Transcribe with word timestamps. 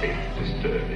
It's 0.00 0.38
disturbing. 0.38 0.87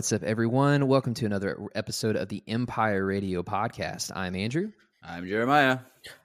What's 0.00 0.14
up, 0.14 0.22
everyone? 0.22 0.86
Welcome 0.88 1.12
to 1.12 1.26
another 1.26 1.58
episode 1.74 2.16
of 2.16 2.30
the 2.30 2.42
Empire 2.48 3.04
Radio 3.04 3.42
Podcast. 3.42 4.10
I'm 4.16 4.34
Andrew, 4.34 4.72
I'm 5.02 5.28
Jeremiah. 5.28 5.80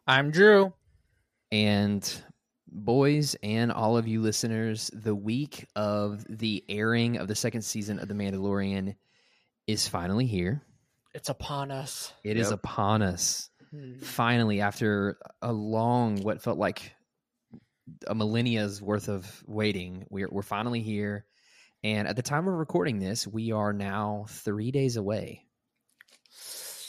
I'm 0.07 0.31
Drew. 0.31 0.71
and 1.51 2.09
boys, 2.69 3.35
and 3.43 3.73
all 3.73 3.97
of 3.97 4.07
you 4.07 4.21
listeners, 4.21 4.89
the 4.93 5.13
week 5.13 5.67
of 5.75 6.25
the 6.29 6.63
airing 6.69 7.17
of 7.17 7.27
the 7.27 7.35
second 7.35 7.63
season 7.63 7.99
of 7.99 8.07
The 8.07 8.13
Mandalorian 8.13 8.95
is 9.67 9.89
finally 9.89 10.25
here. 10.25 10.61
It's 11.13 11.27
upon 11.27 11.69
us. 11.69 12.13
It 12.23 12.37
is 12.37 12.51
Yep. 12.51 12.59
upon 12.59 13.01
us. 13.01 13.49
Hmm. 13.71 13.97
Finally, 13.99 14.61
after 14.61 15.17
a 15.41 15.51
long, 15.51 16.21
what 16.23 16.41
felt 16.41 16.57
like 16.57 16.93
a 18.07 18.15
millennia's 18.15 18.81
worth 18.81 19.09
of 19.09 19.43
waiting, 19.45 20.05
we're 20.09 20.29
we're 20.31 20.43
finally 20.43 20.79
here. 20.81 21.25
And 21.85 22.07
at 22.07 22.15
the 22.15 22.23
time 22.23 22.47
of 22.47 22.55
recording 22.55 22.97
this, 22.97 23.27
we 23.27 23.51
are 23.51 23.71
now 23.71 24.25
three 24.27 24.71
days 24.71 24.95
away. 24.97 25.45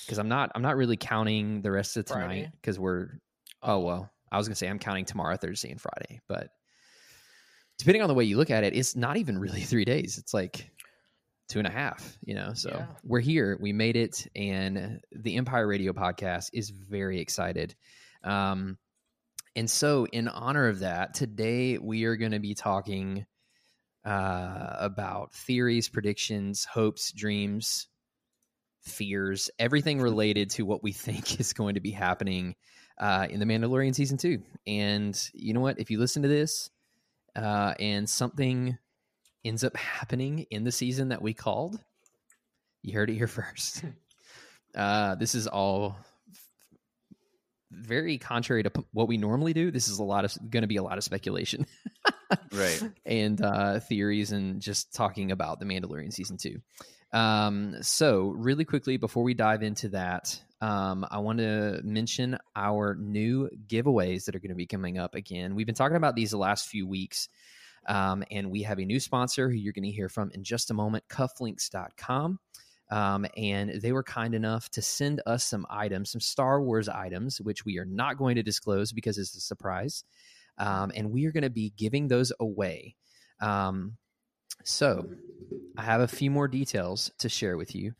Because 0.07 0.17
I'm 0.19 0.29
not, 0.29 0.53
I'm 0.55 0.63
not 0.63 0.77
really 0.79 0.97
counting 0.97 1.61
the 1.61 1.71
rest 1.71 1.99
of 1.99 2.07
tonight 2.07 2.49
because 2.59 2.79
we're. 2.79 3.11
Oh 3.63 3.81
well, 3.81 4.11
I 4.33 4.39
was 4.39 4.49
gonna 4.49 4.55
say 4.57 4.69
I'm 4.69 4.79
counting 4.79 5.05
tomorrow, 5.05 5.37
Thursday, 5.37 5.71
and 5.71 5.79
Friday, 5.79 6.21
but 6.29 6.49
depending 7.77 8.01
on 8.01 8.09
the 8.09 8.15
way 8.15 8.25
you 8.25 8.39
look 8.39 8.51
at 8.51 8.65
it, 8.65 8.75
it's 8.75 8.97
not 8.97 9.19
even 9.19 9.39
really 9.39 9.61
three 9.61 9.85
days. 9.85 10.17
It's 10.17 10.33
like 10.33 10.71
two 11.51 11.59
and 11.59 11.69
a 11.69 11.71
half. 11.71 12.17
You 12.25 12.35
know, 12.37 12.55
so 12.55 12.71
Yeah. 12.71 12.87
we're 13.05 13.21
here. 13.21 13.59
We 13.61 13.75
made 13.75 13.97
it, 13.97 14.27
and 14.35 15.03
the 15.13 15.37
Empire 15.37 15.67
Radio 15.67 15.93
podcast 15.93 16.49
is 16.55 16.71
very 16.71 17.21
excited. 17.21 17.75
Um, 18.25 18.79
and 19.57 19.69
so, 19.69 20.07
in 20.07 20.29
honor 20.29 20.69
of 20.69 20.79
that, 20.79 21.13
today 21.13 21.77
we 21.77 22.05
are 22.05 22.17
going 22.17 22.33
to 22.33 22.39
be 22.39 22.55
talking 22.55 23.27
uh, 24.07 24.77
about 24.79 25.33
theories, 25.33 25.89
predictions, 25.89 26.65
hopes, 26.65 27.13
dreams, 27.13 27.89
fears, 28.83 29.51
everything 29.59 30.01
related 30.01 30.51
to 30.51 30.65
what 30.65 30.83
we 30.83 30.93
think 30.93 31.41
is 31.41 31.53
going 31.53 31.75
to 31.75 31.81
be 31.81 31.91
happening 31.91 32.55
uh, 32.99 33.27
in 33.29 33.41
The 33.41 33.47
Mandalorian 33.47 33.95
season 33.95 34.17
two. 34.17 34.43
And 34.67 35.21
you 35.35 35.53
know 35.53 35.61
what? 35.61 35.81
If 35.81 35.91
you 35.91 35.99
listen 35.99 36.23
to 36.23 36.29
this 36.29 36.71
uh, 37.35 37.75
and 37.81 38.09
something 38.09 38.79
ends 39.45 39.65
up 39.65 39.77
happening 39.77 40.47
in 40.51 40.65
the 40.65 40.73
season 40.73 41.09
that 41.09 41.21
we 41.21 41.35
called, 41.35 41.79
you 42.83 42.95
heard 42.95 43.11
it 43.11 43.15
here 43.15 43.27
first. 43.27 43.85
uh, 44.77 45.17
this 45.17 45.35
is 45.35 45.49
all 45.49 45.97
very 47.73 48.19
contrary 48.19 48.63
to 48.63 48.71
p- 48.71 48.85
what 48.93 49.09
we 49.09 49.17
normally 49.17 49.53
do. 49.53 49.73
This 49.73 49.89
is 49.89 49.99
a 49.99 50.05
lot 50.05 50.25
of 50.25 50.33
going 50.49 50.63
to 50.63 50.69
be 50.69 50.77
a 50.77 50.83
lot 50.83 50.97
of 50.97 51.05
speculation 51.05 51.67
Right. 52.53 52.83
and 53.07 53.41
uh, 53.41 53.81
theories 53.81 54.33
and 54.33 54.61
just 54.61 54.95
talking 54.95 55.31
about 55.31 55.61
the 55.61 55.67
Mandalorian 55.67 56.13
season 56.13 56.37
two. 56.37 56.61
Um, 57.13 57.77
so, 57.83 58.29
really 58.29 58.65
quickly 58.65 58.97
before 58.97 59.23
we 59.23 59.35
dive 59.35 59.63
into 59.63 59.91
that, 59.91 60.41
um, 60.61 61.07
I 61.11 61.19
want 61.19 61.39
to 61.39 61.81
mention 61.85 62.39
our 62.55 62.95
new 62.95 63.49
giveaways 63.67 64.25
that 64.25 64.35
are 64.35 64.41
going 64.41 64.51
to 64.51 64.57
be 64.57 64.67
coming 64.67 64.99
up 64.99 65.15
again. 65.15 65.55
We've 65.55 65.67
been 65.67 65.75
talking 65.75 65.97
about 65.97 66.17
these 66.17 66.31
the 66.31 66.39
last 66.39 66.69
few 66.69 66.87
weeks, 66.87 67.29
um, 67.87 68.25
and 68.31 68.51
we 68.51 68.63
have 68.63 68.79
a 68.79 68.85
new 68.85 69.01
sponsor 69.01 69.49
who 69.49 69.57
you're 69.57 69.73
going 69.73 69.85
to 69.85 69.91
hear 69.91 70.09
from 70.09 70.31
in 70.33 70.45
just 70.45 70.71
a 70.71 70.75
moment 70.75 71.05
cufflinks.com. 71.09 72.39
Um, 72.89 73.27
and 73.37 73.81
they 73.83 73.91
were 73.91 74.05
kind 74.05 74.33
enough 74.35 74.71
to 74.71 74.83
send 74.83 75.21
us 75.27 75.45
some 75.45 75.67
items, 75.69 76.11
some 76.11 76.21
Star 76.21 76.63
Wars 76.63 76.89
items, 76.89 77.41
which 77.41 77.65
we 77.65 77.79
are 77.79 77.85
not 77.85 78.17
going 78.17 78.37
to 78.37 78.45
disclose 78.45 78.93
because 78.93 79.19
it's 79.19 79.35
a 79.35 79.41
surprise 79.41 80.05
um, 80.59 80.93
and 80.95 81.11
we 81.11 81.27
are 81.27 81.33
going 81.33 81.43
to 81.43 81.51
be 81.51 81.73
giving 81.77 82.09
those 82.09 82.33
away. 82.41 82.97
Um, 83.41 83.97
so, 84.65 85.09
I 85.77 85.83
have 85.83 86.01
a 86.01 86.09
few 86.09 86.31
more 86.31 86.49
details 86.49 87.11
to 87.19 87.29
share 87.29 87.57
with 87.57 87.75
you 87.75 87.95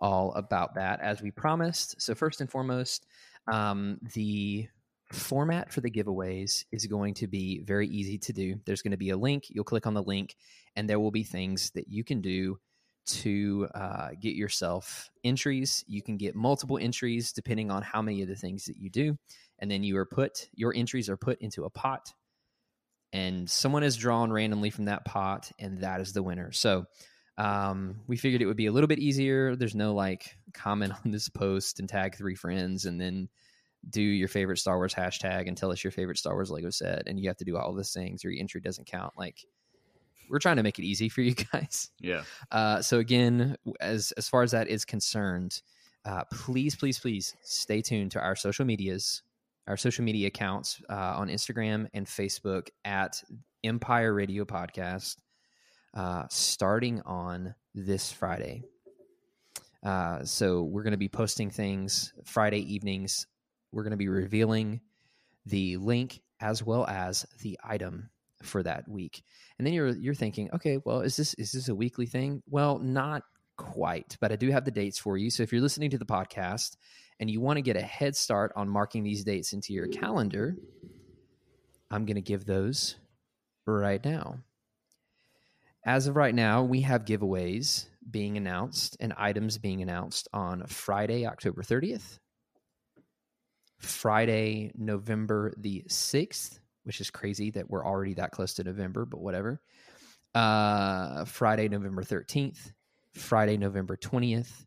all 0.00 0.32
about 0.34 0.74
that 0.74 1.00
as 1.00 1.22
we 1.22 1.30
promised. 1.30 2.00
So, 2.00 2.14
first 2.14 2.40
and 2.40 2.50
foremost, 2.50 3.06
um, 3.50 3.98
the 4.14 4.68
format 5.12 5.72
for 5.72 5.80
the 5.80 5.90
giveaways 5.90 6.64
is 6.72 6.86
going 6.86 7.14
to 7.14 7.26
be 7.26 7.60
very 7.60 7.86
easy 7.88 8.18
to 8.18 8.32
do. 8.32 8.56
There's 8.64 8.82
going 8.82 8.92
to 8.92 8.96
be 8.96 9.10
a 9.10 9.16
link. 9.16 9.44
You'll 9.48 9.64
click 9.64 9.86
on 9.86 9.94
the 9.94 10.02
link, 10.02 10.36
and 10.76 10.88
there 10.88 11.00
will 11.00 11.10
be 11.10 11.22
things 11.22 11.70
that 11.70 11.88
you 11.88 12.04
can 12.04 12.20
do 12.20 12.58
to 13.04 13.68
uh, 13.74 14.10
get 14.20 14.34
yourself 14.34 15.10
entries. 15.24 15.84
You 15.88 16.02
can 16.02 16.16
get 16.16 16.34
multiple 16.34 16.78
entries 16.78 17.32
depending 17.32 17.70
on 17.70 17.82
how 17.82 18.00
many 18.00 18.22
of 18.22 18.28
the 18.28 18.36
things 18.36 18.66
that 18.66 18.76
you 18.76 18.90
do 18.90 19.18
and 19.62 19.70
then 19.70 19.84
you 19.84 19.96
are 19.96 20.04
put 20.04 20.48
your 20.52 20.74
entries 20.74 21.08
are 21.08 21.16
put 21.16 21.40
into 21.40 21.64
a 21.64 21.70
pot 21.70 22.12
and 23.12 23.48
someone 23.48 23.84
is 23.84 23.96
drawn 23.96 24.32
randomly 24.32 24.70
from 24.70 24.86
that 24.86 25.04
pot 25.04 25.50
and 25.58 25.82
that 25.82 26.00
is 26.00 26.12
the 26.12 26.22
winner. 26.22 26.50
So 26.50 26.86
um, 27.38 28.00
we 28.06 28.16
figured 28.16 28.42
it 28.42 28.46
would 28.46 28.56
be 28.56 28.66
a 28.66 28.72
little 28.72 28.88
bit 28.88 28.98
easier. 28.98 29.54
There's 29.54 29.74
no 29.74 29.94
like 29.94 30.36
comment 30.52 30.92
on 31.04 31.12
this 31.12 31.28
post 31.28 31.78
and 31.78 31.88
tag 31.88 32.16
three 32.16 32.34
friends 32.34 32.84
and 32.84 33.00
then 33.00 33.28
do 33.88 34.02
your 34.02 34.28
favorite 34.28 34.58
star 34.58 34.76
wars 34.76 34.94
hashtag 34.94 35.46
and 35.46 35.56
tell 35.56 35.70
us 35.70 35.82
your 35.82 35.90
favorite 35.90 36.18
star 36.18 36.34
wars 36.34 36.50
lego 36.50 36.70
set 36.70 37.02
and 37.06 37.18
you 37.18 37.28
have 37.28 37.36
to 37.36 37.44
do 37.44 37.56
all 37.56 37.70
of 37.70 37.76
those 37.76 37.92
things 37.92 38.24
or 38.24 38.30
your 38.30 38.40
entry 38.40 38.60
doesn't 38.60 38.86
count. 38.88 39.12
Like 39.16 39.44
we're 40.28 40.40
trying 40.40 40.56
to 40.56 40.62
make 40.62 40.78
it 40.78 40.84
easy 40.84 41.08
for 41.08 41.20
you 41.20 41.34
guys. 41.52 41.90
Yeah. 42.00 42.22
uh, 42.50 42.82
so 42.82 42.98
again, 42.98 43.56
as 43.80 44.12
as 44.12 44.28
far 44.28 44.42
as 44.42 44.50
that 44.50 44.68
is 44.68 44.84
concerned, 44.84 45.62
uh, 46.04 46.24
please, 46.32 46.74
please, 46.74 46.98
please 46.98 47.36
stay 47.42 47.80
tuned 47.80 48.12
to 48.12 48.20
our 48.20 48.34
social 48.34 48.64
medias, 48.64 49.22
our 49.66 49.76
social 49.76 50.04
media 50.04 50.28
accounts 50.28 50.82
uh, 50.90 51.14
on 51.16 51.28
Instagram 51.28 51.86
and 51.94 52.06
Facebook 52.06 52.68
at 52.84 53.22
Empire 53.64 54.12
Radio 54.12 54.44
Podcast, 54.44 55.16
uh, 55.94 56.24
starting 56.30 57.00
on 57.02 57.54
this 57.74 58.12
Friday. 58.12 58.62
Uh, 59.84 60.24
so 60.24 60.62
we're 60.62 60.82
going 60.82 60.92
to 60.92 60.96
be 60.98 61.08
posting 61.08 61.50
things 61.50 62.12
Friday 62.24 62.74
evenings. 62.74 63.26
We're 63.72 63.82
going 63.82 63.92
to 63.92 63.96
be 63.96 64.08
revealing 64.08 64.80
the 65.46 65.76
link 65.76 66.20
as 66.40 66.62
well 66.62 66.86
as 66.86 67.26
the 67.40 67.58
item 67.64 68.10
for 68.42 68.62
that 68.62 68.88
week. 68.88 69.22
And 69.58 69.66
then 69.66 69.74
you're 69.74 69.88
you're 69.88 70.14
thinking, 70.14 70.50
okay, 70.54 70.78
well, 70.84 71.00
is 71.00 71.16
this 71.16 71.34
is 71.34 71.52
this 71.52 71.68
a 71.68 71.74
weekly 71.74 72.06
thing? 72.06 72.42
Well, 72.48 72.78
not 72.78 73.22
quite, 73.56 74.16
but 74.20 74.32
I 74.32 74.36
do 74.36 74.50
have 74.50 74.64
the 74.64 74.70
dates 74.70 74.98
for 74.98 75.16
you. 75.16 75.30
So 75.30 75.42
if 75.42 75.52
you're 75.52 75.62
listening 75.62 75.90
to 75.90 75.98
the 75.98 76.04
podcast 76.04 76.76
and 77.20 77.30
you 77.30 77.40
want 77.40 77.56
to 77.56 77.62
get 77.62 77.76
a 77.76 77.82
head 77.82 78.16
start 78.16 78.52
on 78.56 78.68
marking 78.68 79.02
these 79.04 79.24
dates 79.24 79.52
into 79.52 79.72
your 79.72 79.86
calendar, 79.86 80.56
I'm 81.90 82.06
going 82.06 82.16
to 82.16 82.22
give 82.22 82.44
those 82.44 82.96
right 83.66 84.04
now. 84.04 84.38
As 85.84 86.06
of 86.06 86.16
right 86.16 86.34
now, 86.34 86.62
we 86.62 86.82
have 86.82 87.04
giveaways 87.04 87.86
being 88.08 88.36
announced 88.36 88.96
and 89.00 89.12
items 89.16 89.58
being 89.58 89.82
announced 89.82 90.28
on 90.32 90.64
Friday, 90.66 91.26
October 91.26 91.62
30th, 91.62 92.18
Friday, 93.78 94.70
November 94.76 95.52
the 95.56 95.84
6th, 95.88 96.60
which 96.84 97.00
is 97.00 97.10
crazy 97.10 97.50
that 97.50 97.68
we're 97.68 97.84
already 97.84 98.14
that 98.14 98.30
close 98.30 98.54
to 98.54 98.64
November, 98.64 99.04
but 99.04 99.20
whatever. 99.20 99.60
Uh, 100.34 101.24
Friday, 101.24 101.68
November 101.68 102.02
13th, 102.02 102.72
Friday, 103.12 103.56
November 103.56 103.96
20th, 103.96 104.64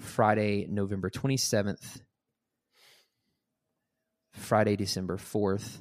Friday, 0.00 0.66
November 0.68 1.10
27th, 1.10 2.00
Friday, 4.32 4.76
December 4.76 5.16
4th. 5.16 5.78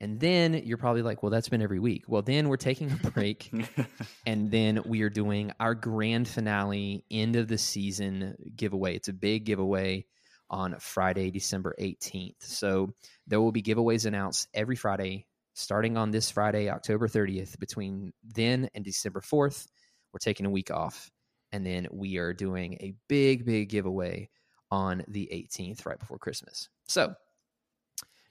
And 0.00 0.18
then 0.18 0.54
you're 0.54 0.78
probably 0.78 1.02
like, 1.02 1.22
well, 1.22 1.30
that's 1.30 1.48
been 1.48 1.62
every 1.62 1.78
week. 1.78 2.04
Well, 2.08 2.22
then 2.22 2.48
we're 2.48 2.56
taking 2.56 2.90
a 2.90 3.10
break 3.10 3.52
and 4.26 4.50
then 4.50 4.82
we 4.84 5.02
are 5.02 5.10
doing 5.10 5.52
our 5.60 5.76
grand 5.76 6.26
finale 6.26 7.04
end 7.08 7.36
of 7.36 7.46
the 7.46 7.58
season 7.58 8.34
giveaway. 8.56 8.96
It's 8.96 9.08
a 9.08 9.12
big 9.12 9.44
giveaway 9.44 10.06
on 10.50 10.76
Friday, 10.80 11.30
December 11.30 11.74
18th. 11.80 12.34
So 12.40 12.94
there 13.28 13.40
will 13.40 13.52
be 13.52 13.62
giveaways 13.62 14.04
announced 14.04 14.48
every 14.52 14.76
Friday, 14.76 15.26
starting 15.54 15.96
on 15.96 16.10
this 16.10 16.32
Friday, 16.32 16.68
October 16.68 17.06
30th. 17.06 17.58
Between 17.60 18.12
then 18.24 18.68
and 18.74 18.84
December 18.84 19.20
4th, 19.20 19.68
we're 20.12 20.18
taking 20.18 20.46
a 20.46 20.50
week 20.50 20.72
off. 20.72 21.12
And 21.52 21.66
then 21.66 21.88
we 21.92 22.16
are 22.16 22.32
doing 22.32 22.74
a 22.80 22.94
big, 23.08 23.44
big 23.44 23.68
giveaway 23.68 24.30
on 24.70 25.04
the 25.06 25.28
18th, 25.32 25.84
right 25.84 25.98
before 25.98 26.18
Christmas. 26.18 26.68
So 26.86 27.14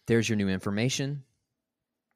there's 0.07 0.27
your 0.27 0.38
new 0.38 0.50
information. 0.50 1.23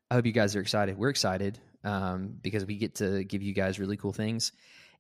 I 0.09 0.15
hope 0.15 0.25
you 0.25 0.31
guys 0.31 0.55
are 0.55 0.61
excited. 0.61 0.97
We're 0.97 1.09
excited 1.09 1.59
um, 1.83 2.35
because 2.41 2.65
we 2.65 2.77
get 2.77 2.95
to 2.95 3.23
give 3.23 3.43
you 3.43 3.53
guys 3.53 3.79
really 3.79 3.97
cool 3.97 4.13
things. 4.13 4.51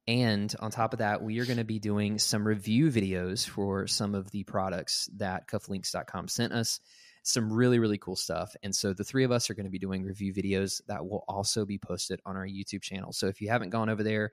And 0.07 0.53
on 0.59 0.69
top 0.69 0.93
of 0.93 0.99
that, 0.99 1.23
we 1.23 1.39
are 1.39 1.45
going 1.45 1.57
to 1.57 1.63
be 1.63 1.79
doing 1.79 2.19
some 2.19 2.47
review 2.47 2.91
videos 2.91 3.47
for 3.47 3.87
some 3.87 4.13
of 4.13 4.29
the 4.29 4.43
products 4.43 5.09
that 5.17 5.47
cufflinks.com 5.47 6.27
sent 6.27 6.53
us. 6.53 6.79
Some 7.23 7.51
really, 7.51 7.79
really 7.79 7.97
cool 7.97 8.15
stuff. 8.15 8.55
And 8.61 8.75
so 8.75 8.93
the 8.93 9.03
three 9.03 9.23
of 9.23 9.31
us 9.31 9.49
are 9.49 9.55
going 9.55 9.65
to 9.65 9.71
be 9.71 9.79
doing 9.79 10.03
review 10.03 10.31
videos 10.31 10.79
that 10.87 11.07
will 11.07 11.23
also 11.27 11.65
be 11.65 11.79
posted 11.79 12.19
on 12.23 12.37
our 12.37 12.45
YouTube 12.45 12.83
channel. 12.83 13.13
So 13.13 13.25
if 13.25 13.41
you 13.41 13.49
haven't 13.49 13.71
gone 13.71 13.89
over 13.89 14.03
there, 14.03 14.31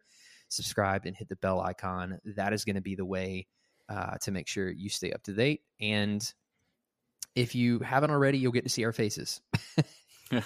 subscribe 0.53 1.07
and 1.07 1.17
hit 1.17 1.29
the 1.29 1.37
bell 1.37 1.61
icon. 1.61 2.21
That 2.37 2.53
is 2.53 2.65
going 2.65 2.77
to 2.77 2.83
be 2.83 2.95
the 2.95 3.05
way 3.05 3.47
uh, 3.89 4.17
to 4.23 4.31
make 4.31 4.49
sure 4.49 4.71
you 4.71 4.89
stay 4.89 5.13
up 5.13 5.23
to 5.25 5.33
date. 5.33 5.63
And 5.81 6.23
if 7.35 7.55
you 7.55 7.81
haven't 7.81 8.11
already, 8.11 8.39
you'll 8.39 8.53
get 8.53 8.65
to 8.65 8.71
see 8.71 8.85
our 8.85 8.93
faces. 8.93 9.41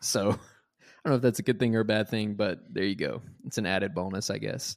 so 0.00 0.30
I 1.04 1.08
don't 1.08 1.12
know 1.12 1.16
if 1.16 1.22
that's 1.22 1.38
a 1.38 1.44
good 1.44 1.58
thing 1.58 1.74
or 1.74 1.80
a 1.80 1.84
bad 1.84 2.08
thing, 2.08 2.34
but 2.34 2.60
there 2.70 2.84
you 2.84 2.96
go. 2.96 3.22
It's 3.46 3.58
an 3.58 3.66
added 3.66 3.94
bonus, 3.94 4.30
I 4.30 4.38
guess. 4.38 4.76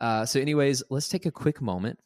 Uh, 0.00 0.24
so, 0.24 0.40
anyways, 0.40 0.82
let's 0.90 1.08
take 1.08 1.26
a 1.26 1.30
quick 1.30 1.60
moment 1.60 1.98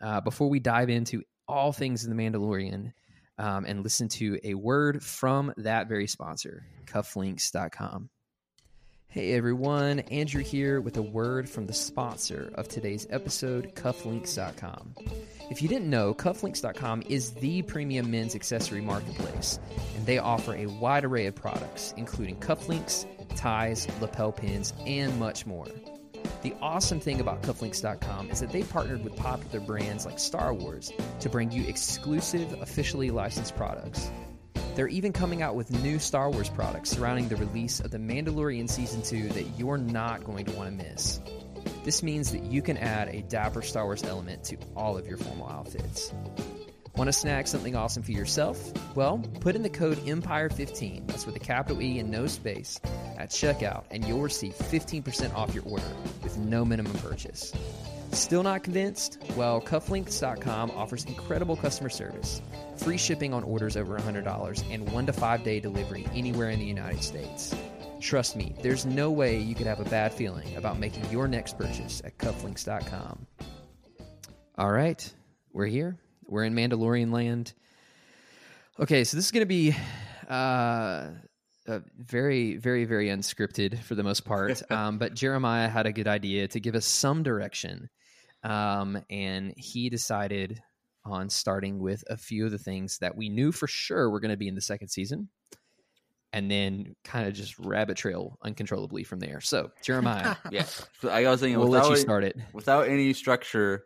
uh, 0.00 0.20
before 0.20 0.48
we 0.48 0.60
dive 0.60 0.88
into 0.88 1.22
all 1.48 1.72
things 1.72 2.04
in 2.04 2.14
the 2.14 2.22
Mandalorian 2.22 2.92
um, 3.38 3.64
and 3.64 3.82
listen 3.82 4.08
to 4.08 4.38
a 4.44 4.54
word 4.54 5.02
from 5.02 5.52
that 5.56 5.88
very 5.88 6.06
sponsor, 6.06 6.64
cufflinks.com. 6.86 8.08
Hey 9.12 9.32
everyone, 9.32 9.98
Andrew 9.98 10.44
here 10.44 10.80
with 10.80 10.96
a 10.96 11.02
word 11.02 11.50
from 11.50 11.66
the 11.66 11.72
sponsor 11.72 12.52
of 12.54 12.68
today's 12.68 13.08
episode, 13.10 13.74
cufflinks.com. 13.74 14.94
If 15.50 15.60
you 15.60 15.68
didn't 15.68 15.90
know, 15.90 16.14
cufflinks.com 16.14 17.02
is 17.08 17.32
the 17.32 17.62
premium 17.62 18.12
men's 18.12 18.36
accessory 18.36 18.80
marketplace, 18.80 19.58
and 19.96 20.06
they 20.06 20.18
offer 20.18 20.54
a 20.54 20.66
wide 20.66 21.04
array 21.04 21.26
of 21.26 21.34
products, 21.34 21.92
including 21.96 22.36
cufflinks, 22.36 23.04
ties, 23.34 23.88
lapel 24.00 24.30
pins, 24.30 24.74
and 24.86 25.18
much 25.18 25.44
more. 25.44 25.66
The 26.42 26.54
awesome 26.62 27.00
thing 27.00 27.20
about 27.20 27.42
cufflinks.com 27.42 28.30
is 28.30 28.38
that 28.38 28.52
they 28.52 28.62
partnered 28.62 29.02
with 29.02 29.16
popular 29.16 29.58
brands 29.58 30.06
like 30.06 30.20
Star 30.20 30.54
Wars 30.54 30.92
to 31.18 31.28
bring 31.28 31.50
you 31.50 31.66
exclusive, 31.66 32.52
officially 32.62 33.10
licensed 33.10 33.56
products. 33.56 34.08
They're 34.74 34.88
even 34.88 35.12
coming 35.12 35.42
out 35.42 35.56
with 35.56 35.70
new 35.82 35.98
Star 35.98 36.30
Wars 36.30 36.48
products 36.48 36.90
surrounding 36.90 37.28
the 37.28 37.36
release 37.36 37.80
of 37.80 37.90
The 37.90 37.98
Mandalorian 37.98 38.68
Season 38.68 39.02
2 39.02 39.28
that 39.30 39.58
you're 39.58 39.78
not 39.78 40.24
going 40.24 40.46
to 40.46 40.52
want 40.52 40.70
to 40.70 40.84
miss. 40.84 41.20
This 41.84 42.02
means 42.02 42.32
that 42.32 42.44
you 42.44 42.62
can 42.62 42.76
add 42.76 43.08
a 43.08 43.22
dapper 43.22 43.62
Star 43.62 43.84
Wars 43.84 44.04
element 44.04 44.44
to 44.44 44.56
all 44.76 44.96
of 44.96 45.06
your 45.06 45.18
formal 45.18 45.48
outfits. 45.48 46.12
Want 46.96 47.08
to 47.08 47.12
snag 47.12 47.46
something 47.46 47.76
awesome 47.76 48.02
for 48.02 48.12
yourself? 48.12 48.72
Well, 48.94 49.18
put 49.40 49.56
in 49.56 49.62
the 49.62 49.70
code 49.70 49.98
EMPIRE15, 49.98 51.06
that's 51.06 51.24
with 51.24 51.36
a 51.36 51.40
capital 51.40 51.80
E 51.80 51.98
and 51.98 52.10
no 52.10 52.26
space, 52.26 52.80
at 53.16 53.30
checkout, 53.30 53.84
and 53.90 54.04
you'll 54.04 54.20
receive 54.20 54.54
15% 54.54 55.34
off 55.34 55.54
your 55.54 55.64
order 55.64 55.86
with 56.22 56.36
no 56.36 56.64
minimum 56.64 56.92
purchase. 56.94 57.52
Still 58.12 58.42
not 58.42 58.64
convinced? 58.64 59.22
Well, 59.36 59.60
cufflinks.com 59.60 60.72
offers 60.72 61.04
incredible 61.04 61.56
customer 61.56 61.88
service, 61.88 62.42
free 62.82 62.98
shipping 62.98 63.32
on 63.34 63.44
orders 63.44 63.76
over 63.76 63.98
$100, 63.98 64.64
and 64.70 64.90
one 64.92 65.06
to 65.06 65.12
five 65.12 65.44
day 65.44 65.60
delivery 65.60 66.06
anywhere 66.14 66.50
in 66.50 66.58
the 66.58 66.64
United 66.64 67.02
States. 67.02 67.54
Trust 68.00 68.36
me, 68.36 68.54
there's 68.62 68.86
no 68.86 69.10
way 69.10 69.38
you 69.38 69.54
could 69.54 69.66
have 69.66 69.80
a 69.80 69.84
bad 69.84 70.12
feeling 70.12 70.56
about 70.56 70.78
making 70.78 71.04
your 71.10 71.28
next 71.28 71.58
purchase 71.58 72.00
at 72.04 72.16
cufflinks.com. 72.18 73.26
All 74.56 74.70
right, 74.70 75.14
we're 75.52 75.66
here. 75.66 75.98
We're 76.26 76.44
in 76.44 76.54
Mandalorian 76.54 77.12
land. 77.12 77.52
Okay, 78.78 79.04
so 79.04 79.16
this 79.16 79.26
is 79.26 79.30
going 79.30 79.42
to 79.42 79.46
be 79.46 79.76
uh, 80.28 81.08
very, 81.98 82.56
very, 82.56 82.84
very 82.84 83.08
unscripted 83.08 83.82
for 83.82 83.94
the 83.94 84.02
most 84.02 84.24
part. 84.24 84.62
um, 84.70 84.98
but 84.98 85.14
Jeremiah 85.14 85.68
had 85.68 85.86
a 85.86 85.92
good 85.92 86.08
idea 86.08 86.48
to 86.48 86.60
give 86.60 86.74
us 86.74 86.86
some 86.86 87.22
direction. 87.22 87.90
Um, 88.42 89.02
and 89.10 89.52
he 89.56 89.90
decided 89.90 90.62
on 91.04 91.30
starting 91.30 91.78
with 91.78 92.04
a 92.08 92.16
few 92.16 92.44
of 92.44 92.50
the 92.50 92.58
things 92.58 92.98
that 92.98 93.16
we 93.16 93.28
knew 93.28 93.52
for 93.52 93.66
sure 93.66 94.10
were 94.10 94.20
going 94.20 94.30
to 94.30 94.36
be 94.36 94.48
in 94.48 94.54
the 94.54 94.60
second 94.60 94.88
season 94.88 95.28
and 96.32 96.50
then 96.50 96.94
kind 97.04 97.26
of 97.26 97.34
just 97.34 97.58
rabbit 97.58 97.96
trail 97.96 98.38
uncontrollably 98.42 99.02
from 99.02 99.18
there. 99.18 99.40
So, 99.40 99.70
Jeremiah, 99.82 100.36
yeah. 100.50 100.64
So 101.00 101.08
I 101.08 101.22
was 101.28 101.40
thinking, 101.40 101.58
we'll 101.58 101.68
without, 101.68 101.88
let 101.88 101.90
you 101.90 102.02
start 102.02 102.24
it. 102.24 102.36
without 102.52 102.88
any 102.88 103.12
structure, 103.14 103.84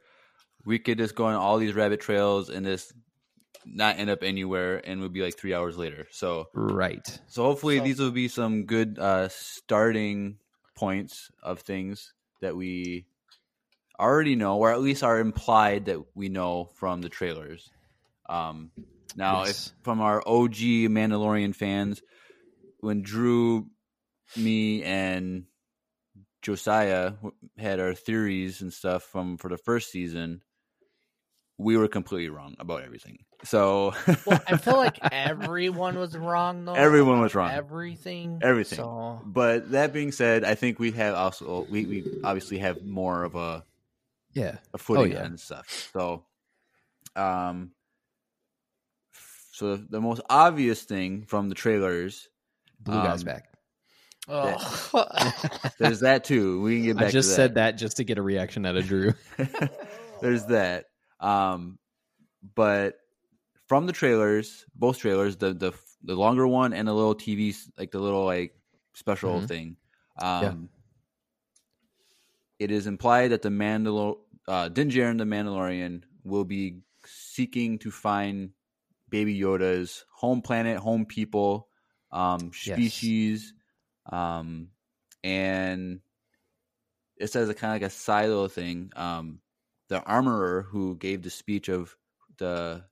we 0.66 0.78
could 0.78 0.99
just 0.99 1.14
go 1.14 1.25
on 1.26 1.34
all 1.34 1.56
these 1.58 1.75
rabbit 1.75 2.00
trails 2.00 2.50
and 2.50 2.66
just 2.66 2.93
not 3.64 3.99
end 3.99 4.10
up 4.10 4.22
anywhere, 4.22 4.82
and 4.87 5.00
we'd 5.00 5.12
be 5.14 5.22
like 5.22 5.38
three 5.38 5.55
hours 5.55 5.78
later. 5.78 6.06
So, 6.10 6.49
Right. 6.52 7.06
so 7.28 7.44
hopefully 7.44 7.78
So- 7.78 7.84
these 7.84 7.99
will 7.99 8.10
be 8.10 8.28
some 8.28 8.64
good 8.67 8.99
uh, 8.99 9.28
starting 9.31 10.37
points 10.75 11.31
of 11.43 11.60
things 11.60 12.12
that 12.43 12.55
we 12.56 13.06
already 13.99 14.37
know, 14.37 14.58
or 14.58 14.73
at 14.73 14.81
least 14.81 15.02
are 15.02 15.19
implied 15.19 15.87
that 15.87 16.00
we 16.14 16.29
know 16.29 16.70
from 16.76 17.00
the 17.00 17.08
trailers. 17.08 17.70
Um, 18.29 18.70
now, 19.17 19.44
Yes. 19.44 19.69
if 19.79 19.85
from 19.85 20.00
our 20.00 20.23
OG 20.26 20.88
Mandalorian 20.88 21.55
fans, 21.55 22.02
when 22.81 23.02
Drew, 23.02 23.69
me, 24.37 24.82
and 24.82 25.44
Josiah 26.43 27.12
had 27.56 27.81
our 27.81 27.94
theories 27.94 28.61
and 28.61 28.73
stuff 28.73 29.02
from 29.05 29.37
for 29.38 29.49
the 29.49 29.56
first 29.58 29.91
season, 29.91 30.43
we 31.56 31.76
were 31.76 31.88
completely 31.88 32.29
wrong 32.29 32.56
about 32.58 32.82
everything. 32.82 33.19
So 33.44 33.94
Well, 34.26 34.41
I 34.49 34.56
feel 34.56 34.76
like 34.79 34.99
everyone 35.12 35.99
was 35.99 36.17
wrong 36.17 36.64
though. 36.64 36.75
Everyone 36.75 37.20
was 37.20 37.35
wrong. 37.35 37.50
Everything. 37.52 38.41
Everything. 38.43 38.79
So 38.79 39.20
But 39.25 39.70
that 39.70 39.93
being 39.93 40.12
said, 40.12 40.44
I 40.44 40.55
think 40.56 40.79
we 40.79 40.91
have 40.93 41.14
also 41.14 41.67
we, 41.70 41.87
we 41.87 42.05
obviously 42.25 42.58
have 42.58 42.85
more 42.85 43.23
of 43.23 43.37
a, 43.37 43.64
Yeah. 44.34 44.56
a 44.72 44.78
footing 44.78 45.12
yeah. 45.12 45.25
on 45.25 45.38
stuff. 45.38 45.90
So, 45.92 46.25
um, 47.16 47.70
so 49.52 49.76
the 49.76 50.00
most 50.00 50.20
obvious 50.28 50.82
thing 50.82 51.25
from 51.26 51.48
the 51.48 51.54
trailers, 51.54 52.28
Blue 52.81 53.02
guy's 53.02 53.20
Um, 53.20 53.26
back. 53.26 53.44
oh. 54.28 55.32
there's 55.78 56.00
that 56.00 56.25
too. 56.25 56.60
We 56.60 56.76
can 56.76 56.84
get 56.86 56.96
back. 56.96 57.06
I 57.06 57.10
just 57.10 57.31
to 57.31 57.34
said 57.36 57.55
that 57.55 57.72
just 57.79 57.96
to 57.98 58.05
get 58.05 58.19
a 58.19 58.22
reaction 58.22 58.67
out 58.67 58.76
of 58.76 58.84
Drew. 58.86 59.14
there's 60.20 60.46
that. 60.46 60.86
Um, 61.20 61.79
but 62.55 62.96
from 63.69 63.86
the 63.86 63.93
trailers, 63.93 64.67
both 64.74 64.98
trailers, 64.98 65.36
the 65.36 65.55
the 65.55 65.72
the 66.03 66.14
longer 66.14 66.46
one 66.46 66.72
and 66.72 66.86
the 66.86 66.93
little 66.93 67.14
TV, 67.14 67.56
like 67.79 67.91
the 67.91 68.00
little 68.00 68.24
like 68.24 68.55
special 68.94 69.41
Mhm. 69.41 69.48
thing, 69.48 69.76
um, 70.20 70.69
it 72.58 72.70
is 72.70 72.86
implied 72.86 73.29
that 73.31 73.43
the 73.43 73.48
Mandalor 73.48 74.19
uh, 74.48 74.69
Din 74.69 74.91
Djarin, 74.91 75.19
the 75.19 75.24
Mandalorian, 75.24 76.05
will 76.24 76.44
be 76.44 76.81
seeking 77.05 77.79
to 77.79 77.91
find 77.91 78.51
Baby 79.08 79.39
Yoda's 79.39 80.05
home 80.13 80.43
planet, 80.43 80.79
home 80.79 81.06
people, 81.06 81.69
um, 82.13 82.51
Yes. 82.65 83.13
species, 83.13 83.55
um, 84.10 84.70
and 85.22 86.01
it 87.17 87.29
says 87.29 87.48
a 87.48 87.55
kind 87.55 87.74
of 87.77 87.82
like 87.82 87.93
a 88.08 88.27
little 88.29 88.48
thing. 88.48 88.91
Um, 88.96 89.41
the 89.89 90.03
armorer 90.03 90.63
who 90.63 90.96
gave 90.96 91.22
the 91.22 91.31
speech 91.31 91.69
of 91.69 91.96
the 92.39 92.84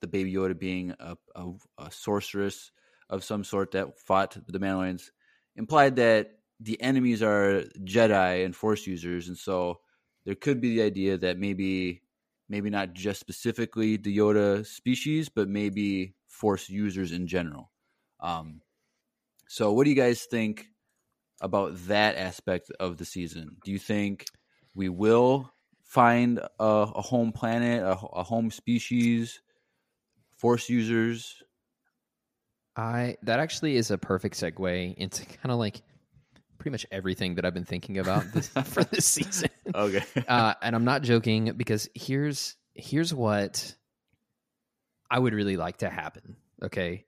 the 0.00 0.06
Baby 0.06 0.32
Yoda 0.32 0.56
being 0.58 0.94
a, 1.00 1.16
a, 1.34 1.52
a 1.78 1.90
sorceress 1.90 2.70
of 3.10 3.24
some 3.24 3.42
sort 3.42 3.72
that 3.72 3.98
fought 3.98 4.36
the 4.46 4.58
Mandalorians 4.58 5.10
implied 5.56 5.96
that 5.96 6.38
the 6.60 6.80
enemies 6.80 7.22
are 7.22 7.62
Jedi 7.80 8.44
and 8.44 8.54
Force 8.54 8.86
users, 8.86 9.28
and 9.28 9.36
so 9.36 9.80
there 10.24 10.34
could 10.34 10.60
be 10.60 10.76
the 10.76 10.82
idea 10.82 11.18
that 11.18 11.38
maybe 11.38 12.02
maybe 12.48 12.70
not 12.70 12.94
just 12.94 13.20
specifically 13.20 13.96
the 13.96 14.16
Yoda 14.16 14.64
species, 14.66 15.28
but 15.28 15.48
maybe 15.48 16.14
Force 16.26 16.68
users 16.68 17.12
in 17.12 17.26
general. 17.26 17.70
Um, 18.20 18.60
so, 19.48 19.72
what 19.72 19.84
do 19.84 19.90
you 19.90 19.96
guys 19.96 20.24
think 20.24 20.66
about 21.40 21.74
that 21.86 22.16
aspect 22.16 22.70
of 22.80 22.96
the 22.96 23.04
season? 23.04 23.56
Do 23.64 23.72
you 23.72 23.78
think 23.78 24.26
we 24.74 24.88
will 24.88 25.52
find 25.84 26.38
a, 26.38 26.64
a 26.64 27.02
home 27.02 27.32
planet, 27.32 27.82
a, 27.82 27.92
a 27.92 28.22
home 28.22 28.50
species, 28.50 29.40
Force 30.36 30.68
users? 30.68 31.42
I 32.76 33.16
that 33.22 33.40
actually 33.40 33.76
is 33.76 33.90
a 33.90 33.98
perfect 33.98 34.36
segue 34.36 34.94
into 34.94 35.26
kind 35.42 35.50
of 35.50 35.58
like 35.58 35.82
pretty 36.58 36.72
much 36.72 36.86
everything 36.90 37.36
that 37.36 37.44
I've 37.44 37.54
been 37.54 37.64
thinking 37.64 37.98
about 37.98 38.32
this, 38.32 38.48
for 38.64 38.84
this 38.84 39.06
season. 39.06 39.50
Okay. 39.74 40.04
Uh, 40.28 40.54
and 40.62 40.76
I'm 40.76 40.84
not 40.84 41.02
joking 41.02 41.52
because 41.56 41.88
here's 41.94 42.56
here's 42.74 43.14
what 43.14 43.74
I 45.10 45.18
would 45.18 45.32
really 45.32 45.56
like 45.56 45.78
to 45.78 45.88
happen. 45.88 46.36
Okay, 46.62 47.06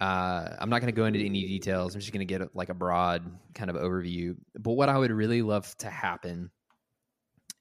uh, 0.00 0.56
I'm 0.58 0.68
not 0.68 0.80
going 0.80 0.92
to 0.92 0.96
go 0.96 1.06
into 1.06 1.20
any 1.20 1.46
details. 1.46 1.94
I'm 1.94 2.00
just 2.00 2.12
going 2.12 2.26
to 2.26 2.32
get 2.32 2.42
a, 2.42 2.50
like 2.54 2.68
a 2.68 2.74
broad 2.74 3.22
kind 3.54 3.70
of 3.70 3.76
overview. 3.76 4.36
But 4.58 4.72
what 4.72 4.88
I 4.88 4.98
would 4.98 5.10
really 5.10 5.42
love 5.42 5.74
to 5.78 5.88
happen 5.88 6.50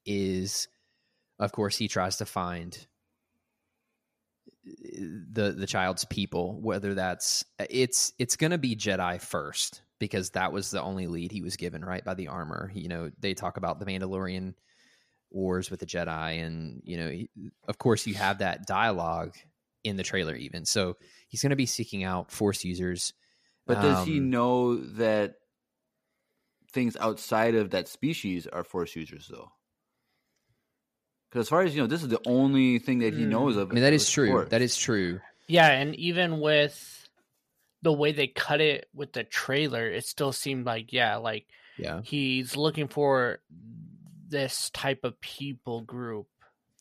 is 0.06 0.68
of 1.40 1.54
course, 1.54 1.78
he 1.78 1.88
tries 1.88 2.18
to 2.18 2.26
find 2.26 2.78
the 4.66 5.52
the 5.52 5.66
child's 5.66 6.06
people. 6.06 6.60
Whether 6.62 6.94
that's 6.94 7.46
it's 7.70 8.12
it's 8.20 8.36
going 8.36 8.52
to 8.52 8.58
be 8.58 8.76
Jedi 8.76 9.22
first 9.22 9.82
because 10.00 10.32
that 10.32 10.52
was 10.52 10.72
the 10.72 10.82
only 10.82 11.08
lead 11.08 11.32
he 11.32 11.42
was 11.42 11.58
given 11.58 11.84
right 11.84 12.04
by 12.04 12.14
the 12.14 12.30
armor. 12.30 12.72
You 12.74 12.88
know, 12.88 13.12
they 13.20 13.34
talk 13.34 13.58
about 13.58 13.80
the 13.80 13.86
Mandalorian 13.86 14.54
wars 15.30 15.70
with 15.70 15.80
the 15.82 15.86
Jedi, 15.86 16.44
and 16.44 16.82
you 16.84 16.98
know, 16.98 17.10
he, 17.10 17.30
of 17.68 17.78
course, 17.78 18.08
you 18.08 18.16
have 18.16 18.40
that 18.40 18.66
dialogue 18.66 19.36
in 19.84 19.96
the 19.98 20.04
trailer 20.04 20.36
even. 20.36 20.66
So 20.66 20.98
he's 21.28 21.42
going 21.42 21.52
to 21.52 21.56
be 21.56 21.66
seeking 21.66 22.04
out 22.04 22.32
Force 22.32 22.64
users. 22.64 23.14
But 23.68 23.82
does 23.82 24.04
he 24.06 24.18
Um, 24.18 24.30
know 24.30 24.76
that 24.78 25.36
things 26.72 26.98
outside 26.98 27.56
of 27.56 27.72
that 27.72 27.88
species 27.88 28.48
are 28.48 28.64
force 28.64 28.96
users, 28.96 29.28
though? 29.28 29.52
Because 31.30 31.46
as 31.46 31.50
far 31.50 31.62
as 31.62 31.76
you 31.76 31.82
know, 31.82 31.88
this 31.88 32.02
is 32.02 32.10
the 32.10 32.22
only 32.26 32.80
thing 32.80 33.00
that 33.00 33.14
he 33.14 33.24
Hmm. 33.24 33.30
knows 33.30 33.56
of. 33.58 33.70
I 33.70 33.74
mean, 33.76 33.84
that 33.84 33.94
is 33.94 34.10
true. 34.10 34.28
Force. 34.28 34.50
That 34.50 34.62
is 34.62 34.76
true. 34.76 35.20
Yeah, 35.48 35.70
and 35.70 35.96
even 35.96 36.40
with 36.40 36.99
the 37.82 37.94
way 37.94 38.12
they 38.12 38.28
cut 38.28 38.62
it 38.62 38.88
with 38.94 39.14
the 39.14 39.24
trailer, 39.24 39.90
it 39.90 40.06
still 40.06 40.32
seemed 40.34 40.66
like 40.66 40.92
yeah, 40.94 41.18
like 41.18 41.46
Yeah. 41.78 42.02
he's 42.04 42.56
looking 42.58 42.88
for 42.88 43.40
this 44.28 44.70
type 44.72 45.04
of 45.04 45.20
people 45.22 45.82
group 45.82 46.28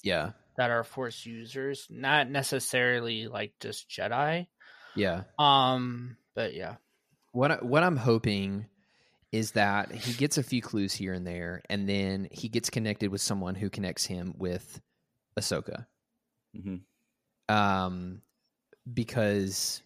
Yeah. 0.02 0.32
that 0.56 0.70
are 0.70 0.84
force 0.84 1.24
users, 1.24 1.86
not 1.90 2.28
necessarily 2.28 3.26
like 3.28 3.54
just 3.60 3.88
Jedi. 3.88 4.48
Yeah. 4.96 5.22
Um, 5.38 6.16
but 6.34 6.54
yeah. 6.54 6.76
What 7.32 7.52
I, 7.52 7.54
what 7.56 7.82
I'm 7.84 7.96
hoping 7.96 8.66
is 9.30 9.52
that 9.52 9.92
he 9.92 10.14
gets 10.14 10.38
a 10.38 10.42
few 10.42 10.60
clues 10.62 10.92
here 10.94 11.12
and 11.12 11.26
there, 11.26 11.62
and 11.68 11.88
then 11.88 12.26
he 12.32 12.48
gets 12.48 12.70
connected 12.70 13.10
with 13.10 13.20
someone 13.20 13.54
who 13.54 13.68
connects 13.70 14.04
him 14.06 14.34
with 14.38 14.80
Ahsoka. 15.38 15.86
Mhm. 16.56 16.80
Um, 17.48 18.22
because 18.92 19.82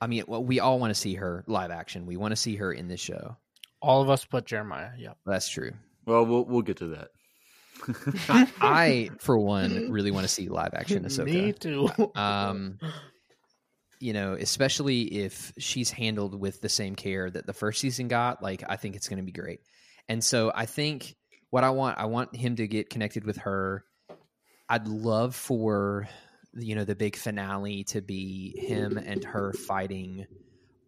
I 0.00 0.06
mean, 0.06 0.24
well, 0.26 0.42
we 0.42 0.60
all 0.60 0.78
want 0.78 0.94
to 0.94 1.00
see 1.00 1.14
her 1.14 1.44
live 1.46 1.70
action. 1.70 2.06
We 2.06 2.16
want 2.16 2.32
to 2.32 2.36
see 2.36 2.56
her 2.56 2.72
in 2.72 2.88
this 2.88 3.00
show. 3.00 3.36
All 3.82 4.02
of 4.02 4.10
us 4.10 4.26
but 4.30 4.46
Jeremiah. 4.46 4.90
Yep. 4.98 5.18
That's 5.26 5.48
true. 5.48 5.72
Well, 6.06 6.24
we'll 6.24 6.44
we'll 6.44 6.62
get 6.62 6.78
to 6.78 6.88
that. 6.88 7.08
I, 8.28 8.48
I 8.60 9.10
for 9.18 9.38
one, 9.38 9.90
really 9.90 10.10
want 10.10 10.24
to 10.24 10.32
see 10.32 10.48
live 10.48 10.74
action 10.74 11.04
Ahsoka. 11.04 11.24
Me 11.26 11.52
too. 11.52 11.88
um, 12.14 12.78
you 14.00 14.12
know, 14.12 14.32
especially 14.32 15.02
if 15.02 15.52
she's 15.58 15.90
handled 15.90 16.38
with 16.38 16.60
the 16.60 16.68
same 16.68 16.94
care 16.94 17.30
that 17.30 17.46
the 17.46 17.52
first 17.52 17.80
season 17.80 18.08
got, 18.08 18.42
like 18.42 18.64
I 18.68 18.76
think 18.76 18.96
it's 18.96 19.08
going 19.08 19.18
to 19.18 19.24
be 19.24 19.32
great. 19.32 19.60
And 20.08 20.24
so 20.24 20.50
I 20.54 20.66
think 20.66 21.14
what 21.50 21.64
I 21.64 21.70
want, 21.70 21.98
I 21.98 22.06
want 22.06 22.34
him 22.34 22.56
to 22.56 22.66
get 22.66 22.90
connected 22.90 23.24
with 23.24 23.38
her. 23.38 23.84
I'd 24.68 24.88
love 24.88 25.34
for 25.34 26.08
you 26.54 26.74
know 26.74 26.84
the 26.84 26.94
big 26.94 27.16
finale 27.16 27.84
to 27.84 28.00
be 28.00 28.54
him 28.58 28.98
and 28.98 29.24
her 29.24 29.52
fighting. 29.52 30.26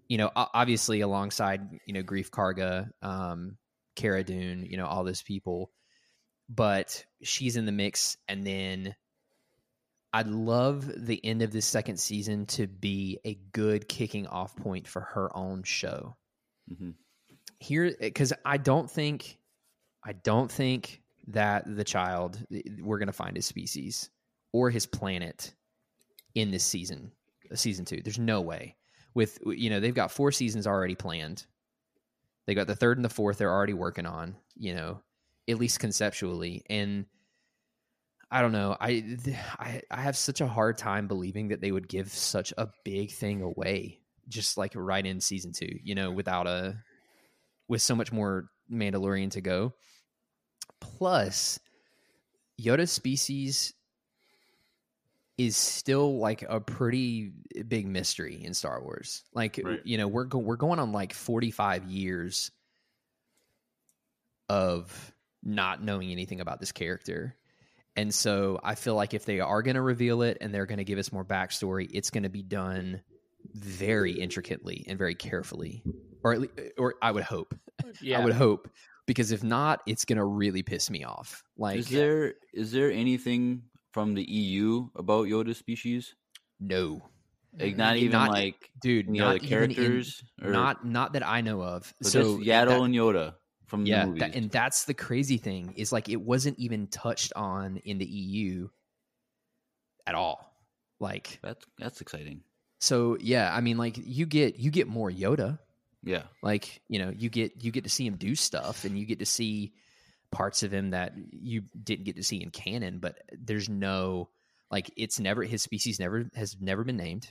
You 0.08 0.18
know, 0.18 0.30
obviously 0.34 1.00
alongside 1.00 1.60
you 1.86 1.94
know 1.94 2.02
Greef 2.02 2.30
Karga, 2.30 2.90
um, 3.02 3.56
Cara 3.96 4.24
Dune, 4.24 4.66
you 4.66 4.76
know 4.76 4.86
all 4.86 5.04
those 5.04 5.22
people, 5.22 5.70
but 6.48 7.04
she's 7.22 7.56
in 7.56 7.66
the 7.66 7.72
mix, 7.72 8.16
and 8.28 8.46
then 8.46 8.94
I'd 10.12 10.28
love 10.28 10.90
the 10.94 11.24
end 11.24 11.42
of 11.42 11.52
this 11.52 11.64
second 11.64 11.98
season 11.98 12.46
to 12.46 12.66
be 12.66 13.18
a 13.24 13.34
good 13.52 13.88
kicking 13.88 14.26
off 14.26 14.54
point 14.56 14.86
for 14.86 15.00
her 15.00 15.34
own 15.34 15.62
show. 15.62 16.16
Mhm. 16.70 16.94
Here, 17.58 17.94
because 17.98 18.32
I 18.44 18.58
don't 18.58 18.90
think, 18.90 19.38
I 20.04 20.12
don't 20.12 20.50
think 20.50 21.00
that 21.28 21.64
the 21.64 21.84
child 21.84 22.44
we're 22.80 22.98
going 22.98 23.06
to 23.06 23.12
find 23.12 23.36
his 23.36 23.46
species 23.46 24.10
or 24.52 24.70
his 24.70 24.86
planet 24.86 25.54
in 26.34 26.50
this 26.50 26.64
season, 26.64 27.12
uh, 27.50 27.56
season 27.56 27.84
two. 27.84 28.00
There's 28.02 28.18
no 28.18 28.40
way. 28.40 28.76
With 29.14 29.38
you 29.44 29.70
know 29.70 29.80
they've 29.80 29.94
got 29.94 30.10
four 30.10 30.32
seasons 30.32 30.66
already 30.66 30.94
planned. 30.94 31.44
They 32.46 32.54
got 32.54 32.66
the 32.66 32.76
third 32.76 32.98
and 32.98 33.04
the 33.04 33.10
fourth 33.10 33.38
they're 33.38 33.52
already 33.52 33.74
working 33.74 34.06
on. 34.06 34.36
You 34.56 34.74
know, 34.74 35.02
at 35.48 35.58
least 35.58 35.80
conceptually 35.80 36.64
and. 36.68 37.06
I 38.34 38.40
don't 38.40 38.52
know. 38.52 38.74
I, 38.80 39.18
I 39.58 39.82
I 39.90 40.00
have 40.00 40.16
such 40.16 40.40
a 40.40 40.46
hard 40.46 40.78
time 40.78 41.06
believing 41.06 41.48
that 41.48 41.60
they 41.60 41.70
would 41.70 41.86
give 41.86 42.10
such 42.10 42.54
a 42.56 42.70
big 42.82 43.10
thing 43.10 43.42
away 43.42 44.00
just 44.28 44.56
like 44.56 44.72
right 44.74 45.04
in 45.04 45.20
season 45.20 45.52
2, 45.52 45.66
you 45.82 45.94
know, 45.94 46.10
without 46.10 46.46
a 46.46 46.76
with 47.68 47.82
so 47.82 47.94
much 47.94 48.12
more 48.12 48.46
Mandalorian 48.70 49.30
to 49.32 49.40
go. 49.40 49.74
Plus 50.80 51.58
Yoda's 52.60 52.90
species 52.90 53.72
is 55.38 55.56
still 55.56 56.18
like 56.18 56.42
a 56.48 56.60
pretty 56.60 57.32
big 57.66 57.86
mystery 57.86 58.42
in 58.44 58.54
Star 58.54 58.82
Wars. 58.82 59.24
Like 59.34 59.60
Right. 59.62 59.80
you 59.84 59.98
know, 59.98 60.06
we're 60.08 60.24
go- 60.24 60.38
we're 60.38 60.56
going 60.56 60.78
on 60.78 60.92
like 60.92 61.12
45 61.14 61.86
years 61.86 62.50
of 64.48 65.12
not 65.42 65.82
knowing 65.82 66.10
anything 66.10 66.40
about 66.40 66.60
this 66.60 66.72
character. 66.72 67.36
And 67.96 68.14
so 68.14 68.60
I 68.62 68.74
feel 68.74 68.94
like 68.94 69.14
if 69.14 69.24
they 69.24 69.40
are 69.40 69.62
going 69.62 69.74
to 69.74 69.82
reveal 69.82 70.22
it 70.22 70.38
and 70.40 70.54
they're 70.54 70.66
going 70.66 70.78
to 70.78 70.84
give 70.84 70.98
us 70.98 71.12
more 71.12 71.24
backstory, 71.24 71.88
it's 71.92 72.10
going 72.10 72.22
to 72.22 72.28
be 72.30 72.42
done 72.42 73.02
very 73.54 74.12
intricately 74.12 74.84
and 74.88 74.98
very 74.98 75.14
carefully, 75.14 75.82
or 76.22 76.32
at 76.32 76.40
least, 76.40 76.54
or 76.78 76.94
I 77.02 77.10
would 77.10 77.24
hope. 77.24 77.54
yeah. 78.00 78.20
I 78.20 78.24
would 78.24 78.32
hope 78.34 78.68
because 79.06 79.30
if 79.32 79.42
not, 79.42 79.80
it's 79.86 80.04
going 80.04 80.16
to 80.18 80.24
really 80.24 80.62
piss 80.62 80.88
me 80.90 81.04
off. 81.04 81.42
Like, 81.58 81.78
is 81.80 81.88
there 81.88 82.34
is 82.54 82.72
there 82.72 82.90
anything 82.90 83.62
from 83.92 84.14
the 84.14 84.24
EU 84.24 84.88
about 84.96 85.26
Yoda 85.26 85.54
species? 85.54 86.14
no, 86.58 87.02
Like 87.58 87.70
mm-hmm. 87.70 87.78
not 87.78 87.96
even 87.96 88.12
Not- 88.12 88.30
like 88.30 88.70
dude, 88.80 89.08
not 89.08 89.26
other 89.26 89.36
even 89.36 89.44
in- 89.44 89.48
characters, 89.76 90.24
or 90.42 90.50
not 90.50 90.84
not 90.86 91.12
that 91.14 91.26
I 91.26 91.40
know 91.42 91.62
of. 91.62 91.92
so 92.02 92.38
Yaddle 92.38 92.66
that- 92.68 92.80
and 92.82 92.94
Yoda 92.94 93.34
from 93.66 93.84
yeah, 93.86 94.00
the 94.02 94.06
movies. 94.08 94.20
that, 94.20 94.34
and 94.36 94.50
that's 94.50 94.84
the 94.84 94.94
crazy 94.94 95.36
thing 95.38 95.74
is 95.76 95.92
like 95.92 96.08
it 96.08 96.20
wasn't 96.20 96.58
even 96.58 96.86
touched 96.88 97.32
on 97.36 97.76
in 97.78 97.98
the 97.98 98.06
EU 98.06 98.68
at 100.06 100.14
all. 100.14 100.52
Like, 101.00 101.38
that's 101.42 101.64
that's 101.78 102.00
exciting. 102.00 102.42
so 102.80 103.16
yeah, 103.20 103.52
I 103.54 103.60
mean, 103.60 103.76
like 103.76 103.96
you 103.98 104.24
get 104.26 104.56
you 104.58 104.70
get 104.70 104.86
more 104.88 105.10
Yoda. 105.10 105.58
Yeah, 106.04 106.22
like 106.42 106.80
you 106.88 106.98
know 106.98 107.10
you 107.10 107.28
get 107.28 107.62
you 107.64 107.70
get 107.72 107.84
to 107.84 107.90
see 107.90 108.06
him 108.06 108.16
do 108.16 108.34
stuff 108.34 108.84
and 108.84 108.98
you 108.98 109.04
get 109.06 109.18
to 109.20 109.26
see 109.26 109.72
parts 110.32 110.62
of 110.62 110.72
him 110.72 110.90
that 110.90 111.12
you 111.30 111.62
didn't 111.80 112.04
get 112.04 112.16
to 112.16 112.22
see 112.22 112.42
in 112.42 112.50
canon 112.50 112.98
but 112.98 113.18
there's 113.32 113.68
no 113.68 114.28
like 114.70 114.90
it's 114.96 115.20
never 115.20 115.42
his 115.42 115.62
species 115.62 116.00
never 116.00 116.28
has 116.34 116.56
never 116.60 116.82
been 116.84 116.96
named 116.96 117.30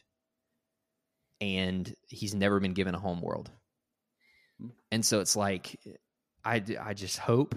and 1.41 1.93
he's 2.07 2.35
never 2.35 2.59
been 2.59 2.73
given 2.73 2.95
a 2.95 2.99
home 2.99 3.21
world 3.21 3.49
Hmm. 4.59 4.67
and 4.91 5.05
so 5.05 5.19
it's 5.19 5.35
like 5.35 5.79
i 6.45 6.63
i 6.79 6.93
just 6.93 7.17
hope 7.17 7.55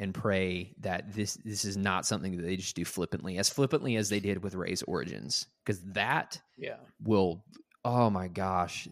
and 0.00 0.12
pray 0.12 0.74
that 0.80 1.14
this 1.14 1.34
this 1.44 1.64
is 1.64 1.76
not 1.76 2.04
something 2.04 2.36
that 2.36 2.42
they 2.42 2.56
just 2.56 2.74
do 2.74 2.84
flippantly 2.84 3.38
as 3.38 3.48
flippantly 3.48 3.94
as 3.96 4.08
they 4.08 4.18
did 4.18 4.42
with 4.42 4.54
Rey's 4.56 4.82
origins 4.82 5.46
because 5.64 5.80
that 5.92 6.40
yeah. 6.58 6.78
will 7.00 7.44
oh 7.84 8.10
my 8.10 8.26
gosh 8.26 8.88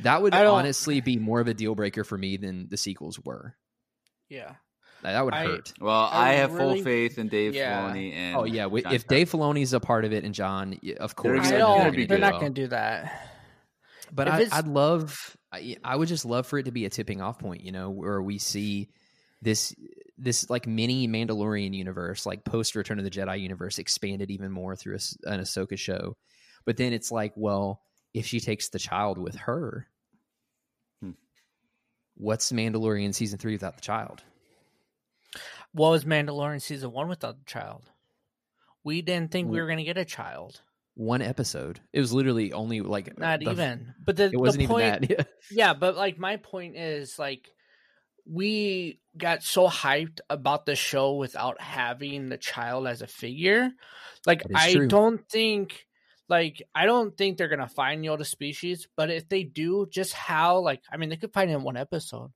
that 0.00 0.22
would 0.22 0.32
honestly 0.34 1.00
be 1.02 1.18
more 1.18 1.40
of 1.40 1.48
a 1.48 1.52
deal 1.54 1.74
breaker 1.74 2.04
for 2.04 2.16
me 2.16 2.38
than 2.38 2.68
the 2.70 2.78
sequels 2.78 3.20
were 3.20 3.54
Yeah. 4.30 4.54
That 5.04 5.12
that 5.12 5.24
would 5.24 5.34
I- 5.34 5.44
hurt 5.44 5.72
well, 5.80 6.08
I 6.10 6.30
I, 6.30 6.32
have 6.34 6.52
really- 6.54 6.76
full 6.78 6.84
faith 6.84 7.18
in 7.18 7.28
Dave 7.28 7.54
Yeah. 7.54 7.88
Filoni 7.90 8.12
and 8.12 8.36
oh 8.36 8.44
yeah 8.44 8.64
wi- 8.64 8.82
Jon 8.82 8.94
if 8.94 9.06
dave 9.06 9.30
filoni's 9.30 9.72
a 9.72 9.78
part 9.80 10.04
of 10.04 10.12
it 10.12 10.24
and 10.24 10.34
john 10.34 10.78
y- 10.82 10.94
of 10.98 11.14
They're 11.14 11.34
course 11.34 11.36
gonna- 11.36 11.46
I 11.46 11.50
they're 11.50 11.58
don't. 11.60 11.78
gonna 11.78 11.90
they're 11.92 12.06
They're 12.06 12.16
do 12.16 12.20
not 12.20 12.40
going 12.40 12.54
to 12.54 12.60
do 12.62 12.66
that. 12.68 13.30
but 14.12 14.26
if 14.28 14.52
I, 14.52 14.58
I'd 14.58 14.66
love 14.66 15.36
I, 15.52 15.76
I 15.84 15.94
would 15.94 16.08
just 16.08 16.24
love 16.24 16.46
for 16.48 16.58
it 16.58 16.64
to 16.64 16.72
be 16.72 16.84
a 16.84 16.90
tipping 16.90 17.20
off 17.22 17.38
point 17.38 17.62
you 17.62 17.70
know 17.70 17.90
where 17.90 18.20
we 18.20 18.38
see 18.38 18.88
this 19.42 19.74
this 20.18 20.48
like 20.48 20.66
mini 20.66 21.06
mandalorian 21.06 21.74
universe 21.74 22.24
like 22.26 22.44
post 22.44 22.74
return 22.76 22.98
of 22.98 23.04
the 23.04 23.10
jedi 23.10 23.40
universe 23.40 23.78
expanded 23.78 24.30
even 24.30 24.50
more 24.50 24.74
through 24.74 24.94
a 24.94 24.96
s 24.96 25.16
an 25.24 25.40
ahsoka 25.40 25.78
show 25.78 26.16
but 26.64 26.76
then 26.76 26.92
it's 26.92 27.10
like 27.12 27.32
well 27.36 27.82
if 28.14 28.26
she 28.26 28.40
takes 28.40 28.68
the 28.70 28.78
child 28.78 29.18
with 29.18 29.34
her 29.36 29.86
Hmm. 31.02 31.10
what's 32.14 32.52
mandalorian 32.52 33.12
season 33.14 33.38
three 33.38 33.52
without 33.52 33.74
the 33.74 33.82
child 33.82 34.22
What 35.74 35.90
was 35.90 36.04
Mandalorian 36.04 36.62
season 36.62 36.92
one 36.92 37.08
without 37.08 37.36
the 37.38 37.44
child? 37.44 37.90
We 38.84 39.02
didn't 39.02 39.30
think 39.32 39.50
we 39.50 39.60
were 39.60 39.66
going 39.66 39.78
to 39.78 39.84
get 39.84 39.98
a 39.98 40.04
child. 40.04 40.60
one 40.94 41.20
episode. 41.22 41.80
It 41.92 42.00
was 42.00 42.12
literally 42.12 42.52
only 42.52 42.80
like 42.80 43.18
Not 43.18 43.40
the- 43.40 43.50
even. 43.50 43.94
But 44.04 44.16
the, 44.16 44.24
It 44.26 44.38
wasn't 44.38 44.60
the 44.68 44.74
even 44.74 44.74
point, 45.00 45.08
that. 45.08 45.28
Yeah, 45.50 45.74
but 45.74 45.96
like 45.96 46.18
my 46.18 46.36
point 46.36 46.76
is 46.76 47.18
like 47.18 47.48
we 48.26 49.00
got 49.18 49.42
so 49.42 49.68
hyped 49.68 50.20
about 50.30 50.64
the 50.66 50.76
show 50.76 51.14
without 51.16 51.60
having 51.60 52.28
the 52.28 52.38
child 52.38 52.86
as 52.86 53.02
a 53.02 53.06
figure. 53.06 53.70
Like 54.26 54.44
I 54.54 54.72
true. 54.74 54.88
don't 54.88 55.28
think 55.28 55.86
like 56.28 56.62
I 56.74 56.86
don't 56.86 57.16
think 57.16 57.36
they're 57.36 57.48
gonna 57.48 57.68
find 57.68 58.04
Yoda 58.04 58.24
species, 58.24 58.88
but 58.96 59.10
if 59.10 59.28
they 59.28 59.42
do, 59.42 59.86
just 59.90 60.12
how 60.14 60.60
like 60.60 60.80
I 60.90 60.96
mean 60.96 61.08
they 61.10 61.16
could 61.16 61.32
find 61.34 61.50
it 61.50 61.54
in 61.54 61.62
one 61.62 61.76
episode. 61.76 62.32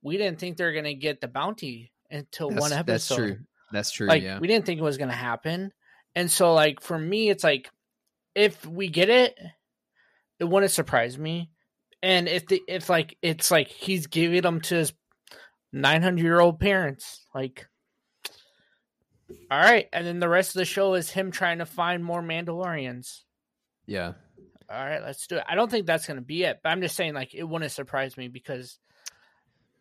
We 0.00 0.16
didn't 0.16 0.38
think 0.38 0.56
they're 0.56 0.72
gonna 0.72 0.94
get 0.94 1.20
the 1.20 1.28
bounty 1.28 1.92
until 2.10 2.50
That's, 2.50 2.60
one 2.60 2.72
episode. 2.72 2.86
that's 2.86 3.08
true. 3.08 3.38
That's 3.72 3.90
true. 3.90 4.06
like 4.06 4.22
yeah. 4.22 4.38
we 4.38 4.48
didn't 4.48 4.66
think 4.66 4.80
it 4.80 4.84
was 4.84 4.98
gonna 4.98 5.12
happen, 5.12 5.72
and 6.14 6.30
so 6.30 6.54
like 6.54 6.80
for 6.80 6.98
me, 6.98 7.28
it's 7.28 7.44
like 7.44 7.70
if 8.34 8.64
we 8.66 8.88
get 8.88 9.10
it, 9.10 9.38
it 10.38 10.44
wouldn't 10.44 10.72
surprise 10.72 11.18
me. 11.18 11.50
And 12.02 12.28
if 12.28 12.46
the 12.46 12.62
if 12.66 12.88
like 12.88 13.16
it's 13.22 13.50
like 13.50 13.68
he's 13.68 14.06
giving 14.06 14.42
them 14.42 14.60
to 14.62 14.76
his 14.76 14.92
nine 15.72 16.02
hundred 16.02 16.22
year 16.22 16.40
old 16.40 16.60
parents, 16.60 17.26
like 17.34 17.66
all 19.50 19.60
right, 19.60 19.86
and 19.92 20.06
then 20.06 20.20
the 20.20 20.28
rest 20.28 20.54
of 20.54 20.60
the 20.60 20.64
show 20.64 20.94
is 20.94 21.10
him 21.10 21.30
trying 21.30 21.58
to 21.58 21.66
find 21.66 22.04
more 22.04 22.22
Mandalorians. 22.22 23.22
yeah. 23.86 24.12
All 24.70 24.84
right, 24.84 25.02
let's 25.02 25.26
do 25.26 25.36
it. 25.36 25.44
I 25.48 25.54
don't 25.54 25.70
think 25.70 25.86
that's 25.86 26.06
going 26.06 26.18
to 26.18 26.22
be 26.22 26.44
it, 26.44 26.58
but 26.62 26.68
I'm 26.68 26.82
just 26.82 26.94
saying, 26.94 27.14
like, 27.14 27.34
it 27.34 27.42
wouldn't 27.42 27.72
surprise 27.72 28.18
me 28.18 28.28
because 28.28 28.78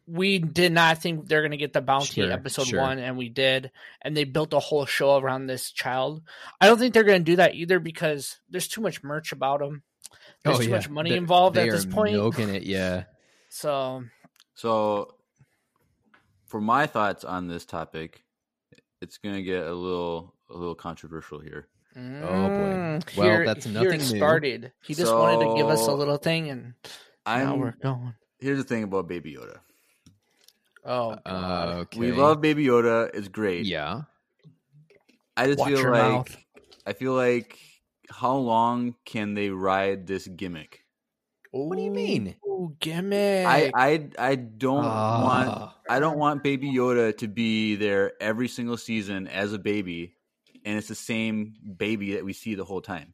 we 0.07 0.39
did 0.39 0.71
not 0.71 0.99
think 0.99 1.27
they're 1.27 1.41
going 1.41 1.51
to 1.51 1.57
get 1.57 1.73
the 1.73 1.81
bounty 1.81 2.21
Sure, 2.21 2.31
episode 2.31 2.67
sure. 2.67 2.79
one, 2.81 2.97
and 2.97 3.17
we 3.17 3.27
did, 3.29 3.71
and 4.01 4.15
they 4.15 4.23
built 4.23 4.53
a 4.53 4.59
whole 4.59 4.85
show 4.85 5.17
around 5.17 5.47
this 5.47 5.69
child. 5.71 6.21
I 6.61 6.67
don't 6.67 6.77
think 6.79 6.93
they're 6.93 7.03
going 7.03 7.19
to 7.21 7.31
do 7.31 7.35
that 7.35 7.55
either 7.55 7.79
because 7.79 8.37
there's 8.49 8.67
too 8.69 8.79
much 8.81 9.03
merch 9.03 9.33
about 9.33 9.59
them. 9.59 9.83
There's 10.43 10.57
oh, 10.57 10.61
too 10.61 10.69
yeah. 10.69 10.75
much 10.77 10.89
money 10.89 11.09
They- 11.11 11.17
involved 11.17 11.55
they 11.57 11.67
at 11.67 11.71
this 11.71 11.85
are 11.85 11.89
point. 11.89 12.13
Milking 12.13 12.49
it. 12.49 12.63
Yeah. 12.63 13.03
So, 13.49 14.03
So, 14.55 15.15
for 16.45 16.59
my 16.61 16.85
thoughts 16.87 17.23
on 17.23 17.47
this 17.47 17.65
topic, 17.65 18.23
it's 19.01 19.17
gonna 19.17 19.41
get 19.41 19.65
a 19.65 19.73
little 19.73 20.33
a 20.49 20.53
little 20.53 20.75
controversial 20.75 21.39
here. 21.39 21.67
Oh 21.95 21.99
boy. 21.99 22.03
mm, 22.03 23.17
Well, 23.17 23.27
here- 23.27 23.45
that's 23.45 23.65
here 23.65 23.73
nothing 23.73 23.99
new. 23.99 24.17
started. 24.17 24.71
He 24.83 24.93
just 24.93 25.11
wanted 25.13 25.45
to 25.47 25.55
give 25.55 25.67
us 25.67 25.87
a 25.87 25.93
little 25.93 26.17
thing, 26.17 26.49
and 26.49 26.73
now 27.25 27.53
I'm 27.53 27.59
we're 27.59 27.71
going. 27.81 28.13
here's 28.39 28.57
the 28.59 28.63
thing 28.63 28.83
about 28.83 29.07
Baby 29.07 29.35
Yoda. 29.35 29.59
Oh, 30.87 31.17
Uh, 31.25 31.79
okay. 31.81 31.99
We 31.99 32.11
love 32.13 32.39
Baby 32.41 32.65
Yoda; 32.65 33.11
it's 33.13 33.27
great. 33.27 33.65
Yeah. 33.65 34.03
I 35.35 35.47
just 35.47 35.59
Watch 35.59 35.69
feel 35.69 35.81
your 35.81 35.91
like 35.91 36.01
mouth. 36.01 36.37
I 36.85 36.93
feel 36.93 37.13
like 37.13 37.59
how 38.09 38.35
long 38.37 38.95
can 39.05 39.33
they 39.33 39.49
ride 39.49 40.07
this 40.07 40.27
gimmick? 40.27 40.85
What 41.51 41.75
do 41.75 41.83
you 41.83 41.91
mean? 41.91 42.35
Ooh, 42.47 42.75
gimmick. 42.79 43.45
I 43.45 43.69
I 43.75 44.09
I 44.17 44.35
don't 44.35 44.83
want 44.85 45.49
Ah. 45.49 45.75
I 45.89 45.99
don't 45.99 46.17
want 46.17 46.43
Baby 46.43 46.71
Yoda 46.71 47.15
to 47.17 47.27
be 47.27 47.75
there 47.75 48.13
every 48.21 48.47
single 48.47 48.77
season 48.77 49.27
as 49.27 49.53
a 49.53 49.59
baby, 49.59 50.15
and 50.63 50.77
it's 50.77 50.87
the 50.87 50.95
same 50.95 51.53
baby 51.77 52.13
that 52.13 52.23
we 52.25 52.33
see 52.33 52.55
the 52.55 52.65
whole 52.65 52.81
time. 52.81 53.13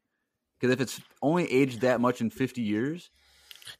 Because 0.59 0.73
if 0.73 0.79
it's 0.81 1.01
only 1.21 1.51
aged 1.51 1.81
that 1.81 1.99
much 1.99 2.21
in 2.21 2.29
fifty 2.29 2.61
years, 2.61 3.09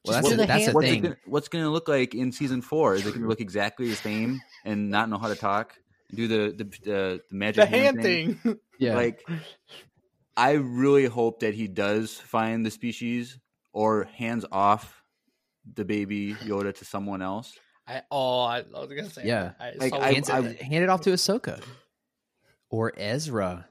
Well, 0.06 0.14
that's 0.22 0.30
do 0.36 0.42
a, 0.42 0.46
that's 0.46 0.66
the 0.68 0.72
what's 0.74 0.88
it, 0.88 0.92
thing. 0.92 1.02
gonna, 1.04 1.18
what's 1.26 1.48
going 1.48 1.64
to 1.64 1.70
look 1.70 1.88
like 1.88 2.14
in 2.16 2.32
season 2.32 2.62
four? 2.62 2.96
Is 2.96 3.02
it 3.06 3.10
going 3.12 3.22
to 3.22 3.28
look 3.28 3.42
exactly 3.42 3.90
the 3.90 3.96
same 3.96 4.42
and 4.66 4.90
not 4.90 5.10
know 5.10 5.18
how 5.18 5.28
to 5.30 5.36
talk? 5.36 5.76
Do 6.14 6.28
the 6.28 6.54
the 6.56 6.64
the, 6.84 6.96
uh, 6.96 7.18
the 7.30 7.36
magic 7.36 7.56
the 7.70 7.78
hand 7.78 8.02
thing. 8.02 8.40
Yeah. 8.80 8.96
Like, 8.96 9.26
I 10.36 10.54
really 10.54 11.06
hope 11.06 11.40
that 11.42 11.54
he 11.54 11.68
does 11.68 12.14
find 12.14 12.66
the 12.66 12.72
species 12.72 13.38
or 13.72 14.04
hands 14.16 14.46
off 14.52 15.04
the 15.76 15.86
baby 15.86 16.34
Yoda 16.34 16.76
to 16.76 16.86
someone 16.86 17.22
else. 17.22 17.58
I 17.88 18.02
oh, 18.12 18.42
I, 18.42 18.60
I 18.60 18.80
was 18.80 18.90
gonna 18.90 19.10
say 19.10 19.24
Yeah. 19.26 19.52
I, 19.60 19.72
Like, 19.78 19.94
I- 19.94 20.12
Hands 20.14 20.30
what- 20.30 20.46
it- 20.46 20.62
hand 20.62 20.84
it 20.84 20.90
off 20.90 21.02
to 21.02 21.12
Ahsoka 21.12 21.62
or 22.70 22.92
Ezra. 22.98 23.68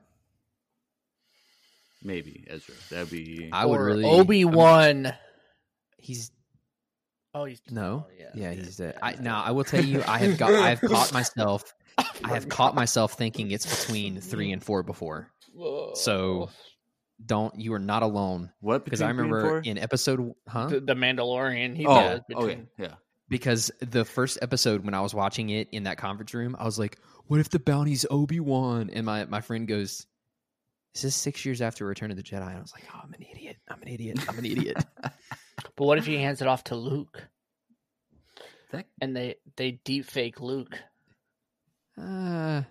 Maybe 2.02 2.45
Ezra. 2.49 2.75
That'd 2.90 3.11
be. 3.11 3.49
I 3.52 3.66
would 3.66 3.81
really. 3.81 4.04
Obi 4.04 4.45
Wan. 4.45 5.12
He's 6.02 6.30
Oh, 7.35 7.44
he's 7.47 7.62
no. 7.71 8.04
oh, 8.06 8.12
yeah, 8.18 8.28
yeah, 8.35 8.52
he's 8.52 8.76
dead. 8.76 8.99
I 9.02 9.14
now 9.14 9.42
I 9.42 9.52
will 9.52 9.64
tell 9.64 9.82
you, 9.82 10.02
I 10.06 10.18
have 10.18 10.37
got, 10.37 10.52
I 10.52 10.68
have 10.68 10.80
caught 10.82 11.12
myself, 11.14 11.73
I 11.97 12.28
have 12.28 12.47
caught 12.50 12.75
myself 12.75 13.14
thinking 13.14 13.50
it's 13.53 13.64
between 13.87 14.20
three 14.20 14.53
and 14.53 14.62
four 14.62 14.83
before. 14.83 15.31
Whoa. 15.55 15.92
So 15.94 16.50
don't 17.24 17.59
you 17.59 17.72
are 17.72 17.79
not 17.79 18.03
alone 18.03 18.50
what? 18.61 18.85
because 18.85 19.00
I 19.00 19.12
between 19.12 19.31
three 19.31 19.37
and 19.38 19.44
remember 19.44 19.61
in 19.70 19.79
episode, 19.79 20.33
huh? 20.46 20.66
the, 20.66 20.81
the 20.81 20.94
Mandalorian. 20.94 21.74
He 21.77 21.87
Oh, 21.87 21.94
does 21.94 22.20
okay, 22.20 22.24
oh, 22.35 22.40
between. 22.46 22.68
yeah. 22.79 22.94
because 23.31 23.70
the 23.81 24.05
first 24.05 24.38
episode 24.42 24.85
when 24.85 24.92
I 24.92 25.00
was 25.00 25.14
watching 25.14 25.48
it 25.50 25.68
in 25.72 25.85
that 25.85 25.96
conference 25.96 26.35
room, 26.35 26.55
I 26.59 26.64
was 26.64 26.79
like, 26.79 26.98
"What 27.29 27.40
if 27.40 27.48
the 27.48 27.61
bounty's 27.61 28.05
Obi 28.11 28.40
Wan?" 28.40 28.90
And 28.92 29.07
my 29.07 29.24
my 29.24 29.40
friend 29.40 29.66
goes, 29.66 30.07
"Is 30.94 31.00
this 31.03 31.14
six 31.16 31.46
years 31.46 31.62
after 31.62 31.87
Return 31.87 32.11
of 32.11 32.18
the 32.18 32.22
Jedi?" 32.22 32.42
And 32.46 32.59
I 32.59 32.61
was 32.61 32.74
like, 32.74 32.85
"Oh, 32.94 33.00
I'm 33.03 33.14
an 33.14 33.22
idiot. 33.22 33.57
I'm 33.70 33.81
an 33.81 33.88
idiot. 33.88 34.18
I'm 34.29 34.38
an 34.38 34.44
idiot." 34.44 34.85
But 35.77 35.85
what 35.85 35.98
if 35.98 36.07
he 36.07 36.16
hands 36.16 36.40
it 36.42 36.48
off 36.48 36.64
to 36.64 36.77
Luke 36.77 37.29
That- 38.72 38.87
and 39.01 39.16
they 39.16 39.37
they 39.57 39.72
deep 39.85 40.05
fake 40.07 40.40
Luke? 40.40 40.79
uh, 41.98 42.62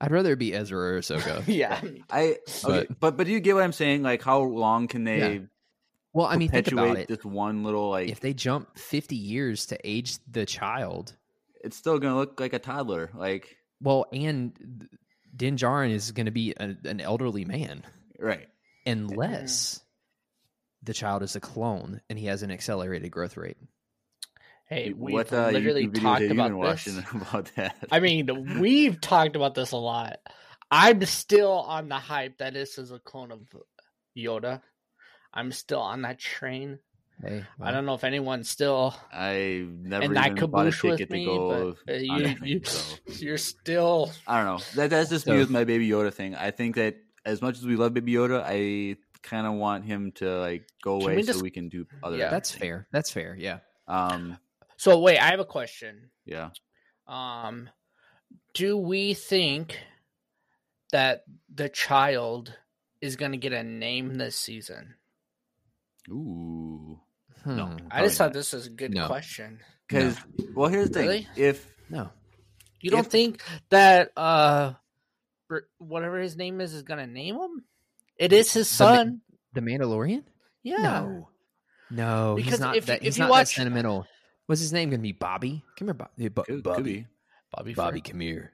I'd 0.00 0.10
rather 0.12 0.32
it 0.34 0.38
be 0.38 0.54
Ezra 0.54 0.78
or 0.96 0.98
Ahsoka. 1.00 1.42
yeah. 1.46 1.80
I 2.10 2.22
okay, 2.64 2.86
But- 2.88 3.00
but 3.00 3.16
but 3.16 3.26
do 3.26 3.32
you 3.32 3.40
get 3.40 3.54
what 3.54 3.64
I'm 3.64 3.72
saying? 3.72 4.02
Like, 4.02 4.22
how 4.22 4.40
long 4.42 4.86
can 4.88 5.04
they 5.04 5.18
Yeah. 5.18 5.38
Well, 6.14 6.26
I 6.26 6.36
mean, 6.36 6.48
think 6.48 6.64
perpetuate 6.66 6.90
about 6.90 6.98
it. 7.02 7.08
this 7.08 7.24
one 7.24 7.62
little 7.64 7.90
like? 7.90 8.08
If 8.08 8.20
they 8.20 8.32
jump 8.32 8.76
50 8.78 9.14
years 9.14 9.66
to 9.66 9.78
age 9.84 10.18
the 10.28 10.46
child, 10.46 11.14
it's 11.62 11.76
still 11.76 11.98
gonna 11.98 12.16
look 12.16 12.40
like 12.40 12.54
a 12.54 12.58
toddler. 12.58 13.10
Like, 13.14 13.56
well, 13.80 14.06
and 14.12 14.88
Din 15.36 15.56
Djarin 15.56 15.90
is 15.92 16.10
going 16.12 16.26
to 16.26 16.32
be 16.32 16.54
a, 16.58 16.74
an 16.84 17.00
elderly 17.00 17.44
man 17.44 17.84
right? 18.18 18.48
unless 18.86 19.80
the 20.88 20.94
child 20.94 21.22
is 21.22 21.36
a 21.36 21.40
clone 21.40 22.00
and 22.08 22.18
he 22.18 22.26
has 22.26 22.42
an 22.42 22.50
accelerated 22.50 23.10
growth 23.10 23.36
rate. 23.36 23.58
Hey, 24.66 24.94
we've 24.96 25.12
what 25.12 25.30
uh, 25.32 25.50
literally 25.50 25.86
YouTube 25.86 25.92
videos 25.92 26.02
talked 26.02 26.20
you 26.22 26.32
about 26.32 26.76
this. 26.76 26.98
about 27.12 27.50
that? 27.56 27.76
I 27.92 28.00
mean, 28.00 28.58
we've 28.58 28.98
talked 28.98 29.36
about 29.36 29.54
this 29.54 29.72
a 29.72 29.76
lot. 29.76 30.16
I'm 30.70 31.04
still 31.04 31.52
on 31.52 31.90
the 31.90 31.96
hype 31.96 32.38
that 32.38 32.54
this 32.54 32.78
is 32.78 32.90
a 32.90 32.98
clone 32.98 33.32
of 33.32 33.40
Yoda. 34.16 34.62
I'm 35.32 35.52
still 35.52 35.80
on 35.80 36.02
that 36.02 36.18
train. 36.18 36.78
Hey, 37.22 37.44
I 37.60 37.70
don't 37.70 37.84
know 37.84 37.94
if 37.94 38.04
anyone's 38.04 38.48
still 38.48 38.94
I 39.12 39.66
never 39.82 40.04
in 40.04 40.12
even 40.12 40.14
that 40.14 40.50
bought 40.50 40.68
a 40.68 40.70
caboose 40.70 40.82
with 40.82 41.10
me, 41.10 41.24
to 41.26 41.30
go. 41.30 41.76
but 41.84 41.94
uh, 41.94 41.98
you, 41.98 42.22
that 42.22 42.38
thing, 42.38 42.48
you, 42.48 42.60
so. 42.64 42.96
you're 43.24 43.38
still. 43.38 44.12
I 44.26 44.42
don't 44.42 44.56
know. 44.56 44.64
That 44.76 44.88
that's 44.90 45.10
just 45.10 45.26
So- 45.26 45.32
me 45.32 45.38
with 45.38 45.50
my 45.50 45.64
Baby 45.64 45.88
Yoda 45.90 46.14
thing. 46.14 46.34
I 46.34 46.50
think 46.50 46.76
that 46.76 46.96
as 47.26 47.42
much 47.42 47.58
as 47.58 47.66
we 47.66 47.76
love 47.76 47.92
Baby 47.92 48.12
Yoda, 48.12 48.42
I 48.46 48.96
kind 49.22 49.46
of 49.46 49.54
want 49.54 49.84
him 49.84 50.12
to 50.12 50.38
like 50.38 50.66
go 50.82 51.00
away 51.00 51.16
we 51.16 51.22
so 51.22 51.32
just- 51.32 51.42
we 51.42 51.50
can 51.50 51.68
do 51.68 51.86
other. 52.02 52.16
Yeah. 52.16 52.30
That's 52.30 52.50
fair. 52.50 52.86
That's 52.92 53.10
fair. 53.10 53.36
Yeah. 53.38 53.58
Um, 53.86 54.38
So 54.76 54.98
wait, 55.00 55.18
I 55.18 55.30
have 55.30 55.40
a 55.40 55.44
question. 55.44 56.10
yeah. 56.24 56.50
Um, 57.06 57.70
do 58.54 58.76
we 58.76 59.14
think 59.14 59.78
that 60.92 61.24
the 61.54 61.68
child 61.68 62.54
is 63.00 63.16
going 63.16 63.32
to 63.32 63.38
get 63.38 63.52
a 63.52 63.62
name 63.62 64.14
this 64.16 64.36
season? 64.36 64.94
Ooh. 66.10 67.00
Hmm. 67.44 67.56
No. 67.56 67.76
I 67.90 68.02
just 68.02 68.18
thought 68.18 68.26
not. 68.26 68.32
this 68.34 68.52
was 68.52 68.66
a 68.66 68.70
good 68.70 68.92
No. 68.94 69.06
question. 69.06 69.60
Because 69.86 70.16
well, 70.54 70.68
here's 70.68 70.88
the 70.90 70.94
thing. 70.94 71.08
Really? 71.08 71.28
If 71.36 71.66
No. 71.88 72.10
You 72.80 72.90
don't 72.90 73.06
If- 73.06 73.12
think 73.12 73.42
that 73.70 74.12
uh, 74.16 74.74
Br- 75.48 75.60
whatever 75.78 76.18
his 76.20 76.36
name 76.36 76.60
is 76.60 76.74
is 76.74 76.82
going 76.82 76.98
to 77.00 77.06
name 77.12 77.36
him? 77.36 77.64
It 78.18 78.32
is 78.32 78.52
his 78.52 78.76
The 78.78 78.84
ma- 78.84 78.94
son. 78.96 79.20
The 79.54 79.60
Mandalorian? 79.60 80.24
yeah. 80.62 80.76
No. 80.82 81.28
No, 81.90 82.34
Because 82.36 82.52
he's 82.54 82.60
not 82.60 82.76
if 82.76 82.84
you- 82.84 82.86
that 82.88 82.96
if 82.98 83.02
he's 83.04 83.18
you 83.18 83.24
not 83.24 83.30
watch- 83.30 83.48
that 83.48 83.54
sentimental. 83.62 84.06
What's 84.46 84.60
his 84.60 84.72
name 84.72 84.90
going 84.90 85.00
to 85.00 85.02
be? 85.02 85.12
Bobby? 85.12 85.62
Come 85.78 85.88
here, 85.88 85.94
Bobby. 85.94 86.28
Bo- 86.28 86.42
could, 86.42 86.62
Bobby. 86.62 86.94
could 86.96 87.06
Bobby. 87.52 87.74
Bobby, 87.74 87.98
Frick. 88.00 88.04
come 88.12 88.20
here. 88.20 88.52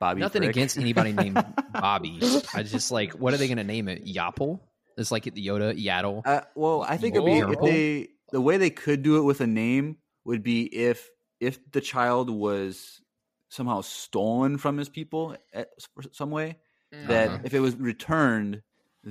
Bobby. 0.00 0.20
Nothing 0.20 0.42
Frick. 0.42 0.50
against 0.50 0.78
anybody 0.78 1.12
named 1.12 1.44
Bobby. 1.72 2.20
I 2.54 2.62
just 2.62 2.92
like, 2.92 3.12
what 3.14 3.34
are 3.34 3.36
they 3.36 3.48
going 3.48 3.58
to 3.58 3.64
name 3.64 3.88
it? 3.88 4.04
Yapple? 4.04 4.60
It's 4.96 5.10
like 5.10 5.24
the 5.24 5.30
Yoda, 5.44 5.76
Yaddle. 5.80 6.22
Uh, 6.24 6.42
well, 6.54 6.82
I 6.82 6.96
think 6.98 7.14
it'd 7.16 7.24
be 7.26 7.38
if 7.38 7.60
they 7.60 8.08
the 8.30 8.40
way 8.40 8.56
they 8.58 8.70
could 8.70 9.02
do 9.02 9.18
it 9.18 9.22
with 9.22 9.40
a 9.40 9.46
name 9.46 9.96
would 10.24 10.42
be 10.44 10.62
if 10.62 11.08
if 11.40 11.58
the 11.72 11.80
child 11.80 12.30
was 12.30 13.00
somehow 13.48 13.80
stolen 13.80 14.58
from 14.58 14.76
his 14.76 14.88
people 14.88 15.36
at, 15.52 15.68
some 16.12 16.30
way. 16.30 16.58
That 16.92 17.28
Uh-huh. 17.28 17.38
if 17.44 17.54
it 17.54 17.60
was 17.60 17.76
returned, 17.76 18.62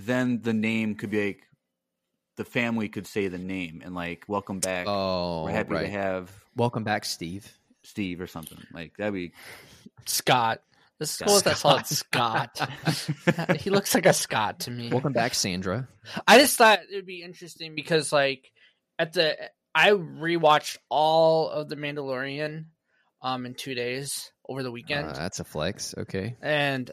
then 0.06 0.42
the 0.42 0.54
name 0.54 0.96
could 0.96 1.10
be 1.10 1.26
like 1.28 1.44
the 2.38 2.46
family 2.46 2.88
could 2.90 3.08
say 3.08 3.28
the 3.28 3.38
name 3.38 3.82
and 3.84 3.96
like 3.96 4.24
welcome 4.28 4.60
back. 4.60 4.86
Oh, 4.88 5.44
We're 5.46 5.52
happy 5.52 5.74
right. 5.74 5.82
to 5.82 5.90
have 5.90 6.32
Welcome 6.56 6.84
back, 6.84 7.06
Steve. 7.06 7.52
Steve 7.84 8.20
or 8.20 8.28
something 8.28 8.58
like 8.74 8.98
that'd 8.98 9.14
be. 9.14 9.32
Scott. 10.06 10.62
This 11.00 11.12
Scott. 11.12 11.30
school 11.30 11.42
that's 11.42 11.62
called 11.62 11.86
Scott. 11.86 12.70
he 13.60 13.70
looks 13.70 13.94
like 13.94 14.08
a 14.08 14.14
Scott 14.14 14.62
to 14.62 14.72
me. 14.72 14.90
Welcome 14.90 15.14
back, 15.14 15.36
Sandra. 15.36 15.88
I 16.28 16.40
just 16.40 16.58
thought 16.58 16.80
it 16.92 16.96
would 16.96 17.06
be 17.06 17.22
interesting 17.22 17.76
because, 17.76 18.12
like, 18.12 18.52
at 18.98 19.14
the 19.14 19.38
I 19.76 19.92
rewatched 19.92 20.78
all 20.90 21.50
of 21.50 21.70
the 21.70 21.76
Mandalorian, 21.76 22.66
um, 23.22 23.46
in 23.46 23.54
two 23.54 23.76
days 23.76 24.32
over 24.50 24.64
the 24.64 24.72
weekend, 24.72 25.10
Uh, 25.10 25.14
that's 25.14 25.40
a 25.40 25.44
flex. 25.44 25.94
Okay. 25.96 26.36
and 26.42 26.90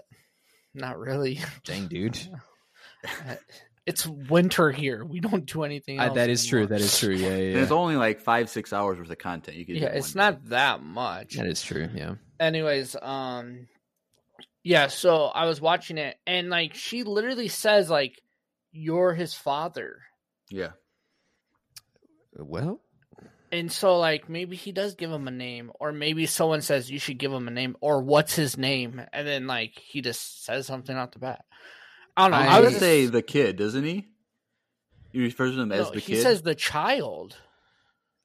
not 0.75 0.99
really. 0.99 1.41
Dang, 1.65 1.87
dude. 1.89 2.19
it's 3.87 4.07
winter 4.07 4.71
here. 4.71 5.05
We 5.05 5.21
don't 5.21 5.45
do 5.47 5.63
anything. 5.63 6.01
I, 6.01 6.07
Else 6.07 6.15
that 6.15 6.31
is 6.31 6.47
true. 6.47 6.67
That 6.67 6.81
is 6.81 6.99
true. 6.99 7.15
Yeah, 7.15 7.29
yeah. 7.29 7.35
And 7.35 7.53
yeah. 7.57 7.63
it's 7.63 7.71
only 7.71 7.97
like 7.97 8.21
five 8.21 8.49
six 8.49 8.73
hours 8.73 8.99
worth 8.99 9.11
of 9.11 9.19
content. 9.19 9.57
You 9.57 9.67
could 9.67 9.77
Yeah, 9.77 9.89
it's 9.89 10.15
one 10.15 10.33
day. 10.33 10.39
not 10.39 10.49
that 10.51 10.83
much. 10.83 11.35
That 11.37 11.47
is 11.47 11.63
true. 11.63 11.89
Yeah. 11.95 12.15
Anyways, 12.41 12.97
um, 13.01 13.69
Yeah, 14.63 14.87
so 14.87 15.27
I 15.27 15.45
was 15.47 15.61
watching 15.61 15.99
it 15.99 16.17
and 16.27 16.49
like 16.49 16.75
she 16.75 17.03
literally 17.03 17.49
says 17.49 17.91
like 17.91 18.21
you're 18.73 19.13
his 19.15 19.35
father. 19.35 19.99
Yeah. 20.51 20.71
Well, 22.37 22.81
And 23.53 23.71
so 23.71 23.99
like 23.99 24.29
maybe 24.29 24.57
he 24.57 24.73
does 24.73 24.95
give 24.95 25.13
him 25.13 25.29
a 25.29 25.31
name 25.31 25.71
or 25.79 25.93
maybe 25.93 26.27
someone 26.27 26.63
says 26.63 26.91
you 26.91 26.99
should 26.99 27.19
give 27.19 27.33
him 27.33 27.47
a 27.47 27.53
name 27.53 27.77
or 27.81 28.01
what's 28.03 28.35
his 28.35 28.57
name 28.57 29.01
and 29.13 29.29
then 29.29 29.47
like 29.47 29.79
he 29.79 30.01
just 30.01 30.45
says 30.45 30.67
something 30.67 30.97
out 30.97 31.13
the 31.13 31.19
bat. 31.19 31.45
I 32.17 32.23
don't 32.29 32.31
know. 32.33 32.37
I 32.37 32.57
I 32.57 32.61
would 32.61 32.69
just- 32.71 32.81
say 32.81 33.07
the 33.07 33.23
kid, 33.23 33.57
doesn't 33.57 33.85
he? 33.85 34.09
He 35.13 35.21
refers 35.21 35.55
to 35.55 35.61
him 35.61 35.71
as 35.73 35.87
No, 35.87 35.91
the 35.93 36.01
he 36.01 36.07
kid. 36.07 36.17
He 36.17 36.23
says 36.23 36.43
the 36.43 36.55
child. 36.57 37.37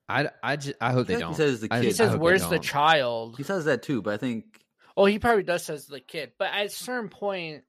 I, 0.07 0.29
I, 0.41 0.55
ju- 0.55 0.73
I 0.81 0.91
hope 0.91 1.01
I 1.09 1.13
they 1.13 1.19
don't. 1.19 1.29
he 1.29 1.35
says 1.35 1.61
the 1.61 1.69
kid. 1.69 1.83
He 1.83 1.91
says 1.91 2.15
where's 2.17 2.47
the 2.47 2.57
child? 2.57 3.37
he 3.37 3.43
says 3.43 3.65
that 3.65 3.83
too, 3.83 4.01
but 4.01 4.13
I 4.15 4.17
think 4.17 4.45
Oh, 4.97 5.05
he 5.05 5.19
probably 5.19 5.43
does 5.43 5.63
says 5.63 5.85
the 5.85 5.99
kid, 5.99 6.31
but 6.39 6.51
at 6.51 6.65
a 6.65 6.69
certain 6.69 7.09
point, 7.09 7.63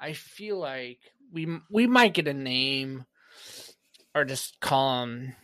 I 0.00 0.14
feel 0.14 0.58
like 0.58 0.98
we 1.30 1.46
we 1.70 1.86
might 1.86 2.14
get 2.14 2.26
a 2.26 2.32
name, 2.34 3.04
or 4.14 4.24
just 4.24 4.58
call 4.60 5.02
him 5.04 5.34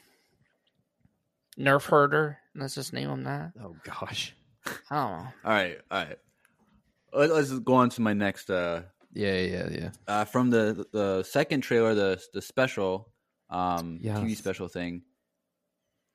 Nerf 1.58 1.84
Herder. 1.86 2.38
Let's 2.54 2.74
just 2.74 2.92
name 2.92 3.10
him 3.10 3.24
that. 3.24 3.52
Oh 3.62 3.76
gosh. 3.84 4.34
I 4.66 4.70
don't 4.96 5.10
know. 5.10 5.28
all 5.44 5.52
right, 5.52 5.78
all 5.90 5.98
right. 6.04 6.18
Let- 7.12 7.30
Let's 7.30 7.50
go 7.58 7.74
on 7.74 7.90
to 7.90 8.00
my 8.00 8.14
next 8.14 8.48
uh 8.50 8.82
Yeah, 9.12 9.34
yeah, 9.40 9.68
yeah. 9.70 9.90
uh, 10.06 10.24
from 10.24 10.50
the 10.50 10.86
the 10.92 11.22
second 11.24 11.62
trailer, 11.62 11.94
the 11.94 12.22
the 12.32 12.40
special, 12.42 13.12
um, 13.48 13.98
Yes. 14.00 14.18
TV 14.18 14.36
special 14.36 14.68
thing. 14.68 15.02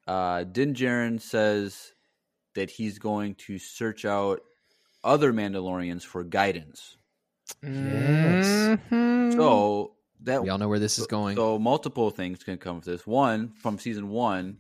Uh, 0.08 0.44
Din 0.44 0.74
Djarin 0.74 1.20
says 1.20 1.92
that 2.54 2.70
he's 2.70 3.00
going 3.00 3.36
to 3.36 3.58
search 3.60 4.06
out 4.06 4.40
other 5.04 5.34
Mandalorians 5.34 6.04
for 6.04 6.24
guidance. 6.24 6.98
Yes. 7.62 8.80
Mhm. 8.92 9.34
So 9.36 9.96
that 10.22 10.42
We 10.44 10.50
all 10.50 10.58
know 10.58 10.70
where 10.70 10.80
this 10.80 10.98
is 10.98 11.08
going. 11.08 11.36
So 11.36 11.60
multiple 11.60 12.10
things 12.12 12.44
can 12.44 12.58
come 12.58 12.78
with 12.78 12.86
this. 12.86 13.06
One 13.06 13.54
from 13.54 13.78
season 13.78 14.10
one 14.10 14.60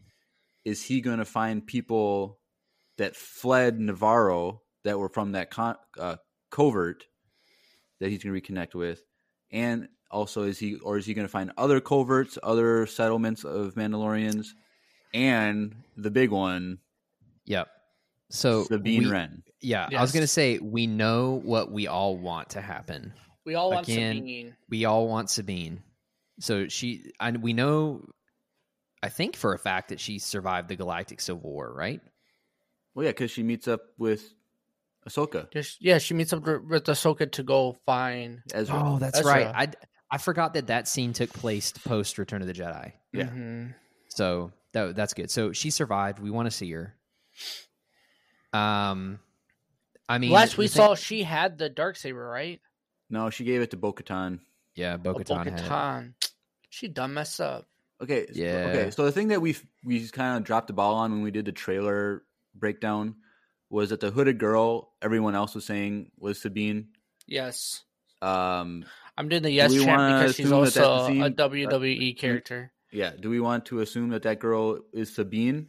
is 0.65 0.83
he 0.83 0.99
going 1.01 1.19
to 1.19 1.25
find 1.25 1.65
people 1.65 2.39
that 2.97 3.15
fled 3.15 3.79
Navarro 3.79 4.61
that 4.83 4.99
were 4.99 5.09
from 5.09 5.31
that 5.33 5.49
con- 5.51 5.77
uh, 5.97 6.17
covert 6.51 7.05
that 8.05 8.11
he's 8.11 8.23
going 8.23 8.39
to 8.39 8.53
reconnect 8.53 8.75
with, 8.75 9.03
and 9.51 9.89
also 10.11 10.43
is 10.43 10.59
he 10.59 10.75
or 10.75 10.97
is 10.97 11.05
he 11.07 11.13
going 11.15 11.27
to 11.27 11.31
find 11.31 11.51
other 11.57 11.81
coverts, 11.81 12.37
other 12.43 12.85
settlements 12.85 13.43
of 13.43 13.73
Mandalorians, 13.73 14.47
and 15.13 15.75
the 15.97 16.11
big 16.11 16.29
one, 16.29 16.77
Yep. 17.45 17.67
So 18.29 18.63
Sabine 18.63 19.03
we- 19.03 19.09
Wren. 19.11 19.43
Yeah, 19.61 19.87
I 19.95 20.01
was 20.01 20.11
gonna 20.11 20.27
say 20.27 20.59
we 20.59 20.85
know 20.85 21.41
what 21.43 21.71
we 21.71 21.87
all 21.87 22.17
want 22.17 22.51
to 22.51 22.61
happen. 22.61 23.13
we 23.45 23.55
all 23.55 23.71
want 23.71 23.87
Again, 23.87 24.17
Sabine. 24.17 24.55
We 24.69 24.85
all 24.85 25.07
want 25.07 25.29
Sabine. 25.29 25.81
So 26.39 26.67
she, 26.67 27.11
and 27.19 27.41
we 27.41 27.53
know, 27.53 28.07
I 29.01 29.09
think 29.09 29.35
for 29.35 29.53
a 29.53 29.59
fact 29.59 29.89
that 29.89 29.99
she 29.99 30.19
survived 30.19 30.67
the 30.67 30.75
Galactic 30.75 31.19
Civil 31.21 31.49
War, 31.49 31.73
right? 31.73 32.01
Well, 32.93 33.05
yeah, 33.05 33.11
because 33.11 33.31
she 33.31 33.41
meets 33.41 33.67
up 33.67 33.81
with 33.97 34.33
Ahsoka. 35.07 35.51
Just 35.51 35.81
yeah, 35.81 35.97
she 35.99 36.13
meets 36.13 36.33
up 36.33 36.43
with 36.45 36.85
Ahsoka 36.85 37.31
to 37.33 37.43
go 37.43 37.77
find. 37.85 38.41
Ezra. 38.53 38.81
Oh, 38.83 38.97
that's 38.99 39.19
Ezra. 39.19 39.31
right. 39.31 39.47
I 39.47 39.71
I 40.11 40.17
forgot 40.17 40.53
that 40.55 40.67
that 40.67 40.87
scene 40.87 41.13
took 41.13 41.31
place 41.31 41.71
post 41.71 42.17
Return 42.17 42.41
of 42.41 42.47
the 42.47 42.53
Jedi. 42.53 42.91
Yeah. 43.13 43.25
Mhm. 43.25 43.75
So 44.09 44.51
that 44.73 44.95
that's 44.95 45.13
good. 45.13 45.29
So 45.29 45.51
she 45.53 45.69
survived. 45.69 46.19
We 46.19 46.31
want 46.31 46.47
to 46.47 46.51
see 46.51 46.71
her. 46.71 46.95
Um, 48.53 49.19
I 50.07 50.17
mean, 50.17 50.31
Last 50.31 50.57
we 50.57 50.67
the 50.67 50.73
thing- 50.73 50.81
saw, 50.81 50.95
she 50.95 51.23
had 51.23 51.57
the 51.57 51.69
dark 51.69 51.95
saber, 51.97 52.25
right? 52.25 52.61
No, 53.09 53.29
she 53.29 53.43
gave 53.43 53.61
it 53.61 53.71
to 53.71 53.77
Bo-Katan. 53.77 54.39
yeah, 54.75 54.97
Bo 54.97 55.11
Oh, 55.11 55.13
Katan 55.15 55.37
had 55.45 55.47
it. 55.47 55.69
Bo-Katan. 55.69 56.13
She 56.69 56.87
done 56.87 57.13
messed 57.13 57.39
up. 57.41 57.65
Okay. 58.01 58.27
Yeah. 58.33 58.71
Okay. 58.73 58.91
So 58.91 59.05
the 59.05 59.11
thing 59.11 59.29
that 59.29 59.41
we 59.41 59.55
we 59.83 60.07
kind 60.09 60.37
of 60.37 60.43
dropped 60.43 60.67
the 60.67 60.73
ball 60.73 60.95
on 60.95 61.11
when 61.11 61.21
we 61.21 61.31
did 61.31 61.45
the 61.45 61.51
trailer 61.51 62.23
breakdown 62.53 63.15
was 63.69 63.89
that 63.89 63.99
the 63.99 64.11
hooded 64.11 64.37
girl 64.37 64.93
everyone 65.01 65.35
else 65.35 65.55
was 65.55 65.65
saying 65.65 66.11
was 66.17 66.39
Sabine. 66.41 66.89
Yes. 67.27 67.83
Um, 68.21 68.85
I'm 69.17 69.29
doing 69.29 69.43
the 69.43 69.51
yes 69.51 69.71
we 69.71 69.83
chant 69.83 70.19
because 70.19 70.35
she's 70.35 70.45
assume 70.45 70.59
that 70.59 70.63
that's 70.65 70.75
the 70.75 70.85
also 70.87 71.05
a 71.05 71.07
scene? 71.07 71.35
WWE 71.35 72.17
character. 72.17 72.71
yeah. 72.91 73.11
Do 73.19 73.29
we 73.29 73.39
want 73.39 73.65
to 73.67 73.81
assume 73.81 74.09
that 74.09 74.23
that 74.23 74.39
girl 74.39 74.79
is 74.93 75.13
Sabine? 75.13 75.67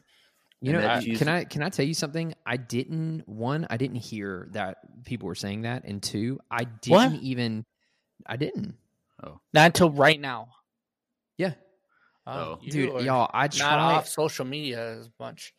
You 0.62 0.72
know, 0.72 0.80
that 0.80 1.06
uh, 1.06 1.18
can 1.18 1.28
I 1.28 1.44
can 1.44 1.62
I 1.62 1.68
tell 1.68 1.85
you 1.85 1.92
something? 1.94 2.35
I 2.46 2.56
didn't 2.56 3.28
one, 3.28 3.66
I 3.68 3.76
didn't 3.76 3.96
hear 3.96 4.48
that 4.52 4.78
people 5.04 5.26
were 5.28 5.35
saying 5.35 5.62
that, 5.62 5.85
and 5.85 6.02
two, 6.02 6.40
I 6.50 6.64
didn't 6.64 7.12
What? 7.12 7.12
even, 7.22 7.66
I 8.26 8.37
didn't. 8.37 8.74
Oh, 9.22 9.38
Not 9.52 9.66
until 9.66 9.90
right 9.90 10.18
now. 10.20 10.48
Yeah, 11.37 11.52
Oh. 12.26 12.59
dude, 12.66 13.02
y'all, 13.02 13.30
I 13.32 13.42
not 13.44 13.52
try, 13.52 13.76
off 13.76 14.09
social 14.09 14.44
media 14.46 14.98
as 14.98 15.11
much. 15.20 15.52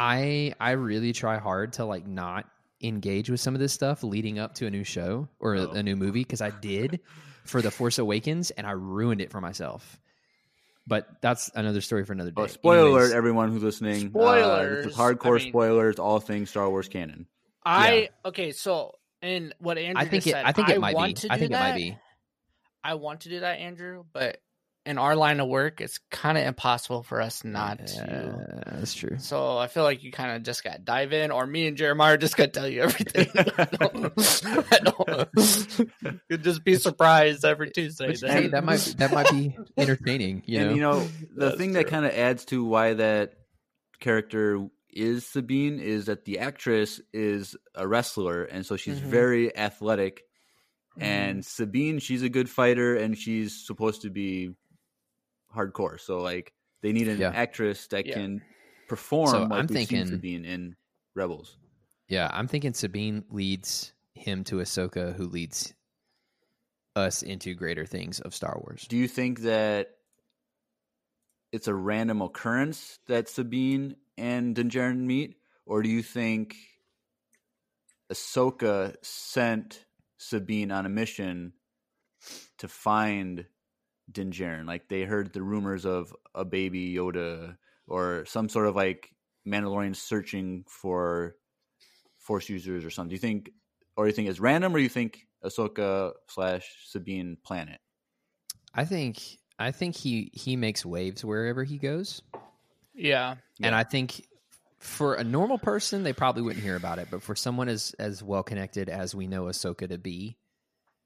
I 0.00 0.54
I 0.60 0.72
really 0.72 1.12
try 1.12 1.38
hard 1.38 1.72
to 1.74 1.84
like 1.84 2.06
not 2.06 2.46
engage 2.80 3.28
with 3.28 3.40
some 3.40 3.54
of 3.54 3.60
this 3.60 3.72
stuff 3.72 4.04
leading 4.04 4.38
up 4.38 4.54
to 4.54 4.66
a 4.66 4.70
new 4.70 4.84
show 4.84 5.28
or 5.40 5.54
a, 5.56 5.60
Oh. 5.62 5.70
a 5.72 5.82
new 5.82 5.96
movie 5.96 6.20
because 6.20 6.40
I 6.40 6.50
did 6.50 7.00
for 7.44 7.60
the 7.60 7.70
Force 7.72 7.98
Awakens 7.98 8.52
and 8.52 8.66
I 8.66 8.70
ruined 8.72 9.20
it 9.20 9.32
for 9.32 9.40
myself. 9.40 9.98
But 10.86 11.08
that's 11.20 11.50
another 11.54 11.80
story 11.80 12.04
for 12.04 12.12
another 12.12 12.30
day. 12.30 12.40
Oh, 12.42 12.46
spoiler 12.46 12.78
Anyways, 12.86 13.10
alert, 13.10 13.16
everyone 13.16 13.50
who's 13.52 13.62
listening. 13.64 14.06
Uh, 14.06 14.08
Spoilers. 14.10 14.84
this 14.84 14.92
is 14.94 14.98
hardcore 14.98 15.40
I 15.40 15.42
mean- 15.42 15.48
spoilers, 15.52 15.98
all 15.98 16.20
things 16.20 16.48
Star 16.50 16.70
Wars 16.70 16.88
canon. 16.88 17.26
I 17.66 18.10
okay, 18.24 18.52
so 18.52 18.94
and 19.20 19.52
what 19.58 19.76
Andrew 19.78 20.00
I 20.00 20.04
think 20.04 20.22
just 20.22 20.28
it. 20.28 20.30
said, 20.38 20.44
I 20.46 20.52
think 20.52 20.68
it 20.68 20.80
might 20.80 20.94
want 20.94 21.08
be. 21.16 21.28
To 21.28 21.32
I 21.32 21.34
do 21.36 21.40
think 21.40 21.50
it 21.52 21.58
might 21.58 21.74
be. 21.74 21.98
I 22.84 22.94
want 22.94 23.22
to 23.22 23.28
do 23.28 23.40
that, 23.40 23.58
Andrew, 23.58 24.04
but 24.12 24.40
in 24.88 24.96
our 24.98 25.14
line 25.14 25.38
of 25.40 25.48
work, 25.48 25.80
it's 25.80 25.98
kind 26.10 26.38
of 26.38 26.44
impossible 26.46 27.02
for 27.02 27.20
us 27.20 27.44
not 27.44 27.86
to. 27.86 27.94
Yeah, 28.66 28.72
that's 28.78 28.94
true. 28.94 29.16
So 29.18 29.58
I 29.58 29.66
feel 29.66 29.82
like 29.82 30.02
you 30.02 30.10
kind 30.10 30.34
of 30.36 30.42
just 30.42 30.64
got 30.64 30.72
to 30.74 30.78
dive 30.78 31.12
in, 31.12 31.30
or 31.30 31.46
me 31.46 31.66
and 31.66 31.76
Jeremiah 31.76 32.16
just 32.16 32.36
got 32.36 32.46
to 32.52 32.60
tell 32.60 32.68
you 32.68 32.82
everything. 32.88 33.28
I 33.58 33.64
don't- 33.64 34.12
I 34.72 34.78
don't- 34.78 36.20
You'd 36.30 36.42
just 36.42 36.64
be 36.64 36.76
surprised 36.76 37.44
every 37.44 37.70
Tuesday. 37.70 38.08
Which, 38.08 38.20
hey, 38.20 38.48
that 38.48 38.64
might 38.64 38.80
that 38.98 39.12
might 39.12 39.30
be 39.30 39.56
entertaining. 39.76 40.42
You 40.46 40.64
know, 40.64 40.74
you 40.74 40.80
know 40.80 41.00
the 41.34 41.46
That's 41.46 41.56
thing 41.56 41.72
that 41.72 41.86
kind 41.88 42.04
of 42.06 42.12
adds 42.12 42.44
to 42.46 42.64
why 42.64 42.94
that 42.94 43.34
character 44.00 44.66
is 44.90 45.26
Sabine 45.26 45.80
is 45.80 46.06
that 46.06 46.24
the 46.24 46.38
actress 46.38 47.00
is 47.12 47.56
a 47.74 47.86
wrestler 47.86 48.44
and 48.44 48.64
so 48.64 48.76
she's 48.76 48.98
Mhm. 48.98 49.04
very 49.04 49.56
athletic 49.56 50.22
Mm-hmm. 50.92 51.02
and 51.04 51.44
Sabine 51.44 51.98
she's 52.00 52.22
a 52.22 52.28
good 52.28 52.48
fighter 52.50 52.96
and 52.96 53.16
she's 53.16 53.64
supposed 53.66 54.02
to 54.02 54.10
be 54.10 54.50
hardcore 55.54 55.98
so 56.00 56.20
like 56.20 56.52
they 56.82 56.92
need 56.92 57.08
an 57.08 57.18
Yeah. 57.18 57.30
actress 57.34 57.86
that 57.88 58.06
Yeah. 58.06 58.14
can 58.14 58.42
perform 58.88 59.30
So 59.30 59.42
like 59.42 59.52
I'm 59.52 59.68
thinking- 59.68 60.06
Sabine 60.06 60.44
in 60.44 60.76
Rebels 61.14 61.56
yeah, 62.08 62.30
I'm 62.32 62.48
thinking 62.48 62.72
Sabine 62.72 63.24
leads 63.28 63.92
him 64.14 64.42
to 64.44 64.56
Ahsoka, 64.56 65.14
who 65.14 65.26
leads 65.26 65.74
us 66.96 67.22
into 67.22 67.54
greater 67.54 67.84
things 67.84 68.18
of 68.20 68.34
Star 68.34 68.58
Wars. 68.62 68.86
do 68.88 68.96
you 68.96 69.06
think 69.08 69.40
that 69.40 69.98
it's 71.52 71.68
a 71.68 71.74
random 71.74 72.20
occurrence 72.22 72.98
that 73.06 73.28
Sabine 73.28 73.96
and 74.16 74.54
Din 74.54 74.68
Djarin 74.70 75.00
meet, 75.06 75.36
or 75.66 75.82
do 75.82 75.88
you 75.88 76.02
think 76.02 76.56
Ahsoka 78.12 78.94
sent 79.04 79.84
Sabine 80.18 80.70
on 80.72 80.86
a 80.86 80.88
mission 80.88 81.52
to 82.58 82.68
find 82.68 83.46
Din 84.10 84.30
Djarin? 84.30 84.66
Like 84.66 84.88
they 84.88 85.02
heard 85.02 85.32
the 85.32 85.42
rumors 85.42 85.84
of 85.84 86.14
a 86.34 86.44
baby 86.44 86.94
Yoda 86.94 87.56
or 87.86 88.24
some 88.26 88.48
sort 88.48 88.66
of 88.66 88.76
like 88.76 89.10
Mandalorian 89.46 89.96
searching 89.96 90.64
for 90.68 91.36
Force 92.18 92.48
users 92.48 92.84
or 92.84 92.90
something. 92.90 93.08
Do 93.08 93.14
you 93.14 93.20
think, 93.20 93.50
or 93.96 94.04
do 94.04 94.08
you 94.08 94.14
think 94.14 94.28
it's 94.28 94.40
random, 94.40 94.74
or 94.74 94.78
do 94.78 94.82
you 94.82 94.88
think 94.90 95.26
Ahsoka 95.42 96.12
slash 96.28 96.68
Sabine 96.86 97.38
planet? 97.42 97.80
I 98.74 98.84
think 98.84 99.38
I 99.58 99.70
think 99.72 99.96
he 99.96 100.30
he 100.34 100.54
makes 100.56 100.84
waves 100.84 101.24
wherever 101.24 101.64
he 101.64 101.78
goes, 101.78 102.20
yeah, 102.94 103.30
and 103.30 103.40
Yeah. 103.72 103.78
I 103.78 103.84
think 103.84 104.26
for 104.78 105.14
a 105.14 105.24
normal 105.24 105.58
person 105.58 106.02
they 106.02 106.12
probably 106.12 106.42
wouldn't 106.42 106.62
hear 106.62 106.76
about 106.76 106.98
it, 106.98 107.08
but 107.10 107.22
for 107.22 107.34
someone 107.34 107.68
as 107.68 107.94
as 107.98 108.22
well 108.22 108.42
connected 108.42 108.88
as 108.90 109.14
we 109.14 109.26
know 109.26 109.44
Ahsoka 109.44 109.88
to 109.88 109.96
be, 109.98 110.36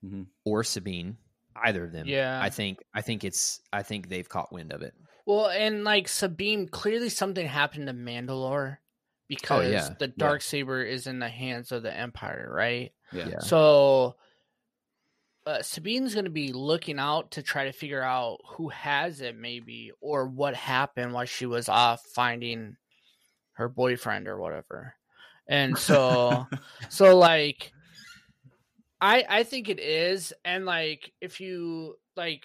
Mhm. 0.05 0.27
or 0.45 0.65
Sabine, 0.65 1.17
either 1.57 1.85
of 1.85 1.93
them, 1.93 2.07
Yeah. 2.07 2.39
I 2.43 2.51
think 2.51 2.79
I 2.95 3.01
think 3.03 3.25
it's 3.25 3.61
I 3.73 3.83
think 3.83 4.09
they've 4.09 4.29
caught 4.29 4.53
wind 4.53 4.73
of 4.73 4.83
it. 4.83 4.95
Well, 5.27 5.49
and 5.49 5.85
like 5.85 6.09
Sabine, 6.09 6.69
clearly 6.69 7.09
something 7.09 7.47
happened 7.47 7.87
to 7.87 7.93
Mandalore 7.95 8.79
because 9.29 9.67
Oh, 9.67 9.71
yeah, 9.71 9.89
the 9.99 10.07
yeah. 10.09 10.13
dark 10.17 10.43
saber 10.43 10.83
is 10.83 11.07
in 11.07 11.19
the 11.19 11.29
hands 11.29 11.73
of 11.73 11.83
the 11.83 11.95
Empire, 11.97 12.51
right? 12.53 12.93
Yeah. 13.13 13.29
Yeah. 13.29 13.39
So 13.41 14.17
uh, 15.47 15.61
Sabine's 15.63 16.15
going 16.15 16.25
to 16.27 16.31
be 16.31 16.53
looking 16.53 16.99
out 16.99 17.33
to 17.33 17.43
try 17.43 17.65
to 17.65 17.73
figure 17.73 18.03
out 18.03 18.39
who 18.47 18.69
has 18.69 19.21
it, 19.21 19.37
maybe, 19.37 19.91
or 20.01 20.27
what 20.29 20.55
happened 20.55 21.13
while 21.13 21.25
she 21.25 21.47
was 21.47 21.69
off 21.69 22.01
finding 22.15 22.77
her 23.55 23.69
boyfriend 23.69 24.29
or 24.29 24.39
whatever. 24.41 24.95
And 25.49 25.77
so, 25.77 26.47
so 26.89 27.17
like, 27.19 27.73
I 29.03 29.25
I 29.29 29.43
think 29.43 29.69
it 29.69 29.81
is, 29.81 30.33
and 30.45 30.65
like 30.65 31.13
if 31.21 31.41
you 31.41 31.97
like, 32.17 32.45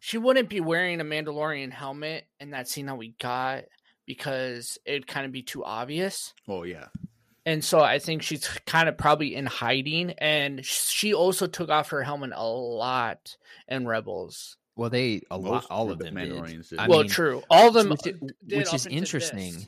she 0.00 0.18
wouldn't 0.18 0.48
be 0.48 0.60
wearing 0.60 1.00
a 1.00 1.04
Mandalorian 1.04 1.72
helmet 1.72 2.26
in 2.40 2.50
that 2.50 2.68
scene 2.68 2.86
that 2.86 2.98
we 2.98 3.14
got 3.20 3.64
because 4.04 4.76
it'd 4.84 5.06
kind 5.06 5.24
of 5.24 5.30
be 5.30 5.42
too 5.42 5.64
obvious. 5.64 6.34
Oh 6.48 6.64
yeah. 6.64 6.86
And 7.46 7.64
so 7.64 7.80
I 7.80 7.98
think 7.98 8.22
she's 8.22 8.46
kind 8.66 8.90
of 8.90 8.98
probably 8.98 9.34
in 9.34 9.46
hiding, 9.46 10.10
and 10.18 10.62
she 10.66 11.14
also 11.14 11.46
took 11.46 11.70
off 11.70 11.90
her 11.90 12.02
helmet 12.02 12.32
a 12.34 12.44
lot 12.44 13.36
in 13.68 13.86
Rebels. 13.86 14.56
Well, 14.76 14.90
they 14.90 15.22
a 15.30 15.38
lot, 15.38 15.64
all 15.70 15.86
of 15.86 15.92
of 15.92 15.98
the 15.98 16.04
them. 16.06 16.16
Mandalorians 16.16 16.70
did. 16.70 16.78
I 16.78 16.88
well, 16.88 17.00
mean, 17.00 17.08
true. 17.08 17.42
All 17.48 17.68
of 17.68 17.74
them, 17.74 17.88
which, 17.88 18.00
uh, 18.00 18.12
did 18.46 18.58
which 18.58 18.74
is 18.74 18.86
interesting 18.86 19.66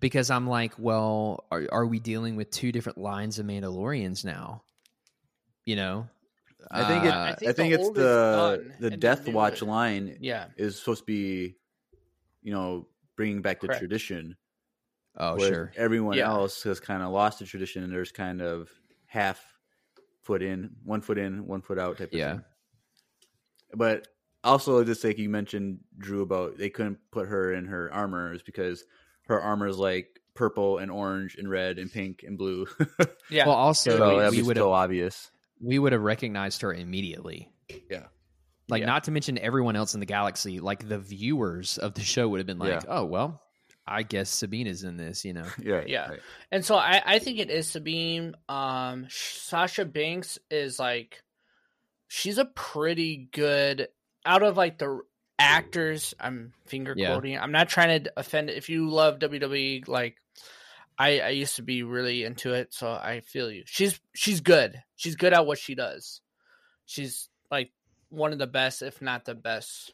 because 0.00 0.30
I'm 0.30 0.46
like, 0.46 0.72
well, 0.78 1.44
are 1.50 1.66
are 1.72 1.86
we 1.86 1.98
dealing 1.98 2.36
with 2.36 2.50
two 2.50 2.72
different 2.72 2.98
lines 2.98 3.38
of 3.38 3.46
Mandalorians 3.46 4.24
now? 4.24 4.62
You 5.64 5.76
know, 5.76 6.08
I 6.70 6.84
think 6.88 7.04
it, 7.04 7.08
Uh, 7.12 7.16
I 7.16 7.28
I 7.30 7.34
think, 7.34 7.56
think 7.56 7.74
the 7.74 7.80
it's 7.80 7.90
the 7.90 8.72
the 8.80 8.90
Death 8.96 9.28
Watch 9.28 9.56
is- 9.56 9.62
line 9.62 10.16
Yeah, 10.20 10.48
is 10.56 10.78
supposed 10.78 11.00
to 11.02 11.06
be, 11.06 11.56
you 12.42 12.52
know, 12.52 12.88
bringing 13.16 13.42
back 13.42 13.60
the 13.60 13.68
Correct. 13.68 13.80
tradition. 13.80 14.36
oh 15.16 15.38
sure, 15.38 15.70
Everyone 15.76 16.16
Yeah. 16.16 16.28
else 16.30 16.62
has 16.62 16.80
kind 16.80 17.02
of 17.02 17.10
lost 17.12 17.38
the 17.40 17.44
tradition, 17.44 17.82
and 17.84 17.92
there's 17.92 18.12
kind 18.12 18.40
of 18.40 18.70
half 19.06 19.44
foot 20.22 20.42
in, 20.42 20.70
one 20.84 21.00
foot 21.02 21.18
in, 21.18 21.46
one 21.46 21.60
foot 21.60 21.78
out 21.78 21.98
type 21.98 22.12
of 22.12 22.18
Yeah. 22.18 22.32
thing. 22.36 22.44
But 23.74 24.08
also, 24.44 24.82
just 24.84 25.04
like 25.04 25.18
you 25.18 25.28
mentioned, 25.28 25.80
Drew, 25.98 26.22
about 26.22 26.56
they 26.58 26.70
couldn't 26.70 26.98
put 27.10 27.28
her 27.28 27.52
in 27.52 27.66
her 27.66 27.92
armor 27.92 28.32
is 28.32 28.42
because 28.42 28.84
her 29.26 29.40
armor 29.40 29.66
is 29.66 29.76
like 29.78 30.18
purple 30.34 30.78
and 30.78 30.90
orange 30.90 31.34
and 31.36 31.48
red 31.50 31.78
and 31.78 31.92
pink 31.92 32.22
and 32.26 32.38
blue. 32.38 32.66
yeah. 33.30 33.46
Well, 33.46 33.54
also 33.56 33.96
so 33.98 34.30
we- 34.30 34.38
we 34.38 34.42
would 34.42 34.56
so 34.56 34.64
have 34.72 34.84
obvious. 34.84 35.30
We 35.62 35.78
would 35.78 35.92
have 35.92 36.02
recognized 36.02 36.62
her 36.62 36.72
immediately. 36.74 37.50
Yeah. 37.90 38.06
Like 38.68 38.80
Yeah. 38.80 38.86
not 38.86 39.04
to 39.04 39.10
mention 39.10 39.38
everyone 39.38 39.76
else 39.76 39.94
in 39.94 40.00
the 40.00 40.06
galaxy, 40.06 40.60
like 40.60 40.88
the 40.88 40.98
viewers 40.98 41.78
of 41.78 41.94
the 41.94 42.00
show 42.02 42.28
would 42.28 42.38
have 42.40 42.46
been 42.46 42.58
like, 42.58 42.70
Yeah. 42.70 42.80
"Oh, 42.88 43.04
well, 43.04 43.40
I 43.86 44.02
guess 44.02 44.28
Sabina's 44.30 44.84
in 44.84 44.96
this," 44.96 45.24
you 45.24 45.32
know. 45.32 45.46
Yeah, 45.62 45.82
Yeah. 45.86 46.08
right. 46.10 46.20
And 46.50 46.64
so 46.64 46.76
I, 46.76 47.02
I 47.04 47.18
think 47.18 47.38
it 47.38 47.50
is 47.50 47.68
Sabine. 47.68 48.34
Um, 48.48 49.06
Sasha 49.10 49.84
Banks 49.84 50.38
is 50.50 50.78
like, 50.78 51.22
she's 52.08 52.38
a 52.38 52.44
pretty 52.44 53.28
good 53.32 53.88
out 54.24 54.42
of 54.42 54.56
like 54.56 54.78
the 54.78 55.00
actors. 55.38 56.14
I'm 56.20 56.52
finger 56.66 56.94
Yeah. 56.96 57.08
quoting. 57.12 57.38
I'm 57.38 57.52
not 57.52 57.68
trying 57.68 58.04
to 58.04 58.12
offend. 58.16 58.50
If 58.50 58.68
you 58.68 58.88
love 58.88 59.18
WWE, 59.18 59.84
like 59.88 60.16
I, 61.02 61.18
I 61.18 61.28
used 61.30 61.56
to 61.56 61.62
be 61.62 61.82
really 61.82 62.22
into 62.22 62.52
it, 62.52 62.72
so 62.72 62.88
I 62.88 63.22
feel 63.26 63.50
you. 63.50 63.64
She's 63.66 63.98
she's 64.14 64.40
good. 64.40 64.80
She's 64.94 65.16
good 65.16 65.32
at 65.32 65.46
what 65.46 65.58
she 65.58 65.74
does. 65.74 66.20
She's 66.86 67.28
like 67.50 67.72
one 68.08 68.32
of 68.32 68.38
the 68.38 68.46
best, 68.46 68.82
if 68.82 69.02
not 69.02 69.24
the 69.24 69.34
best, 69.34 69.92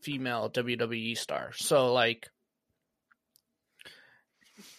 female 0.00 0.50
WWE 0.50 1.16
star. 1.16 1.52
So 1.54 1.92
like 1.92 2.28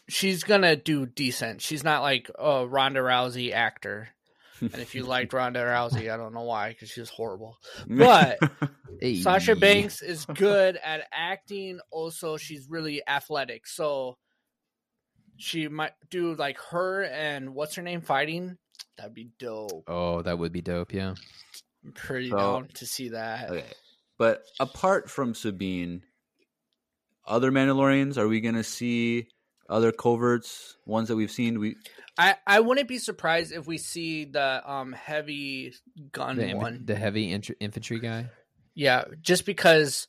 she's 0.09 0.43
gonna 0.43 0.75
do 0.75 1.05
decent. 1.05 1.61
She's 1.61 1.85
not 1.85 2.01
like 2.01 2.29
a 2.37 2.67
Ronda 2.67 2.99
Rousey 2.99 3.53
actor. 3.53 4.09
And 4.59 4.75
if 4.75 4.95
you 4.95 5.03
liked 5.05 5.31
Ronda 5.31 5.61
Rousey, 5.61 6.11
I 6.11 6.17
don't 6.17 6.33
know 6.33 6.43
why, 6.43 6.69
because 6.69 6.89
she 6.89 6.99
was 6.99 7.09
horrible. 7.09 7.57
But 7.87 8.37
Sasha 9.21 9.55
Banks 9.55 10.01
is 10.01 10.25
good 10.25 10.77
at 10.83 11.07
acting. 11.13 11.79
Also, 11.89 12.35
she's 12.35 12.67
really 12.69 13.01
athletic, 13.07 13.65
so 13.65 14.17
she 15.37 15.67
might 15.67 15.93
do 16.09 16.35
like 16.35 16.59
her 16.71 17.03
and 17.03 17.53
what's 17.55 17.75
her 17.75 17.81
name 17.81 18.01
fighting. 18.01 18.57
That'd 18.97 19.13
be 19.13 19.29
dope. 19.39 19.83
Oh, 19.87 20.21
that 20.21 20.37
would 20.37 20.51
be 20.51 20.61
dope. 20.61 20.93
Yeah. 20.93 21.15
I'm 21.85 21.91
pretty 21.93 22.29
So- 22.29 22.37
down 22.37 22.67
to 22.75 22.85
see 22.85 23.09
that. 23.09 23.49
Okay. 23.49 23.65
But 24.17 24.43
apart 24.59 25.09
from 25.09 25.33
Sabine, 25.33 26.03
other 27.25 27.51
Mandalorians, 27.51 28.17
are 28.17 28.27
we 28.27 28.41
going 28.41 28.55
to 28.55 28.63
see 28.63 29.27
other 29.69 29.91
coverts, 29.91 30.77
ones 30.85 31.07
that 31.07 31.15
we've 31.15 31.31
seen? 31.31 31.59
We 31.59 31.75
I 32.17 32.35
I 32.45 32.59
wouldn't 32.59 32.87
be 32.87 32.99
surprised 32.99 33.51
if 33.51 33.65
we 33.65 33.77
see 33.79 34.25
the 34.25 34.61
um 34.71 34.93
heavy 34.93 35.73
gun 36.11 36.37
The, 36.37 36.53
one. 36.53 36.83
the 36.85 36.95
heavy 36.95 37.31
int- 37.31 37.49
infantry 37.59 37.99
guy. 37.99 38.29
Yeah, 38.75 39.05
just 39.21 39.45
because 39.45 40.07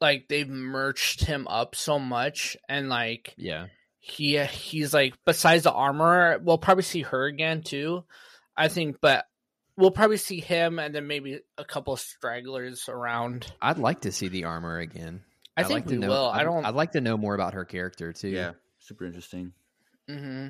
like 0.00 0.26
they've 0.28 0.48
merged 0.48 1.24
him 1.24 1.46
up 1.48 1.74
so 1.76 1.98
much 2.00 2.56
and 2.68 2.88
like 2.88 3.34
Yeah. 3.36 3.66
He 4.04 4.36
he's 4.44 4.92
like 4.92 5.14
besides 5.24 5.62
the 5.62 5.72
armor, 5.72 6.38
we'll 6.42 6.58
probably 6.58 6.82
see 6.82 7.02
her 7.02 7.24
again 7.26 7.62
too. 7.62 8.04
I 8.56 8.66
think 8.66 8.96
but 9.00 9.26
we'll 9.76 9.92
probably 9.92 10.16
see 10.16 10.40
him 10.40 10.80
and 10.80 10.92
then 10.92 11.06
maybe 11.06 11.38
a 11.56 11.64
couple 11.64 11.96
stragglers 11.96 12.88
around. 12.88 13.50
I'd 13.62 13.78
like 13.78 14.00
to 14.00 14.12
see 14.12 14.26
the 14.28 14.44
armor 14.44 14.80
again. 14.80 15.22
I 15.56 15.62
I'd 15.62 15.68
think 15.68 15.84
like 15.84 15.86
to 15.86 15.94
we 15.94 16.00
know, 16.00 16.10
will. 16.10 16.26
I'd, 16.26 16.40
I 16.40 16.44
don't 16.44 16.64
I'd 16.66 16.74
like 16.74 16.92
to 16.92 17.00
know 17.00 17.16
more 17.16 17.34
about 17.36 17.54
her 17.54 17.64
character 17.64 18.12
too. 18.12 18.28
yeah, 18.28 18.52
super 18.80 19.04
interesting. 19.06 19.52
hmm 20.08 20.48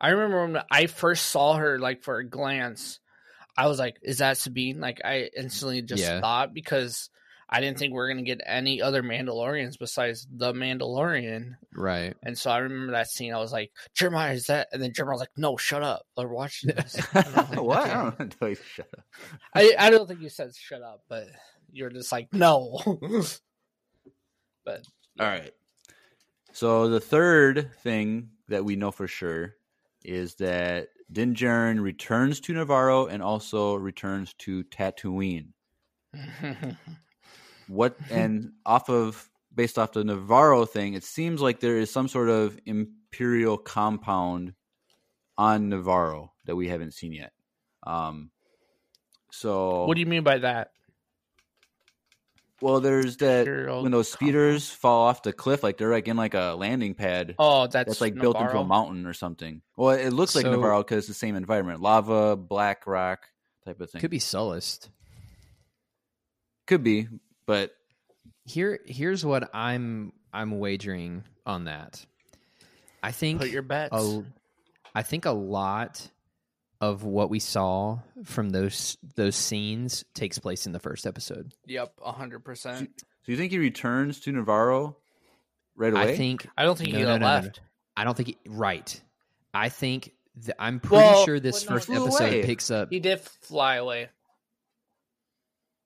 I 0.00 0.10
remember 0.10 0.46
when 0.46 0.62
I 0.70 0.86
first 0.86 1.26
saw 1.26 1.54
her, 1.54 1.78
like 1.78 2.02
for 2.02 2.18
a 2.18 2.28
glance, 2.28 3.00
I 3.56 3.66
was 3.68 3.78
like, 3.78 3.96
"Is 4.02 4.18
that 4.18 4.38
Sabine?" 4.38 4.80
Like 4.80 5.00
I 5.04 5.30
instantly 5.36 5.82
just 5.82 6.02
Yeah. 6.04 6.20
thought 6.20 6.54
because 6.54 7.10
I 7.48 7.60
didn't 7.60 7.78
think 7.78 7.92
we 7.92 7.98
are 8.00 8.08
gonna 8.08 8.22
get 8.22 8.40
any 8.46 8.80
other 8.80 9.02
Mandalorians 9.02 9.78
besides 9.78 10.26
the 10.30 10.52
Mandalorian, 10.52 11.56
Right. 11.74 12.14
and 12.22 12.38
so 12.38 12.50
I 12.50 12.58
remember 12.58 12.92
that 12.92 13.08
scene. 13.10 13.34
I 13.34 13.38
was 13.38 13.52
like, 13.52 13.72
"Jeremiah, 13.94 14.32
is 14.34 14.46
that?" 14.46 14.68
And 14.72 14.82
then 14.82 14.92
Jeremiah 14.94 15.14
was 15.14 15.20
like, 15.20 15.36
"No, 15.36 15.56
shut 15.56 15.82
up. 15.82 16.06
We're 16.16 16.28
watching 16.28 16.70
this." 16.76 16.96
I 17.14 17.20
like, 17.30 17.62
what? 17.62 17.90
I 17.90 17.94
don't 18.16 18.40
know. 18.40 18.54
Shut 18.74 18.88
up. 18.98 19.04
I 19.54 19.74
I 19.78 19.90
don't 19.90 20.06
think 20.08 20.20
you 20.22 20.28
said 20.30 20.54
shut 20.56 20.82
up, 20.82 21.02
but 21.08 21.26
you're 21.72 21.90
just 21.90 22.12
like, 22.12 22.28
"No." 22.32 22.80
but 24.64 24.86
All 25.20 25.26
right. 25.26 25.52
So 26.52 26.88
the 26.88 27.00
third 27.00 27.70
thing 27.82 28.30
that 28.48 28.64
we 28.64 28.76
know 28.76 28.90
for 28.90 29.06
sure 29.08 29.56
is 30.04 30.34
that 30.36 30.88
Din 31.10 31.34
Djarin 31.34 31.80
returns 31.80 32.40
to 32.40 32.52
Navarro 32.52 33.06
and 33.06 33.22
also 33.22 33.74
returns 33.74 34.34
to 34.40 34.64
Tatooine. 34.64 35.48
What 37.72 37.96
and 38.10 38.52
off 38.64 38.88
of 38.88 39.28
based 39.54 39.78
off 39.78 39.92
the 39.92 40.04
Navarro 40.04 40.64
thing, 40.64 40.94
it 40.94 41.04
seems 41.04 41.40
like 41.40 41.60
there 41.60 41.78
is 41.78 41.90
some 41.90 42.08
sort 42.08 42.28
of 42.28 42.58
imperial 42.66 43.58
compound 43.58 44.54
on 45.36 45.68
Navarro 45.68 46.32
that 46.46 46.56
we 46.56 46.68
haven't 46.68 46.92
seen 46.94 47.12
yet. 47.12 47.32
Um, 47.84 48.30
so 49.30 49.86
what 49.86 49.94
do 49.94 50.00
you 50.00 50.06
mean 50.06 50.22
by 50.22 50.38
that? 50.38 50.72
well, 52.62 52.80
there's 52.80 53.16
that 53.18 53.40
Imperial 53.40 53.82
when 53.82 53.90
those 53.90 54.10
speeders 54.10 54.70
fall 54.70 55.08
off 55.08 55.22
the 55.22 55.32
cliff, 55.32 55.64
like 55.64 55.78
they're 55.78 55.90
like 55.90 56.06
in 56.06 56.16
like 56.16 56.34
a 56.34 56.54
landing 56.56 56.94
pad. 56.94 57.34
Oh, 57.38 57.66
that's, 57.66 57.88
that's 57.88 58.00
like 58.00 58.14
built 58.14 58.40
into 58.40 58.56
a 58.56 58.64
mountain 58.64 59.04
or 59.04 59.12
something. 59.12 59.62
Well, 59.76 59.90
it 59.90 60.10
looks 60.10 60.36
like 60.36 60.46
Navarro 60.46 60.78
because 60.78 60.98
it's 60.98 61.08
the 61.08 61.14
same 61.14 61.34
environment, 61.34 61.80
lava, 61.80 62.36
black 62.36 62.86
rock 62.86 63.26
type 63.64 63.80
of 63.80 63.90
thing. 63.90 64.00
Could 64.00 64.12
be 64.12 64.20
Sullust. 64.20 64.88
could 66.68 66.84
be, 66.84 67.08
but 67.46 67.74
Here 68.44 68.80
here's 68.86 69.24
what 69.24 69.50
I'm 69.54 70.12
I'm 70.32 70.58
wagering 70.58 71.24
on 71.46 71.64
that. 71.64 72.04
I 73.02 73.10
think 73.12 73.40
Put 73.40 73.50
your 73.50 73.62
bets. 73.62 73.94
a, 73.94 74.24
I 74.94 75.02
think 75.02 75.24
a 75.26 75.32
lot 75.32 76.08
of 76.80 77.04
what 77.04 77.30
we 77.30 77.38
saw 77.38 77.98
from 78.24 78.50
those 78.50 78.96
those 79.16 79.36
scenes 79.36 80.04
takes 80.14 80.38
place 80.38 80.66
in 80.66 80.72
the 80.72 80.78
first 80.80 81.06
episode. 81.06 81.52
Yep, 81.66 81.92
hundred 82.02 82.44
percent. 82.44 82.90
so 82.98 83.32
you 83.32 83.36
think 83.36 83.52
he 83.52 83.58
returns 83.58 84.20
to 84.20 84.32
Navarro 84.32 84.96
right 85.76 85.92
away? 85.92 86.12
I 86.12 86.16
think 86.16 86.46
I 86.56 86.64
don't 86.64 86.76
think 86.78 86.92
No, 86.92 86.98
he 86.98 87.04
no, 87.04 87.10
got 87.10 87.20
no, 87.20 87.26
no, 87.26 87.38
no. 87.40 87.44
left. 87.44 87.60
I 87.96 88.04
don't 88.04 88.16
think 88.16 88.28
he, 88.28 88.38
right. 88.48 89.00
I 89.54 89.68
think 89.68 90.12
th- 90.42 90.56
I'm 90.58 90.80
pretty 90.80 90.96
Well, 91.04 91.24
sure 91.24 91.38
this 91.40 91.66
well, 91.66 91.76
first 91.76 91.88
he 91.88 91.94
episode 91.94 92.24
away. 92.24 92.42
picks 92.44 92.70
up. 92.70 92.88
He 92.90 93.00
did 93.00 93.20
fly 93.20 93.76
away. 93.76 94.08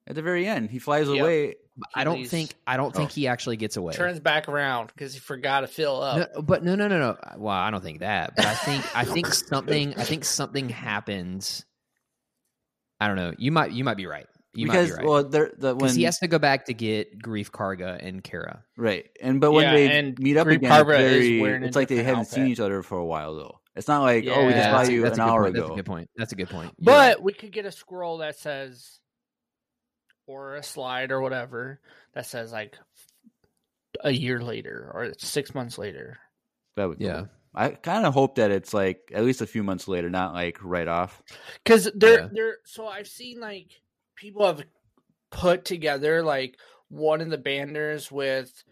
At 0.07 0.15
the 0.15 0.21
very 0.21 0.47
end, 0.47 0.69
he 0.71 0.79
flies 0.79 1.07
Yep. 1.09 1.19
away. 1.19 1.55
I 1.93 2.03
don't 2.05 2.19
leaves. 2.19 2.31
think 2.31 2.55
I 2.65 2.75
don't 2.77 2.95
think 2.95 3.11
Oh. 3.11 3.13
he 3.13 3.27
actually 3.27 3.57
gets 3.57 3.77
away. 3.77 3.93
Turns 3.93 4.19
back 4.19 4.47
around 4.47 4.87
because 4.87 5.13
he 5.13 5.19
forgot 5.19 5.59
to 5.61 5.67
fill 5.67 6.01
up. 6.01 6.31
No, 6.33 6.41
but 6.41 6.63
no, 6.63 6.73
no, 6.75 6.87
no, 6.87 6.97
no. 6.97 7.17
Well, 7.37 7.53
I 7.53 7.69
don't 7.69 7.83
think 7.83 7.99
that. 7.99 8.35
But 8.35 8.45
I 8.45 8.55
think 8.55 8.83
I 8.95 9.03
think 9.05 9.27
something 9.33 9.93
I 9.95 10.03
think 10.05 10.25
something 10.25 10.69
happens. 10.69 11.65
I 12.99 13.07
don't 13.07 13.15
know. 13.15 13.33
You 13.37 13.51
might 13.51 13.71
you 13.73 13.83
might 13.83 13.97
be 13.97 14.07
right. 14.07 14.25
You 14.53 14.65
because 14.65 14.89
might 14.89 14.95
be 14.95 14.99
right. 15.03 15.05
well, 15.07 15.23
there 15.29 15.51
the 15.55 15.67
when 15.75 15.77
Because 15.79 15.95
he 15.95 16.03
has 16.03 16.17
to 16.19 16.27
go 16.27 16.39
back 16.39 16.65
to 16.65 16.73
get 16.73 17.19
Greef 17.21 17.51
Karga 17.51 18.03
and 18.03 18.23
Cara. 18.23 18.63
right, 18.75 19.05
and 19.21 19.39
but 19.39 19.51
when 19.51 19.65
Yeah, 19.65 19.73
they 19.73 20.13
meet 20.17 20.35
up 20.37 20.47
Greef 20.47 20.55
again, 20.55 20.71
it's, 20.71 20.81
Karga 20.89 20.97
very, 20.97 21.63
it's 21.67 21.75
like 21.75 21.89
they 21.89 21.95
different 21.97 22.07
haven't 22.17 22.25
seen 22.25 22.47
each 22.47 22.59
other 22.59 22.81
for 22.81 22.97
a 22.97 23.05
while 23.05 23.35
though. 23.35 23.59
It's 23.75 23.87
not 23.87 24.01
like 24.01 24.25
oh, 24.27 24.47
we 24.47 24.53
just 24.53 24.65
Yeah, 24.69 24.83
saw 24.83 24.89
you 24.91 25.03
that's 25.03 25.19
an 25.19 25.21
a 25.21 25.25
good 25.25 25.31
hour 25.31 25.43
point. 25.43 25.53
That's 25.55 25.69
a 25.69 25.75
good 25.75 25.85
point. 25.85 26.09
That's 26.17 26.31
a 26.31 26.35
good 26.35 26.49
point. 26.49 26.73
You're 26.79 26.85
But 26.85 27.17
right. 27.17 27.21
we 27.23 27.33
could 27.33 27.51
get 27.51 27.67
a 27.67 27.71
scroll 27.71 28.17
that 28.17 28.35
says, 28.39 28.99
or 30.27 30.55
a 30.55 30.63
slide 30.63 31.11
or 31.11 31.21
whatever 31.21 31.79
that 32.13 32.25
says 32.25 32.51
like 32.51 32.77
a 34.03 34.11
year 34.11 34.39
later 34.41 34.91
or 34.93 35.13
six 35.17 35.55
months 35.55 35.77
later. 35.77 36.19
That 36.75 36.89
would 36.89 37.01
Yeah. 37.01 37.25
I 37.55 37.69
kind 37.69 38.05
of 38.05 38.13
hope 38.13 38.35
that 38.35 38.51
it's 38.51 38.73
like 38.73 39.11
at 39.13 39.23
least 39.23 39.41
a 39.41 39.47
few 39.47 39.63
months 39.63 39.87
later, 39.87 40.09
not 40.11 40.33
like 40.33 40.59
right 40.63 40.87
off. 40.87 41.23
because 41.63 41.89
they're 41.95 42.19
Yeah. 42.19 42.29
they're 42.31 42.57
so 42.65 42.87
I've 42.87 43.07
seen 43.07 43.39
like 43.39 43.71
people 44.15 44.45
have 44.45 44.63
put 45.31 45.65
together 45.65 46.21
like 46.21 46.59
one 46.89 47.21
of 47.21 47.29
the 47.29 47.37
banners 47.37 48.11
with 48.11 48.63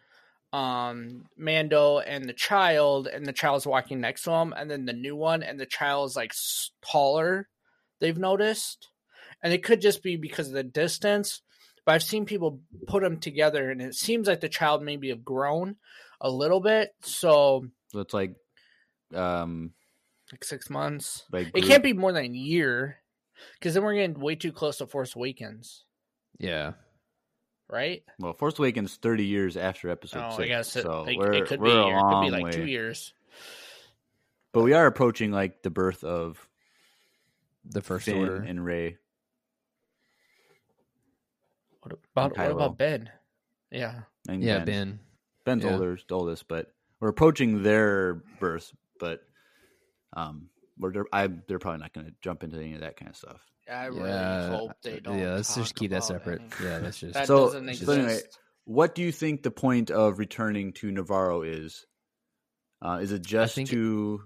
um 0.54 1.26
Mando 1.36 2.00
and 2.00 2.26
the 2.30 2.34
child, 2.34 3.08
and 3.08 3.26
the 3.26 3.34
child's 3.34 3.66
walking 3.66 4.00
next 4.02 4.24
to 4.24 4.32
him, 4.32 4.54
and 4.56 4.70
then 4.70 4.86
the 4.86 4.94
new 4.94 5.16
one, 5.16 5.42
and 5.42 5.60
the 5.60 5.66
child's 5.66 6.16
like 6.16 6.34
taller. 6.82 7.48
They've 8.00 8.18
noticed, 8.18 8.90
and 9.44 9.54
it 9.54 9.64
could 9.64 9.82
just 9.82 10.02
be 10.04 10.16
because 10.18 10.48
of 10.48 10.54
the 10.54 10.64
distance. 10.64 11.42
But 11.86 11.94
I've 11.96 12.04
seen 12.04 12.26
people 12.26 12.62
put 12.88 13.04
them 13.04 13.20
together, 13.20 13.70
and 13.70 13.82
it 13.82 13.94
seems 13.96 14.28
like 14.28 14.42
the 14.42 14.50
child 14.50 14.82
maybe 14.84 15.10
have 15.10 15.24
grown 15.24 15.76
a 16.20 16.30
little 16.32 16.60
bit. 16.60 16.96
So 17.02 17.68
So 17.92 18.00
it's 18.00 18.14
like, 18.14 18.34
um, 19.14 19.72
like 20.32 20.44
six 20.44 20.70
months. 20.70 21.24
like 21.32 21.52
It 21.54 21.64
can't 21.66 21.84
be 21.84 21.94
more 21.94 22.12
than 22.12 22.26
a 22.26 22.28
year, 22.28 22.98
because 23.60 23.76
then 23.76 23.84
we're 23.84 23.94
getting 23.94 24.20
way 24.20 24.36
too 24.36 24.52
close 24.52 24.78
to 24.78 24.88
Force 24.88 25.16
Awakens, 25.16 25.84
Yeah. 26.40 26.74
right? 27.70 28.04
Well, 28.18 28.34
Force 28.34 28.58
Awakens 28.58 28.96
thirty 28.96 29.26
years 29.26 29.56
after 29.56 29.92
Episode 29.92 30.24
oh, 30.26 30.32
six, 30.32 30.42
I 30.44 30.48
guess 30.48 30.76
it, 30.76 30.82
so 30.84 31.04
like, 31.04 31.20
we're, 31.20 31.34
it 31.34 31.46
could 31.48 31.62
be 31.62 31.70
we're 31.70 31.78
a 31.78 31.84
a 31.84 31.88
year. 31.88 31.98
It 32.00 32.02
could 32.02 32.22
be 32.26 32.32
like 32.32 32.44
way. 32.46 32.52
two 32.52 32.66
years. 32.66 33.14
But 34.54 34.64
we 34.64 34.74
are 34.74 34.88
approaching 34.88 35.32
like 35.32 35.62
the 35.62 35.70
birth 35.70 36.04
of 36.04 36.40
The 37.66 37.82
first 37.82 38.06
Finn 38.06 38.18
order. 38.18 38.38
and 38.38 38.64
Rey. 38.66 38.98
What 41.86 41.94
about 42.16 42.38
what 42.38 42.52
about 42.52 42.78
Ben? 42.78 43.10
Yeah, 43.72 44.02
And 44.28 44.42
yeah, 44.44 44.60
Ben. 44.60 44.66
Ben. 44.66 45.00
Ben's 45.46 45.64
Yeah. 45.64 45.74
older, 45.74 45.98
oldest, 46.10 46.48
but 46.48 46.74
we're 47.00 47.10
approaching 47.10 47.62
their 47.62 48.16
birth. 48.40 48.72
But 49.00 49.22
um, 50.18 50.50
we're 50.80 50.94
they're, 50.94 51.06
I 51.14 51.28
they're 51.28 51.60
probably 51.60 51.82
not 51.82 51.94
going 51.94 52.08
to 52.08 52.14
jump 52.22 52.44
into 52.44 52.58
any 52.58 52.74
of 52.74 52.82
that 52.82 52.98
kind 52.98 53.10
of 53.10 53.18
stuff. 53.18 53.42
I 53.72 53.86
really 53.86 54.10
Yeah, 54.10 54.50
hope 54.50 54.72
they 54.82 55.00
don't. 55.00 55.20
yeah, 55.20 55.34
let's 55.36 55.54
just 55.56 55.76
keep 55.76 55.92
that 55.92 56.04
separate. 56.04 56.42
any- 56.42 56.66
Yeah, 56.68 56.80
that's 56.80 57.00
just 57.00 57.14
that 57.14 57.28
So- 57.28 57.46
doesn't 57.46 57.74
so 57.76 57.92
anyway. 57.94 58.20
What 58.66 58.96
do 58.96 59.04
you 59.04 59.12
think 59.12 59.44
the 59.44 59.52
point 59.52 59.92
of 59.92 60.18
returning 60.18 60.74
to 60.74 60.90
Navarro 60.92 61.44
is? 61.44 61.86
Uh, 62.82 63.00
is 63.02 63.12
it 63.12 63.22
just 63.24 63.54
think- 63.56 63.70
to 63.70 64.24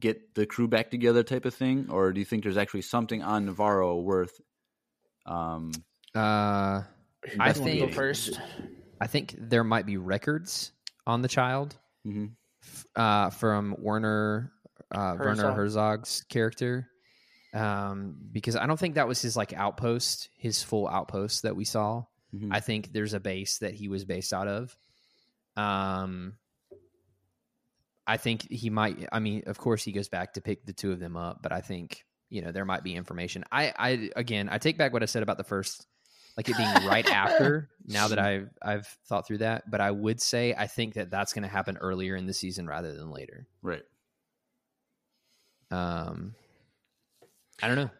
get 0.00 0.34
the 0.34 0.46
crew 0.46 0.66
back 0.66 0.90
together, 0.90 1.22
type 1.22 1.44
of 1.44 1.54
thing, 1.54 1.88
or 1.90 2.12
do 2.12 2.18
you 2.20 2.24
think 2.24 2.42
there's 2.42 2.56
actually 2.56 2.82
something 2.82 3.22
on 3.22 3.46
Navarro 3.46 4.00
worth? 4.00 4.40
Um, 5.24 5.70
uh 6.14 6.80
Who 6.82 6.86
I 7.38 7.46
wants 7.46 7.58
go 7.58 7.64
think- 7.64 7.94
first. 7.94 8.40
I 9.00 9.06
think 9.06 9.34
there 9.38 9.64
might 9.64 9.84
be 9.84 9.98
records 9.98 10.72
on 11.06 11.20
the 11.20 11.28
child 11.28 11.76
mhm. 12.06 12.30
uh, 12.94 13.30
from 13.30 13.76
Werner 13.78 14.52
uh, 14.90 15.16
Werner 15.18 15.52
Herzog's 15.52 16.22
character, 16.28 16.88
um, 17.52 18.16
because 18.32 18.56
I 18.56 18.66
don't 18.66 18.78
think 18.78 18.94
that 18.94 19.08
was 19.08 19.20
his 19.20 19.36
like 19.36 19.52
outpost, 19.52 20.28
his 20.36 20.62
full 20.62 20.88
outpost 20.88 21.42
that 21.42 21.56
we 21.56 21.64
saw. 21.64 22.04
Mhm. 22.34 22.48
I 22.52 22.60
think 22.60 22.92
there's 22.92 23.14
a 23.14 23.20
base 23.20 23.58
that 23.58 23.74
he 23.74 23.88
was 23.88 24.04
based 24.04 24.32
out 24.32 24.48
of. 24.48 24.76
Um, 25.56 26.34
I 28.06 28.16
think 28.16 28.48
he 28.50 28.70
might. 28.70 29.08
I 29.10 29.18
mean, 29.18 29.42
of 29.46 29.58
course, 29.58 29.82
he 29.82 29.92
goes 29.92 30.08
back 30.08 30.34
to 30.34 30.40
pick 30.40 30.64
the 30.64 30.72
two 30.72 30.92
of 30.92 31.00
them 31.00 31.16
up, 31.16 31.42
but 31.42 31.52
I 31.52 31.60
think 31.60 32.04
you 32.30 32.42
know 32.42 32.52
there 32.52 32.64
might 32.64 32.84
be 32.84 32.94
information. 32.94 33.44
I, 33.50 33.74
I 33.76 34.10
again, 34.16 34.48
I 34.50 34.58
take 34.58 34.78
back 34.78 34.92
what 34.92 35.02
I 35.02 35.06
said 35.06 35.22
about 35.22 35.38
the 35.38 35.44
first, 35.44 35.86
like 36.36 36.48
it 36.48 36.56
being 36.56 36.86
right 36.86 37.08
after. 37.10 37.68
Now 37.88 38.08
that 38.08 38.18
I've 38.18 38.50
I've 38.60 38.88
thought 39.06 39.28
through 39.28 39.38
that, 39.38 39.70
but 39.70 39.80
I 39.80 39.92
would 39.92 40.20
say 40.20 40.52
I 40.52 40.66
think 40.66 40.94
that 40.94 41.08
that's 41.08 41.32
going 41.32 41.44
to 41.44 41.48
happen 41.48 41.76
earlier 41.76 42.16
in 42.16 42.26
the 42.26 42.32
season 42.32 42.66
rather 42.66 42.92
than 42.92 43.12
later. 43.12 43.46
right. 43.62 43.84
Um, 45.70 46.34
I 47.62 47.68
don't 47.68 47.76
know. 47.76 47.90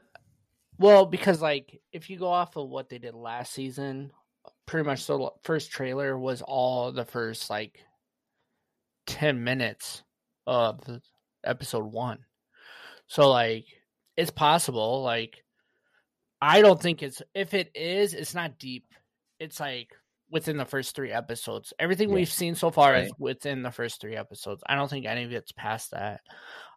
Well, 0.77 1.07
because 1.07 1.41
like 1.41 1.81
if 1.93 2.11
you 2.11 2.19
go 2.19 2.27
off 2.27 2.57
of 2.57 2.69
what 2.69 2.89
they 2.89 2.99
did 2.99 3.15
last 3.15 3.53
season, 3.53 4.11
pretty 4.67 4.85
much 4.85 5.07
the 5.07 5.31
first 5.45 5.71
trailer 5.71 6.19
was 6.19 6.43
all 6.43 6.91
the 6.91 7.05
first 7.05 7.49
like 7.49 7.85
ten 9.07 9.45
minutes 9.45 10.03
of 10.49 10.81
episode 11.45 11.85
one. 11.85 12.19
So 13.07 13.31
like 13.31 13.67
it's 14.17 14.33
possible. 14.33 15.03
Like 15.05 15.45
I 16.47 16.61
don't 16.63 16.81
think 16.81 17.03
it's 17.03 17.23
if 17.35 17.55
it 17.55 17.71
is, 17.75 18.15
it's 18.15 18.35
not 18.35 18.59
deep. 18.59 18.87
It's 19.41 19.59
like 19.61 19.91
within 20.31 20.57
the 20.57 20.65
first 20.65 20.95
three 20.95 21.13
episodes. 21.13 21.73
Everything 21.79 22.09
Yeah. 22.09 22.17
we've 22.17 22.33
seen 22.33 22.55
so 22.55 22.71
far 22.71 22.97
is 22.97 23.13
within 23.19 23.63
the 23.63 23.71
first 23.71 24.01
three 24.01 24.17
episodes. 24.17 24.63
I 24.67 24.75
don't 24.75 24.89
think 24.89 25.07
any 25.07 25.25
of 25.25 25.33
it's 25.33 25.53
past 25.53 25.91
that. 25.93 26.21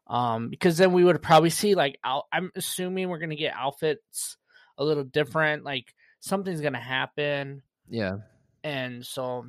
Um, 0.08 0.50
because 0.50 0.78
then 0.78 0.92
we 0.92 1.04
would 1.04 1.22
probably 1.22 1.52
see 1.52 1.76
like 1.76 2.00
out. 2.04 2.26
I'm 2.32 2.52
assuming 2.56 3.10
we're 3.10 3.20
gonna 3.20 3.36
get 3.36 3.54
outfits 3.56 4.38
a 4.78 4.84
little 4.84 5.04
different. 5.04 5.64
Like 5.64 5.94
something's 6.20 6.62
gonna 6.62 6.80
happen, 6.80 7.62
Yeah, 7.88 8.18
and 8.64 9.06
so, 9.06 9.46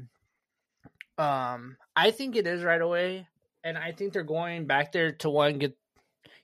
um, 1.19 1.77
I 1.97 2.11
think 2.11 2.37
it 2.37 2.47
is 2.47 2.63
right 2.63 2.81
away, 2.81 3.27
and 3.65 3.79
I 3.79 3.93
think 3.93 4.13
they're 4.13 4.23
going 4.23 4.67
back 4.67 4.93
there 4.93 5.13
to 5.13 5.31
one 5.31 5.59
get. 5.59 5.77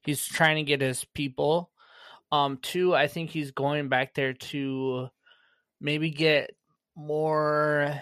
He's 0.03 0.25
trying 0.25 0.57
to 0.57 0.63
get 0.63 0.81
his 0.81 1.05
people. 1.05 1.71
Um, 2.33 2.59
two, 2.61 2.95
I 2.95 3.07
think 3.07 3.31
he's 3.31 3.53
going 3.53 3.89
back 3.89 4.15
there 4.15 4.33
to 4.35 5.09
maybe 5.81 6.11
get 6.11 6.51
more 6.97 8.01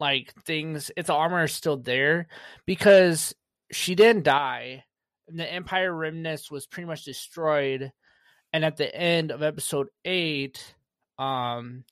like 0.00 0.32
things. 0.44 0.90
Its 0.96 1.10
armor 1.10 1.44
is 1.44 1.52
still 1.52 1.76
there 1.76 2.28
because 2.66 3.34
she 3.72 3.94
didn't 3.94 4.24
die. 4.24 4.84
And 5.28 5.38
the 5.38 5.52
Empire 5.52 5.94
Remnants 5.94 6.50
was 6.50 6.66
pretty 6.66 6.86
much 6.86 7.04
destroyed. 7.04 7.92
And 8.52 8.64
at 8.64 8.76
the 8.76 8.94
end 8.94 9.30
of 9.30 9.42
episode 9.42 9.88
eight, 10.04 10.74
um, 11.18 11.84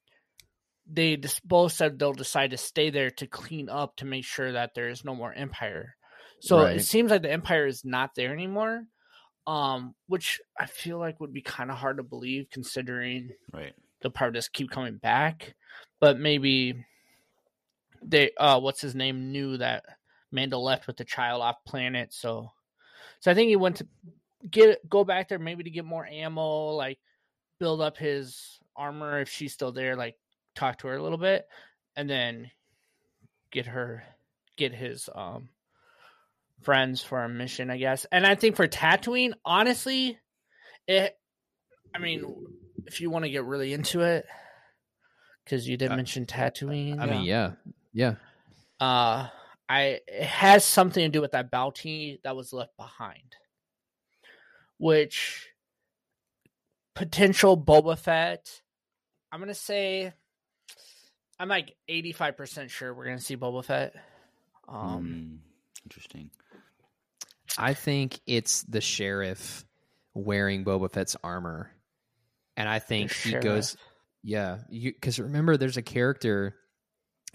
they 0.91 1.17
just 1.17 1.47
both 1.47 1.73
said 1.73 1.99
they'll 1.99 2.13
decide 2.13 2.53
to 2.53 2.57
stay 2.57 2.91
there 2.91 3.11
to 3.11 3.27
clean 3.27 3.69
up 3.69 3.97
to 3.97 4.05
make 4.05 4.25
sure 4.25 4.53
that 4.53 4.75
there 4.75 4.89
is 4.89 5.05
no 5.05 5.15
more 5.15 5.33
Empire. 5.35 5.97
So 6.41 6.63
Right. 6.63 6.77
it 6.77 6.85
seems 6.85 7.11
like 7.11 7.23
the 7.23 7.33
Empire 7.33 7.67
is 7.67 7.85
not 7.85 8.15
there 8.15 8.33
anymore. 8.33 8.85
Um, 9.47 9.95
which 10.09 10.41
I 10.59 10.67
feel 10.67 10.99
like 10.99 11.21
would 11.21 11.33
be 11.33 11.43
kind 11.43 11.71
of 11.71 11.77
hard 11.77 11.99
to 11.99 12.03
believe 12.03 12.49
considering 12.51 13.31
Right. 13.53 13.73
they'll 14.01 14.11
probably 14.11 14.39
just 14.39 14.53
keep 14.53 14.71
coming 14.71 14.97
back. 14.97 15.55
But 16.01 16.19
maybe 16.19 16.85
they 18.03 18.31
uh 18.37 18.61
what's 18.61 18.81
his 18.81 18.95
name 18.95 19.31
knew 19.33 19.57
that 19.57 19.85
Mando 20.33 20.59
left 20.59 20.87
with 20.87 20.97
the 20.97 21.05
child 21.05 21.43
off 21.43 21.65
planet, 21.65 22.13
so 22.13 22.51
so 23.21 23.31
I 23.31 23.35
think 23.35 23.49
he 23.49 23.57
went 23.57 23.77
to 23.77 23.87
get 24.51 24.89
go 24.89 25.05
back 25.05 25.29
there 25.29 25.39
maybe 25.39 25.65
to 25.65 25.71
get 25.71 25.85
more 25.85 26.07
ammo, 26.07 26.71
like 26.71 26.99
build 27.59 27.81
up 27.81 27.97
his 27.97 28.59
armor 28.75 29.21
if 29.21 29.29
she's 29.29 29.53
still 29.53 29.73
there, 29.73 29.97
like 29.97 30.17
talk 30.55 30.79
to 30.79 30.89
her 30.89 30.97
a 30.97 31.03
little 31.03 31.19
bit, 31.19 31.47
and 31.95 32.11
then 32.11 32.51
get 33.51 33.67
her 33.67 34.03
get 34.57 34.75
his 34.75 35.09
um 35.15 35.49
friends 36.66 37.00
for 37.00 37.22
a 37.22 37.29
mission, 37.29 37.70
I 37.70 37.76
guess. 37.79 38.05
And 38.11 38.26
I 38.26 38.35
think 38.35 38.57
for 38.57 38.66
Tatooine, 38.66 39.33
honestly, 39.44 40.18
it 40.88 41.16
I 41.94 41.98
mean, 41.98 42.24
if 42.87 43.00
you 43.00 43.09
want 43.09 43.24
to 43.24 43.31
get 43.31 43.44
really 43.44 43.72
into 43.72 44.00
it, 44.02 44.26
because 45.44 45.66
you 45.66 45.76
did 45.76 45.92
Uh, 45.92 45.96
mention 45.96 46.26
Tatooine. 46.26 47.00
I 47.00 47.07
mean, 47.07 47.22
yeah, 47.24 47.52
yeah, 47.92 48.16
uh, 48.81 49.29
I 49.68 50.00
it 50.09 50.24
has 50.24 50.64
something 50.64 51.02
to 51.02 51.09
do 51.09 51.20
with 51.20 51.33
that 51.33 51.50
bounty 51.52 52.20
that 52.24 52.35
was 52.37 52.52
left 52.52 52.76
behind, 52.76 53.37
which 54.79 55.48
potential 56.94 57.57
Boba 57.57 57.96
Fett. 57.96 58.61
I'm 59.33 59.38
gonna 59.40 59.55
say, 59.55 60.12
I'm 61.38 61.48
like 61.48 61.77
85 61.88 62.37
percent 62.37 62.71
sure 62.71 62.92
we're 62.92 63.04
gonna 63.06 63.21
see 63.21 63.37
Boba 63.37 63.64
Fett. 63.64 63.94
Um, 64.69 64.98
Hmm, 64.98 65.37
interesting. 65.85 66.31
I 67.59 67.75
think 67.75 68.21
it's 68.27 68.63
the 68.65 68.81
sheriff 68.81 69.65
wearing 70.15 70.65
Boba 70.65 70.90
Fett's 70.90 71.17
armor, 71.23 71.71
and 72.57 72.69
I 72.69 72.79
think 72.79 73.13
he 73.13 73.33
goes. 73.33 73.77
Yeah, 74.23 74.59
because 74.71 75.21
remember, 75.21 75.57
there's 75.57 75.77
a 75.77 75.83
character, 75.83 76.57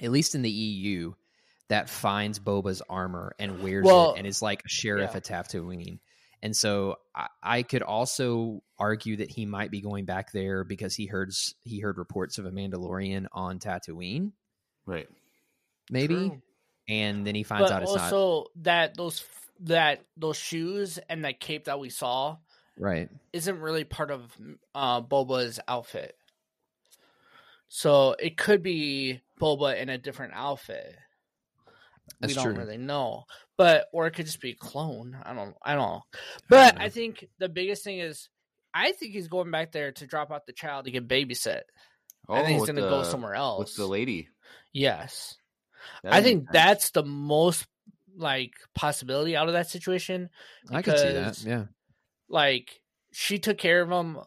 at 0.01 0.11
least 0.11 0.35
in 0.35 0.41
the 0.41 0.49
EU, 0.49 1.13
that 1.69 1.89
finds 1.89 2.37
Boba's 2.37 2.81
armor 2.89 3.33
and 3.39 3.63
wears 3.63 3.85
Well, 3.85 4.13
it, 4.13 4.17
and 4.17 4.27
is 4.27 4.41
like 4.41 4.59
a 4.65 4.69
sheriff 4.69 5.11
yeah. 5.11 5.17
at 5.17 5.23
Tatooine. 5.23 5.99
And 6.43 6.53
so 6.53 6.97
I, 7.15 7.27
I 7.41 7.63
could 7.63 7.81
also 7.81 8.61
argue 8.77 9.17
that 9.17 9.31
he 9.31 9.45
might 9.45 9.71
be 9.71 9.79
going 9.79 10.03
back 10.03 10.33
there 10.33 10.65
because 10.65 10.95
he 10.95 11.05
heard 11.05 11.31
he 11.63 11.79
heard 11.79 11.97
reports 11.97 12.39
of 12.39 12.45
a 12.45 12.51
Mandalorian 12.51 13.27
on 13.31 13.59
Tatooine, 13.59 14.33
Right. 14.85 15.07
maybe, 15.89 16.15
True. 16.15 16.41
and 16.89 17.25
then 17.25 17.35
he 17.35 17.43
finds 17.43 17.69
but 17.69 17.75
out 17.75 17.83
it's 17.83 17.95
not 17.95 18.01
also 18.11 18.47
that 18.57 18.97
those 18.97 19.19
that 19.61 20.01
those 20.17 20.37
shoes 20.37 20.99
and 21.09 21.25
that 21.25 21.39
cape 21.39 21.65
that 21.65 21.79
we 21.79 21.89
saw 21.89 22.37
right. 22.77 23.09
isn't 23.33 23.59
really 23.59 23.83
part 23.83 24.11
of 24.11 24.35
uh, 24.75 25.01
Boba's 25.01 25.59
outfit. 25.67 26.15
So 27.69 28.15
it 28.19 28.37
could 28.37 28.61
be 28.63 29.21
Boba 29.39 29.79
in 29.81 29.89
a 29.89 29.97
different 29.97 30.33
outfit. 30.35 30.95
That's 32.19 32.31
we 32.31 32.35
don't 32.35 32.53
true. 32.55 32.63
really 32.63 32.77
know. 32.77 33.23
but 33.57 33.85
or 33.93 34.07
it 34.07 34.11
could 34.11 34.25
just 34.25 34.41
be 34.41 34.51
a 34.51 34.55
clone. 34.55 35.15
I 35.23 35.33
don't. 35.33 35.55
I 35.63 35.75
don't 35.75 35.81
know. 35.89 36.01
But 36.49 36.75
know. 36.77 36.83
I 36.83 36.89
think 36.89 37.25
the 37.39 37.47
biggest 37.47 37.83
thing 37.83 37.99
is, 37.99 38.27
I 38.73 38.91
think 38.91 39.13
he's 39.13 39.27
going 39.29 39.51
back 39.51 39.71
there 39.71 39.91
to 39.93 40.07
drop 40.07 40.31
out 40.31 40.45
the 40.45 40.53
child 40.53 40.85
to 40.85 40.91
get 40.91 41.07
babysit. 41.07 41.61
I 42.29 42.43
think 42.43 42.47
he's 42.49 42.61
Oh, 42.61 42.65
going 42.65 42.75
to 42.75 42.81
go 42.81 43.03
somewhere 43.03 43.35
else. 43.35 43.59
with 43.59 43.75
the 43.75 43.87
lady. 43.87 44.27
Yes, 44.73 45.35
That 46.03 46.13
I 46.13 46.21
think 46.21 46.43
sense. 46.45 46.49
that's 46.53 46.91
the 46.91 47.03
most 47.03 47.65
like 48.17 48.53
possibility 48.75 49.35
out 49.35 49.47
of 49.47 49.53
that 49.53 49.69
situation. 49.69 50.29
I 50.69 50.81
could 50.81 50.97
see 50.99 51.11
that. 51.11 51.43
Yeah. 51.43 51.65
Like 52.29 52.81
she 53.11 53.39
took 53.39 53.57
care 53.57 53.81
of 53.81 53.89
him 53.89 54.19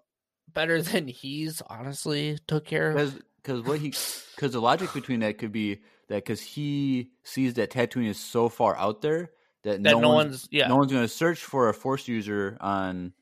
better 0.53 0.83
than 0.83 1.09
he's 1.09 1.63
honestly 1.69 2.39
took 2.47 2.65
care 2.65 2.91
of. 2.91 2.97
because 2.97 3.23
because 3.43 3.63
what 3.63 3.79
he 3.81 3.89
because 4.35 4.53
the 4.53 4.61
logic 4.61 4.93
between 4.93 5.21
that 5.21 5.39
could 5.39 5.53
be 5.53 5.81
that 6.09 6.17
because 6.17 6.41
he 6.41 7.11
sees 7.23 7.55
that 7.55 7.71
Tatooine 7.71 8.09
is 8.09 8.19
so 8.19 8.49
far 8.49 8.77
out 8.77 9.01
there 9.01 9.31
that, 9.65 9.83
That 9.83 9.93
no, 9.93 10.01
no 10.01 10.11
one's, 10.11 10.31
one's 10.31 10.49
yeah. 10.51 10.69
no 10.69 10.77
one's 10.77 10.93
going 10.93 11.05
to 11.05 11.09
search 11.09 11.41
for 11.41 11.69
a 11.69 11.75
Force 11.75 12.07
user 12.09 12.57
on 12.61 13.13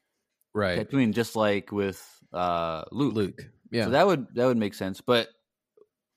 Right. 0.54 0.78
Tatooine, 0.78 1.14
just 1.14 1.34
like 1.34 1.72
with 1.72 2.04
uh, 2.32 2.84
Luke. 2.92 3.14
Luke. 3.14 3.40
Yeah. 3.70 3.84
So 3.84 3.90
that 3.90 4.06
would 4.06 4.26
that 4.34 4.46
would 4.46 4.58
make 4.58 4.74
sense, 4.74 5.00
but 5.00 5.28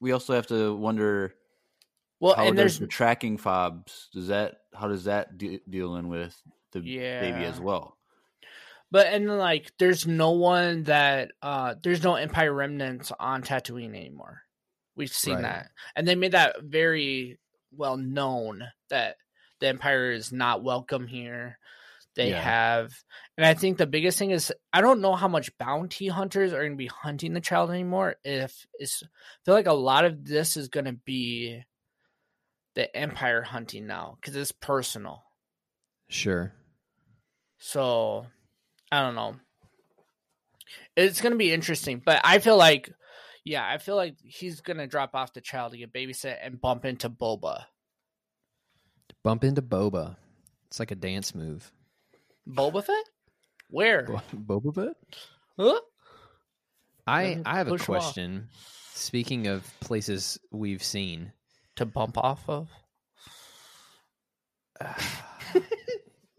we 0.02 0.12
also 0.12 0.34
have 0.34 0.48
to 0.48 0.76
wonder 0.76 1.34
well, 2.20 2.36
how 2.36 2.48
and 2.48 2.58
there's 2.58 2.80
the 2.80 2.88
tracking 2.88 3.38
fobs 3.38 4.10
does 4.14 4.28
that 4.28 4.58
how 4.74 4.88
does 4.88 5.06
that 5.06 5.38
de- 5.38 5.62
deal 5.70 5.96
in 5.96 6.08
with 6.08 6.36
the 6.72 6.80
baby 6.82 7.46
as 7.46 7.60
well? 7.60 7.98
But 8.92 9.08
and 9.08 9.28
like, 9.38 9.72
there's 9.80 10.08
no 10.08 10.32
one 10.32 10.84
that 10.84 11.32
uh 11.42 11.76
there's 11.82 12.04
no 12.04 12.16
Empire 12.16 12.54
remnants 12.54 13.12
on 13.20 13.44
Tatooine 13.44 13.96
anymore. 13.96 14.42
We've 14.96 15.12
seen 15.12 15.36
Right. 15.36 15.42
that, 15.44 15.72
and 15.96 16.08
they 16.08 16.16
made 16.16 16.32
that 16.32 16.62
very 16.62 17.40
well 17.76 17.98
known 17.98 18.64
that 18.90 19.18
the 19.60 19.68
Empire 19.68 20.12
is 20.12 20.32
not 20.32 20.64
welcome 20.64 21.08
here. 21.08 21.58
They 22.16 22.30
Yeah. 22.30 22.42
have, 22.42 22.94
and 23.38 23.46
I 23.46 23.56
think 23.56 23.78
the 23.78 23.88
biggest 23.88 24.18
thing 24.18 24.32
is 24.32 24.54
I 24.72 24.80
don't 24.80 25.02
know 25.02 25.16
how 25.16 25.28
much 25.28 25.58
bounty 25.58 26.08
hunters 26.08 26.54
are 26.54 26.62
going 26.62 26.72
to 26.74 26.78
be 26.78 26.88
hunting 26.88 27.34
the 27.34 27.42
child 27.42 27.72
anymore. 27.72 28.16
If 28.24 28.66
it's, 28.80 29.04
I 29.04 29.08
feel 29.44 29.54
like 29.54 29.68
a 29.68 29.74
lot 29.74 30.06
of 30.06 30.24
this 30.24 30.56
is 30.56 30.70
going 30.70 30.86
to 30.86 30.94
be 30.94 31.62
the 32.76 32.96
Empire 32.96 33.42
hunting 33.42 33.88
now 33.88 34.18
because 34.20 34.36
it's 34.36 34.52
personal. 34.52 35.24
Sure. 36.10 36.54
So 37.58 38.28
I 38.92 39.02
don't 39.02 39.16
know. 39.16 39.36
It's 40.96 41.22
gonna 41.22 41.36
be 41.36 41.52
interesting, 41.52 42.02
but 42.06 42.22
I 42.24 42.40
feel 42.40 42.58
like, 42.58 42.92
yeah, 43.44 43.68
I 43.68 43.78
feel 43.78 43.96
like 43.96 44.16
he's 44.22 44.62
gonna 44.62 44.88
drop 44.88 45.16
off 45.16 45.34
the 45.34 45.42
child 45.42 45.72
to 45.72 45.78
get 45.78 45.94
babysit 45.94 46.38
and 46.42 46.60
bump 46.60 46.86
into 46.86 47.10
Boba. 47.10 47.66
Bump 49.24 49.44
into 49.44 49.62
Boba. 49.62 50.18
It's 50.68 50.80
like 50.80 50.92
a 50.92 50.96
dance 50.96 51.34
move. 51.34 51.72
Boba 52.48 52.84
Fett? 52.84 53.06
Where? 53.70 54.04
Bo- 54.04 54.60
Boba 54.62 54.76
Fett? 54.76 54.96
Huh? 55.58 55.80
I 57.08 57.42
I 57.46 57.58
have 57.58 57.72
a 57.72 57.78
question. 57.78 58.50
Speaking 58.94 59.48
of 59.48 59.68
places 59.82 60.40
we've 60.52 60.84
seen, 60.84 61.32
To 61.78 61.86
bump 61.86 62.18
off 62.18 62.48
of? 62.50 62.70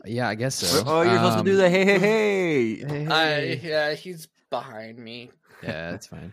yeah, 0.04 0.28
I 0.28 0.34
guess 0.34 0.54
so. 0.56 0.82
oh, 0.86 1.02
you're 1.02 1.14
supposed 1.14 1.38
to 1.38 1.44
do 1.44 1.52
Um, 1.52 1.58
that. 1.58 1.70
Hey, 1.70 1.84
hey, 1.84 1.98
hey! 1.98 2.74
hey, 2.86 3.06
I 3.06 3.26
hey. 3.56 3.60
yeah, 3.62 3.94
he's 3.94 4.28
behind 4.50 4.98
me. 4.98 5.30
yeah, 5.62 5.90
that's 5.92 6.06
fine. 6.06 6.32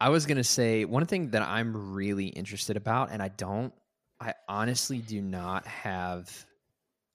I 0.00 0.10
was 0.10 0.26
gonna 0.26 0.44
say 0.44 0.84
one 0.84 1.06
thing 1.06 1.30
that 1.30 1.42
I'm 1.42 1.94
really 1.94 2.26
interested 2.26 2.76
about, 2.76 3.10
and 3.12 3.22
I 3.22 3.28
don't, 3.28 3.72
I 4.20 4.34
honestly 4.48 4.98
do 4.98 5.22
not 5.22 5.66
have 5.66 6.30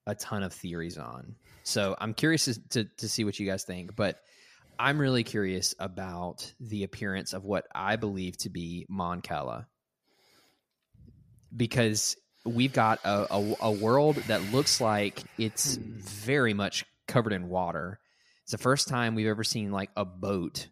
a 0.07 0.15
ton 0.15 0.41
of 0.43 0.51
theories 0.53 0.97
on. 0.97 1.36
So 1.63 1.95
I'm 1.99 2.13
curious 2.15 2.45
to 2.45 2.59
to, 2.69 2.84
to 2.97 3.07
see 3.09 3.23
what 3.23 3.39
you 3.39 3.45
guys 3.45 3.63
think, 3.63 3.95
but 3.95 4.19
I'm 4.79 4.97
really 4.99 5.23
curious 5.23 5.75
about 5.77 6.51
the 6.59 6.84
appearance 6.84 7.34
of 7.34 7.43
what 7.43 7.65
I 7.75 7.97
believe 7.97 8.36
to 8.39 8.49
be 8.49 8.88
Mon 8.89 9.21
Cala, 9.21 9.67
because 11.56 12.16
we've 12.45 12.74
got 12.74 12.99
a, 13.04 13.34
a, 13.34 13.56
a 13.62 13.72
world 13.72 14.16
that 14.28 14.52
looks 14.52 14.82
like 14.82 15.24
it's 15.38 15.76
hmm. 15.76 15.93
very 15.97 16.54
much 16.54 16.86
covered 17.08 17.34
in 17.34 17.49
water. 17.49 17.99
It's 18.43 18.52
the 18.52 18.58
first 18.58 18.88
time 18.88 19.16
we've 19.16 19.28
ever 19.28 19.43
seen 19.43 19.72
like 19.72 19.89
a 19.95 20.06
boat, 20.06 20.68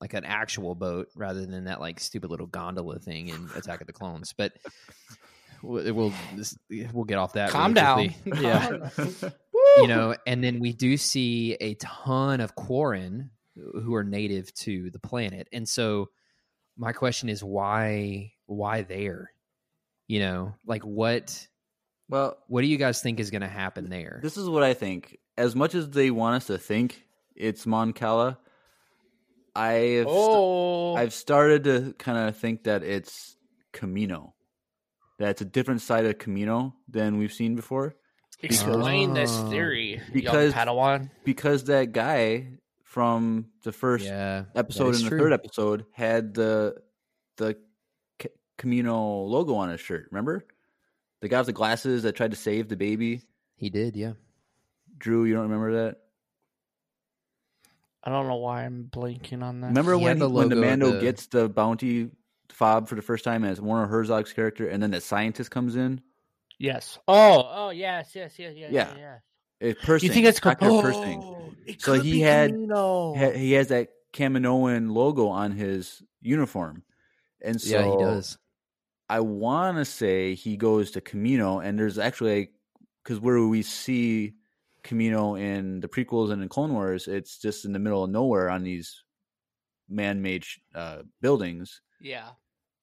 like 0.00 0.14
an 0.14 0.24
actual 0.24 0.74
boat, 0.74 1.08
rather 1.16 1.46
than 1.46 1.64
that 1.64 1.80
like 1.80 2.00
stupid 2.00 2.30
little 2.30 2.46
gondola 2.46 2.98
thing 2.98 3.28
in 3.28 3.48
Attack 3.56 3.80
of 3.80 3.86
the 3.86 3.92
Clones. 3.92 4.34
But 4.36 4.52
we'll 5.62 6.12
we'll, 6.92 7.04
get 7.04 7.18
off 7.18 7.32
that. 7.34 7.50
Calm 7.50 7.72
really 7.72 8.08
down. 8.08 8.10
quickly. 8.22 8.42
Yeah 8.42 8.90
you 9.76 9.88
know, 9.88 10.14
and 10.26 10.42
then 10.42 10.60
we 10.60 10.72
do 10.72 10.96
see 10.96 11.54
a 11.60 11.74
ton 11.74 12.40
of 12.40 12.54
Quarren 12.54 13.30
who 13.56 13.94
are 13.94 14.04
native 14.04 14.52
to 14.54 14.90
the 14.90 14.98
planet. 14.98 15.48
And 15.52 15.68
so 15.68 16.10
my 16.76 16.92
question 16.92 17.28
is 17.28 17.42
why 17.42 18.32
why 18.46 18.82
there? 18.82 19.30
You 20.06 20.20
know, 20.20 20.54
like 20.66 20.82
what 20.82 21.46
Well, 22.08 22.36
what 22.48 22.60
do 22.60 22.66
you 22.66 22.76
guys 22.76 23.00
think 23.00 23.20
is 23.20 23.30
going 23.30 23.42
to 23.42 23.48
happen 23.48 23.88
there? 23.88 24.20
This 24.22 24.36
is 24.36 24.48
what 24.48 24.62
I 24.62 24.74
think. 24.74 25.18
As 25.36 25.56
much 25.56 25.74
as 25.74 25.88
they 25.90 26.10
want 26.10 26.36
us 26.36 26.46
to 26.48 26.58
think 26.58 27.02
it's 27.34 27.66
Mon 27.66 27.92
Cala, 27.92 28.38
I've 29.56 30.04
st- 30.04 30.06
Oh, 30.08 30.94
I've 30.94 31.12
started 31.14 31.64
to 31.64 31.94
kind 31.98 32.28
of 32.28 32.36
think 32.36 32.64
that 32.64 32.82
it's 32.82 33.36
Kamino. 33.72 34.32
That 35.18 35.30
it's 35.30 35.40
a 35.42 35.44
different 35.46 35.80
side 35.80 36.04
of 36.06 36.18
Kamino 36.18 36.74
than 36.88 37.18
we've 37.18 37.32
seen 37.32 37.54
before. 37.56 37.94
explain 38.42 39.14
this 39.14 39.30
Oh. 39.32 39.48
theory, 39.48 40.02
Because- 40.12 40.52
young 40.54 40.66
Padawan. 40.66 41.10
Because 41.24 41.64
that 41.64 41.92
guy 41.92 42.58
from 42.82 43.46
the 43.62 43.72
first 43.72 44.04
yeah, 44.04 44.44
episode 44.54 44.96
and 44.96 45.04
the 45.04 45.08
true. 45.08 45.18
third 45.18 45.32
episode 45.32 45.86
had 45.92 46.34
the 46.34 46.76
the 47.38 47.54
C- 47.54 47.58
Kamino 48.58 49.26
logo 49.28 49.54
on 49.54 49.68
his 49.70 49.80
shirt. 49.80 50.08
Remember, 50.10 50.44
the 51.20 51.28
guy 51.28 51.38
with 51.38 51.46
the 51.46 51.52
glasses 51.52 52.02
that 52.04 52.14
tried 52.16 52.30
to 52.30 52.36
save 52.36 52.68
the 52.68 52.76
baby. 52.76 53.22
he 53.56 53.70
did. 53.70 53.96
Yeah, 53.96 54.12
Drew, 54.98 55.24
you 55.24 55.34
don't 55.34 55.44
remember 55.44 55.84
that? 55.84 56.00
I 58.02 58.10
don't 58.10 58.28
know 58.28 58.36
why 58.36 58.64
I'm 58.64 58.88
blanking 58.92 59.42
on 59.42 59.60
that. 59.62 59.68
Remember 59.68 59.96
He 59.96 60.04
when 60.04 60.18
the 60.18 60.28
when 60.28 60.48
the 60.50 60.56
Mando 60.56 60.92
the- 60.92 61.00
gets 61.00 61.26
the 61.26 61.48
bounty 61.48 62.10
fob 62.50 62.88
for 62.88 62.94
the 62.96 63.02
first 63.02 63.24
time 63.24 63.44
as 63.44 63.60
Werner 63.60 63.86
Herzog's 63.86 64.32
character, 64.32 64.68
and 64.68 64.82
then 64.82 64.90
the 64.90 65.00
scientist 65.00 65.50
comes 65.50 65.74
in? 65.76 66.00
Yes. 66.58 66.98
Oh, 67.08 67.48
oh, 67.52 67.70
yes, 67.70 68.10
yes, 68.14 68.38
yes, 68.38 68.52
yes, 68.56 68.70
Yeah. 68.70 68.92
yeah. 68.94 68.98
yeah. 68.98 69.16
It's 69.60 69.82
Pershing, 69.84 70.08
You 70.08 70.12
think 70.14 70.26
it's 70.26 70.40
Dr. 70.40 70.66
oh, 70.66 70.82
Pershing. 70.82 71.56
it 71.66 71.80
So 71.80 71.94
he 71.94 72.20
had- 72.20 72.52
Kamino. 72.52 73.16
Ha- 73.16 73.36
He 73.38 73.52
has 73.52 73.68
that 73.68 73.88
Kaminoan 74.12 74.92
logo 74.92 75.28
on 75.28 75.52
his 75.52 76.02
uniform, 76.20 76.82
and 77.40 77.58
so 77.60 77.68
yeah, 77.78 77.90
he 77.90 77.96
does. 77.96 78.36
I 79.08 79.20
want 79.20 79.76
to 79.76 79.84
say 79.84 80.34
he 80.34 80.56
goes 80.56 80.92
to 80.92 81.00
Kamino, 81.00 81.64
and 81.64 81.78
there's 81.78 81.98
actually 81.98 82.50
because 83.02 83.20
where 83.20 83.44
we 83.46 83.62
see 83.62 84.34
Kamino 84.82 85.38
in 85.38 85.80
the 85.80 85.88
prequels 85.88 86.30
and 86.30 86.42
in 86.42 86.48
Clone 86.48 86.72
Wars, 86.72 87.06
it's 87.06 87.38
just 87.38 87.64
in 87.64 87.72
the 87.72 87.78
middle 87.78 88.04
of 88.04 88.10
nowhere 88.10 88.48
on 88.48 88.62
these 88.62 89.02
man-made 89.88 90.44
uh, 90.74 91.02
buildings, 91.20 91.82
yeah. 92.00 92.30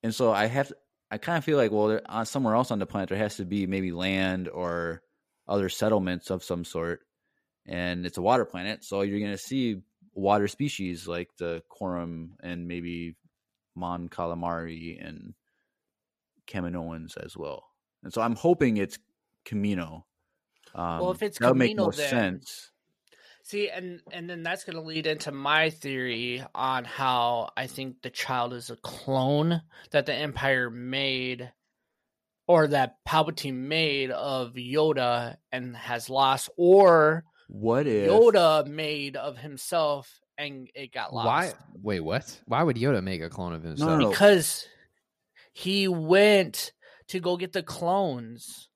and 0.04 0.14
so 0.14 0.32
I 0.32 0.46
have 0.46 0.72
I 1.10 1.18
kind 1.18 1.38
of 1.38 1.44
feel 1.44 1.58
like 1.58 1.72
well, 1.72 1.88
there, 1.88 2.02
uh, 2.06 2.24
somewhere 2.24 2.56
else 2.56 2.72
on 2.72 2.80
the 2.80 2.86
planet 2.86 3.10
there 3.10 3.18
has 3.18 3.38
to 3.38 3.46
be 3.46 3.66
maybe 3.66 3.92
land 3.92 4.48
or 4.48 5.02
other 5.48 5.70
settlements 5.70 6.30
of 6.30 6.44
some 6.44 6.64
sort, 6.64 7.02
and 7.66 8.06
it's 8.06 8.18
a 8.18 8.22
water 8.22 8.46
planet, 8.46 8.84
so 8.84 9.02
you're 9.02 9.20
going 9.20 9.32
to 9.32 9.38
see 9.38 9.82
water 10.14 10.48
species 10.48 11.08
like 11.08 11.30
the 11.38 11.64
Quarren 11.70 12.34
and 12.44 12.68
maybe 12.68 13.16
Mon 13.76 14.10
Calamari 14.10 15.04
and 15.04 15.34
Kaminoans 16.48 17.18
as 17.24 17.36
well. 17.38 17.64
And 18.04 18.12
so 18.14 18.22
I'm 18.22 18.36
hoping 18.36 18.78
it's 18.78 18.98
Kamino. 19.46 20.04
Um, 20.74 21.00
Well, 21.00 21.12
if 21.12 21.22
it's 21.22 21.40
that 21.40 21.50
would 21.50 21.58
make 21.58 21.78
more 21.78 21.92
then- 21.92 22.10
sense. 22.10 22.72
See, 23.44 23.70
and 23.70 24.02
and 24.12 24.30
then 24.30 24.44
that's 24.44 24.64
going 24.64 24.76
to 24.76 24.82
lead 24.84 25.08
into 25.08 25.32
my 25.32 25.72
theory 25.72 26.44
on 26.54 26.86
how 26.86 27.50
I 27.58 27.66
think 27.68 28.02
the 28.04 28.12
child 28.12 28.54
is 28.54 28.70
a 28.70 28.76
clone 28.78 29.62
that 29.90 30.06
the 30.06 30.14
Empire 30.14 30.70
made, 30.70 31.52
or 32.48 32.68
that 32.68 32.98
Palpatine 33.06 33.56
made 33.56 34.12
of 34.12 34.54
Yoda 34.54 35.38
and 35.52 35.76
has 35.76 36.08
lost, 36.10 36.50
or 36.56 37.26
What 37.48 37.88
if 37.88 38.10
Yoda 38.10 38.66
made 38.68 39.18
of 39.18 39.38
himself 39.40 40.22
and 40.38 40.70
it 40.76 40.94
got 40.94 41.14
lost. 41.14 41.26
Why? 41.26 41.54
Wait, 41.82 42.00
what? 42.02 42.40
Why 42.46 42.62
would 42.64 42.78
Yoda 42.78 43.04
make 43.04 43.22
a 43.22 43.30
clone 43.30 43.54
of 43.54 43.64
himself? 43.64 43.90
no, 43.90 43.98
no. 43.98 44.10
Because 44.12 44.68
he 45.52 45.88
went 45.88 46.72
to 47.08 47.20
go 47.20 47.38
get 47.38 47.54
the 47.54 47.64
clones. 47.64 48.70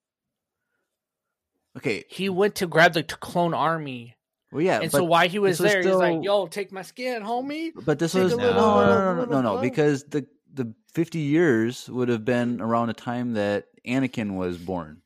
Okay, 1.78 2.06
He 2.10 2.30
went 2.30 2.56
to 2.56 2.68
grab 2.68 2.94
the 2.94 3.04
clone 3.04 3.54
army, 3.54 4.16
well, 4.52 4.62
yeah, 4.62 4.80
and 4.82 4.90
so 4.90 5.04
why 5.04 5.28
he 5.28 5.40
was 5.40 5.58
this 5.58 5.64
was 5.66 5.74
there, 5.74 5.84
he's 5.84 5.94
like, 5.96 6.24
"Yo, 6.24 6.48
take 6.48 6.72
my 6.72 6.84
skin, 6.84 7.22
homie." 7.22 7.72
but 7.84 8.00
this 8.00 8.14
take 8.14 8.24
was 8.24 8.32
no, 8.38 8.44
little- 8.46 8.62
no, 8.62 8.86
no, 8.86 9.16
no, 9.16 9.26
no, 9.26 9.42
no, 9.42 9.56
no, 9.56 9.62
because 9.62 10.06
the 10.06 10.26
the 10.54 10.74
50 10.94 11.20
years 11.20 11.90
would 11.90 12.08
have 12.08 12.24
been 12.24 12.62
around 12.62 12.88
the 12.88 12.94
time 12.94 13.34
that 13.34 13.66
Anakin 13.86 14.36
was 14.36 14.58
born. 14.58 15.02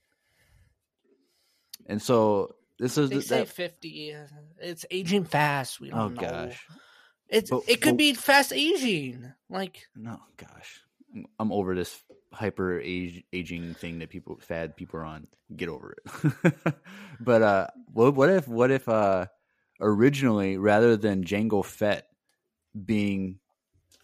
And 1.88 1.99
so 1.99 2.53
this 2.78 2.99
is 2.99 3.09
They 3.09 3.15
the, 3.15 3.22
say 3.24 3.45
fifty. 3.45 4.13
Uh, 4.13 4.28
it's 4.59 4.86
aging 4.91 5.24
fast. 5.26 5.82
We 5.82 5.91
oh, 5.91 5.95
don't 6.09 6.20
oh 6.20 6.22
know. 6.22 6.30
gosh. 6.30 6.63
It's 7.28 7.49
But- 7.49 7.63
it 7.67 7.82
could 7.82 7.93
but- 7.93 7.97
be 7.97 8.13
fast 8.13 8.53
aging. 8.53 9.34
Like 9.49 9.88
No, 9.95 10.20
gosh. 10.38 10.82
I'm- 11.39 11.51
over 11.51 11.76
this 11.76 12.01
hyper 12.32 12.80
age, 12.80 13.24
aging 13.34 13.74
thing 13.74 13.99
that 13.99 14.10
people 14.10 14.38
fad 14.41 14.76
people 14.76 14.99
are 14.99 15.05
on. 15.05 15.28
Get 15.55 15.70
over 15.70 15.95
it. 15.97 16.76
but 17.20 17.41
uh 17.41 17.68
what 17.91 18.14
what 18.14 18.30
if 18.30 18.47
what 18.47 18.72
if 18.72 18.88
uh 18.88 19.26
originally 19.82 20.57
rather 20.57 20.95
than 20.97 21.24
Jango 21.24 21.66
Fett 21.66 22.07
being 22.86 23.39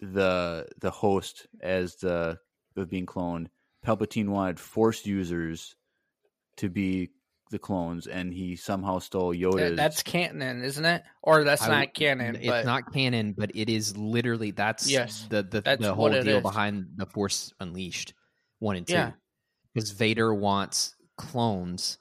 the 0.01 0.67
the 0.79 0.91
host 0.91 1.47
as 1.61 1.95
the 1.97 2.39
of 2.75 2.89
being 2.89 3.05
cloned, 3.05 3.47
Palpatine 3.85 4.29
wanted 4.29 4.59
force 4.59 5.05
users 5.05 5.75
to 6.57 6.69
be 6.69 7.11
the 7.55 7.59
clones 7.59 8.07
and 8.07 8.33
he 8.33 8.55
somehow 8.55 8.99
stole 8.99 9.33
Yoda's 9.33 9.71
that- 9.71 9.75
that's 9.77 10.03
canon, 10.03 10.63
isn't 10.63 10.85
it? 10.85 11.03
Or 11.23 11.43
that's 11.43 11.61
I 11.63 11.69
not 11.69 11.93
canon. 11.93 12.35
It's 12.35 12.47
but 12.47 12.65
not 12.65 12.93
canon, 12.93 13.33
but 13.37 13.51
it 13.55 13.69
is 13.69 13.95
literally 13.97 14.51
that's 14.51 14.89
Yes, 14.89 15.25
the 15.29 15.43
the, 15.43 15.61
that's 15.61 15.81
the 15.81 15.93
whole 15.93 16.09
deal 16.09 16.37
is. 16.37 16.41
behind 16.41 16.87
the 16.95 17.05
Force 17.05 17.53
Unleashed 17.59 18.13
one 18.59 18.75
and 18.75 18.85
two. 18.87 18.93
Yeah. 18.93 19.11
Because 19.73 19.91
Vader 19.91 20.33
wants 20.33 20.95
clones, 21.17 21.97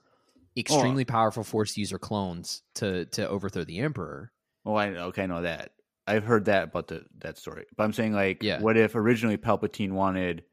extremely 0.56 1.04
powerful 1.04 1.42
Force 1.44 1.76
user 1.76 1.98
clones 1.98 2.62
to 2.76 3.04
to 3.06 3.28
overthrow 3.28 3.64
the 3.64 3.78
Emperor. 3.80 4.30
Oh, 4.66 4.74
I 4.74 4.88
okay, 4.88 5.22
I 5.22 5.26
know 5.26 5.42
that. 5.42 5.70
I've 6.06 6.24
heard 6.24 6.44
that 6.46 6.64
about 6.64 6.88
the 6.88 7.04
that 7.18 7.38
story. 7.38 7.64
But 7.76 7.84
I'm 7.84 7.92
saying 7.92 8.12
like, 8.12 8.42
Yeah. 8.42 8.60
what 8.60 8.76
if 8.76 8.94
originally 8.94 9.36
Palpatine 9.38 9.92
wanted 9.92 10.44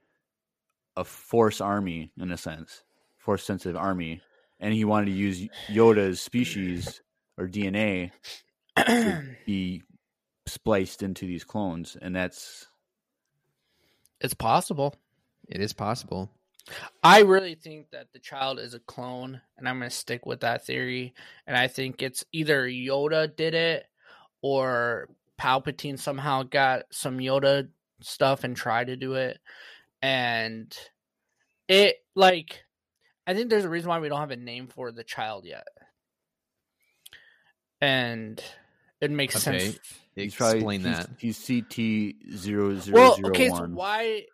a 0.97 1.03
Force 1.03 1.61
army 1.61 2.11
in 2.19 2.31
a 2.31 2.37
sense, 2.37 2.83
Force 3.17 3.43
sensitive 3.43 3.77
army, 3.77 4.21
and 4.61 4.73
he 4.73 4.85
wanted 4.85 5.07
to 5.07 5.11
use 5.11 5.47
Yoda's 5.67 6.21
species 6.21 7.01
or 7.37 7.47
DNA 7.47 8.11
to 8.77 9.23
be 9.45 9.83
spliced 10.45 11.03
into 11.03 11.25
these 11.25 11.43
clones, 11.43 11.97
and 12.01 12.15
that's 12.15 12.67
it's 14.21 14.35
possible. 14.35 14.95
It 15.49 15.59
is 15.59 15.73
possible. 15.73 16.31
I 17.03 17.21
really 17.21 17.55
think 17.55 17.89
that 17.91 18.13
the 18.13 18.19
child 18.19 18.59
is 18.59 18.73
a 18.73 18.79
clone, 18.79 19.41
and 19.57 19.67
I'm 19.67 19.79
going 19.79 19.89
to 19.89 19.95
stick 19.95 20.25
with 20.25 20.41
that 20.41 20.65
theory. 20.65 21.13
And 21.47 21.57
I 21.57 21.67
think 21.67 22.01
it's 22.01 22.23
either 22.31 22.67
Yoda 22.67 23.35
did 23.35 23.55
it 23.55 23.85
or 24.41 25.09
Palpatine 25.39 25.99
somehow 25.99 26.43
got 26.43 26.83
some 26.91 27.17
Yoda 27.17 27.67
stuff 28.01 28.43
and 28.43 28.55
tried 28.55 28.87
to 28.87 28.95
do 28.95 29.15
it. 29.15 29.39
And 30.03 30.75
it, 31.67 31.97
like, 32.15 32.63
I 33.31 33.33
think 33.33 33.49
there's 33.49 33.63
a 33.63 33.69
reason 33.69 33.87
why 33.87 33.99
we 33.99 34.09
don't 34.09 34.19
have 34.19 34.31
a 34.31 34.35
name 34.35 34.67
for 34.67 34.91
the 34.91 35.05
child 35.05 35.45
yet. 35.45 35.65
And 37.79 38.43
it 38.99 39.09
makes 39.09 39.37
Okay. 39.37 39.59
sense. 39.59 39.79
he's 40.17 40.35
probably 40.35 40.57
Explain 40.57 40.81
he's, 40.81 40.97
that. 40.97 41.09
he's 41.17 41.47
CT 41.47 42.35
zero 42.37 42.75
zero 42.75 42.97
Well, 42.99 43.15
zero 43.15 43.29
okay, 43.29 43.49
so 43.49 43.67
why 43.67 44.25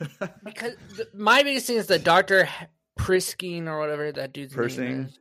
because 0.42 0.72
the, 0.96 1.06
my 1.12 1.42
biggest 1.42 1.66
thing 1.66 1.76
is 1.76 1.86
the 1.86 1.98
Doctor 1.98 2.48
Priskin 2.98 3.66
or 3.66 3.78
whatever 3.78 4.10
that 4.10 4.32
dude's 4.32 4.56
name 4.56 5.04
is. 5.04 5.18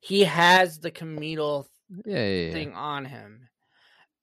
He 0.00 0.24
has 0.24 0.78
the 0.78 0.90
Kamino 0.90 1.66
Yeah, 2.06 2.16
yeah, 2.16 2.24
yeah. 2.24 2.52
thing 2.52 2.72
on 2.72 3.04
him, 3.04 3.50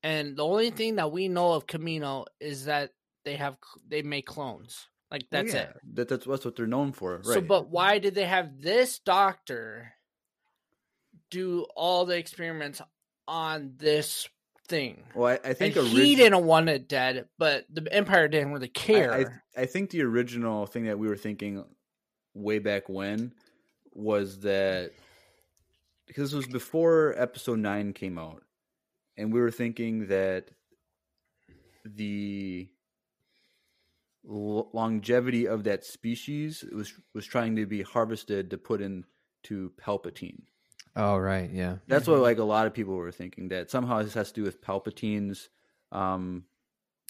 and 0.02 0.36
the 0.36 0.44
only 0.44 0.72
thing 0.72 0.96
that 0.96 1.12
we 1.12 1.28
know 1.28 1.54
of 1.54 1.68
Kamino 1.68 2.26
is 2.40 2.66
that 2.66 2.90
they 3.26 3.36
have 3.36 3.58
they 3.88 4.02
make 4.02 4.26
clones. 4.26 4.88
Like 5.12 5.24
oh, 5.24 5.28
that's 5.32 5.54
yeah, 5.54 5.62
it. 5.62 5.78
That, 5.96 6.10
that's 6.10 6.26
that's 6.26 6.46
what 6.46 6.56
they're 6.56 6.68
known 6.68 6.92
for, 6.92 7.18
right? 7.18 7.26
So, 7.26 7.42
but 7.42 7.70
why 7.70 8.00
did 8.00 8.16
they 8.16 8.26
have 8.26 8.62
this 8.62 9.00
doctor 9.00 9.94
do 11.32 11.66
all 11.76 12.06
the 12.06 12.18
experiments 12.18 12.82
on 13.28 13.74
this 13.78 14.28
thing? 14.68 15.04
well, 15.16 15.38
I, 15.44 15.50
I 15.50 15.54
think 15.54 15.78
orig- 15.78 15.88
he 15.88 16.16
didn't 16.16 16.46
want 16.46 16.70
it 16.70 16.88
dead, 16.88 17.28
but 17.40 17.66
the 17.72 17.92
Empire 17.92 18.28
didn't 18.28 18.54
really 18.54 18.68
care. 18.68 19.14
I, 19.14 19.20
I, 19.20 19.64
I 19.64 19.66
think 19.66 19.90
the 19.90 20.04
original 20.04 20.68
thing 20.68 20.86
that 20.86 21.00
we 21.00 21.08
were 21.08 21.18
thinking 21.18 21.66
way 22.36 22.60
back 22.60 22.88
when 22.88 23.34
was 23.94 24.40
that 24.42 24.92
because 26.06 26.32
this 26.32 26.38
was 26.38 26.48
before 26.48 27.14
episode 27.18 27.60
9 27.60 27.94
came 27.94 28.18
out 28.18 28.44
and 29.18 29.34
we 29.34 29.42
were 29.42 29.52
thinking 29.52 30.08
that 30.08 30.50
the 31.86 32.68
l- 34.28 34.70
longevity 34.74 35.48
of 35.48 35.64
that 35.66 35.84
species 35.86 36.64
was 36.72 36.94
was 37.14 37.26
trying 37.26 37.56
to 37.58 37.66
be 37.66 37.82
harvested 37.82 38.50
to 38.52 38.58
put 38.58 38.82
into 38.82 39.72
Palpatine. 39.82 40.42
Oh, 40.96 41.18
right. 41.18 41.50
Yeah. 41.52 41.78
That's 41.88 42.04
Mm-hmm. 42.04 42.12
what 42.14 42.22
like 42.22 42.38
a 42.40 42.44
lot 42.44 42.68
of 42.68 42.74
people 42.74 42.96
were 42.96 43.12
thinking 43.12 43.50
that 43.50 43.70
somehow 43.70 44.02
this 44.04 44.14
has 44.16 44.30
to 44.32 44.42
do 44.42 44.44
with 44.44 44.62
Palpatine's 44.62 45.50
um 45.92 46.44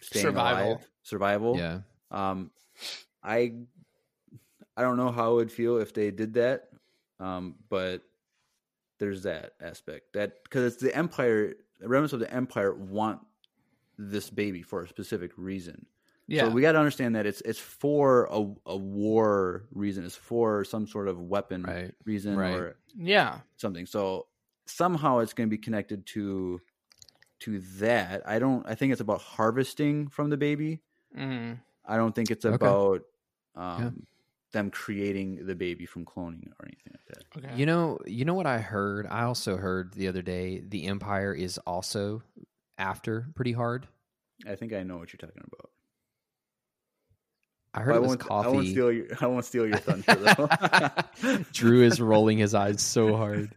staying 0.01 0.25
Survival. 0.25 0.71
alive, 0.73 0.89
survival. 1.03 1.57
Yeah. 1.57 1.79
Um, 2.11 2.51
I 3.23 3.53
I 4.77 4.81
don't 4.81 4.97
know 4.97 5.11
how 5.11 5.31
I 5.31 5.33
would 5.33 5.51
feel 5.51 5.77
if 5.77 5.93
they 5.93 6.11
did 6.11 6.35
that, 6.35 6.69
um, 7.19 7.55
but 7.69 8.01
there's 8.99 9.23
that 9.23 9.53
aspect 9.61 10.13
that 10.13 10.43
because 10.43 10.73
it's 10.73 10.81
the 10.81 10.95
Empire, 10.95 11.55
the 11.79 11.87
remnants 11.89 12.13
of 12.13 12.19
the 12.19 12.33
Empire 12.33 12.73
want 12.73 13.19
this 13.97 14.29
baby 14.29 14.61
for 14.61 14.83
a 14.83 14.87
specific 14.87 15.31
reason. 15.35 15.85
Yeah, 16.29 16.47
So 16.47 16.49
we 16.49 16.61
got 16.61 16.73
to 16.73 16.79
understand 16.79 17.15
that 17.15 17.25
it's 17.25 17.41
it's 17.41 17.59
for 17.59 18.25
a, 18.31 18.53
a 18.65 18.77
war 18.77 19.65
reason. 19.71 20.05
It's 20.05 20.15
for 20.15 20.63
some 20.63 20.87
sort 20.87 21.07
of 21.07 21.19
weapon 21.19 21.63
Right. 21.63 21.93
reason 22.05 22.35
Right. 22.37 22.53
or 22.55 22.75
yeah. 22.95 23.39
something. 23.57 23.85
So 23.85 24.27
somehow 24.67 25.19
it's 25.19 25.33
going 25.33 25.49
to 25.49 25.55
be 25.55 25.61
connected 25.61 26.05
to 26.07 26.61
to 27.41 27.59
that. 27.79 28.27
I 28.27 28.39
don't. 28.39 28.67
I 28.67 28.75
think 28.75 28.91
it's 28.91 29.01
about 29.01 29.21
harvesting 29.21 30.07
from 30.09 30.29
the 30.29 30.37
baby. 30.37 30.81
hmm 31.15 31.53
I 31.85 31.97
don't 31.97 32.13
think 32.13 32.29
it's 32.31 32.45
Okay. 32.45 32.55
about 32.55 33.01
um, 33.55 33.83
Yeah. 33.83 33.89
them 34.51 34.69
creating 34.71 35.45
the 35.45 35.55
baby 35.55 35.85
from 35.85 36.05
cloning 36.05 36.49
or 36.59 36.65
anything 36.65 36.93
like 36.93 37.05
that. 37.07 37.37
Okay. 37.37 37.57
You 37.57 37.65
know, 37.65 37.99
you 38.05 38.25
know 38.25 38.33
what 38.35 38.45
I 38.47 38.59
heard? 38.59 39.07
I 39.07 39.23
also 39.23 39.57
heard 39.57 39.93
the 39.93 40.07
other 40.07 40.21
day 40.21 40.59
the 40.59 40.85
Empire 40.85 41.33
is 41.33 41.57
also 41.59 42.21
after 42.77 43.27
pretty 43.35 43.53
hard. 43.53 43.87
I 44.45 44.55
think 44.55 44.73
I 44.73 44.83
know 44.83 44.97
what 44.97 45.11
you're 45.13 45.17
talking 45.17 45.43
about. 45.45 45.71
I 47.73 47.81
heard 47.81 47.93
I 47.93 47.97
it 47.97 48.01
was 48.01 48.07
won't, 48.09 48.19
coffee. 48.21 48.47
I 48.47 48.51
won't 48.51 48.67
steal 48.67 48.91
your. 48.91 49.05
I 49.21 49.27
won't 49.27 49.45
steal 49.45 49.67
your 49.67 49.77
thunder 49.77 50.15
though. 50.15 51.43
Drew 51.53 51.83
is 51.83 52.01
rolling 52.01 52.37
his 52.39 52.55
eyes 52.55 52.81
so 52.81 53.15
hard. 53.17 53.51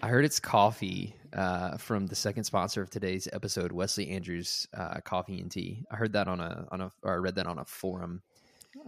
I 0.00 0.08
heard 0.08 0.24
it's 0.24 0.40
coffee 0.40 1.14
uh, 1.32 1.76
from 1.76 2.06
the 2.06 2.14
second 2.16 2.44
sponsor 2.44 2.82
of 2.82 2.90
today's 2.90 3.28
episode, 3.32 3.72
Wesley 3.72 4.10
Andrews 4.10 4.66
uh, 4.76 5.00
Coffee 5.04 5.40
and 5.40 5.50
Tea. 5.50 5.84
I 5.90 5.96
heard 5.96 6.12
that 6.14 6.28
on 6.28 6.40
a 6.40 6.66
on 6.70 6.80
a 6.80 6.90
or 7.02 7.12
I 7.14 7.16
read 7.16 7.34
that 7.36 7.46
on 7.46 7.58
a 7.58 7.64
forum. 7.64 8.22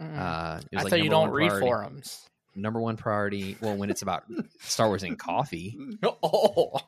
Mm. 0.01 0.19
Uh, 0.19 0.61
it 0.71 0.77
was 0.77 0.81
I 0.81 0.83
like 0.85 0.91
thought 0.91 1.03
you 1.03 1.11
don't 1.11 1.31
read 1.31 1.49
priority- 1.49 1.67
forums. 1.67 2.29
Number 2.57 2.81
one 2.81 2.97
priority. 2.97 3.57
Well, 3.61 3.77
when 3.77 3.91
it's 3.91 4.03
about 4.03 4.23
Star 4.61 4.87
Wars 4.87 5.03
and 5.03 5.19
coffee. 5.19 5.77
Oh, 6.23 6.79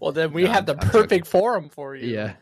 well 0.00 0.12
then 0.12 0.32
we 0.32 0.44
No, 0.44 0.52
have 0.52 0.64
the 0.66 0.72
I'm- 0.72 0.80
I'm 0.82 0.90
perfect 0.90 1.26
forum 1.26 1.68
for 1.68 1.94
you. 1.94 2.08
Yeah. 2.14 2.34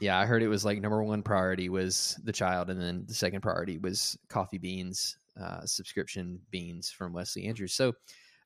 Yeah, 0.00 0.18
I 0.18 0.26
heard 0.26 0.42
it 0.42 0.48
was 0.48 0.64
like 0.64 0.80
number 0.80 1.02
one 1.02 1.22
priority 1.22 1.68
was 1.68 2.18
the 2.22 2.32
child, 2.32 2.70
and 2.70 2.80
then 2.80 3.04
the 3.06 3.14
second 3.14 3.40
priority 3.40 3.78
was 3.78 4.16
coffee 4.28 4.58
beans, 4.58 5.18
uh, 5.40 5.64
subscription 5.64 6.40
beans 6.50 6.90
from 6.90 7.12
Wesley 7.12 7.46
Andrews. 7.46 7.74
So 7.74 7.94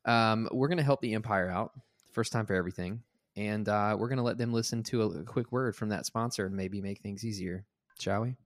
um, 0.04 0.48
we're 0.50 0.68
going 0.68 0.78
to 0.78 0.84
help 0.84 1.00
the 1.00 1.14
Empire 1.14 1.50
out, 1.50 1.72
first 2.12 2.32
time 2.32 2.46
for 2.46 2.54
everything, 2.54 3.02
and 3.36 3.68
uh, 3.68 3.96
we're 3.98 4.08
going 4.08 4.18
to 4.18 4.24
let 4.24 4.38
them 4.38 4.52
listen 4.52 4.82
to 4.84 5.02
a, 5.02 5.08
a 5.08 5.24
quick 5.24 5.52
word 5.52 5.76
from 5.76 5.90
that 5.90 6.06
sponsor 6.06 6.46
and 6.46 6.56
maybe 6.56 6.80
make 6.80 7.00
things 7.00 7.24
easier, 7.24 7.64
shall 7.98 8.22
we? 8.22 8.36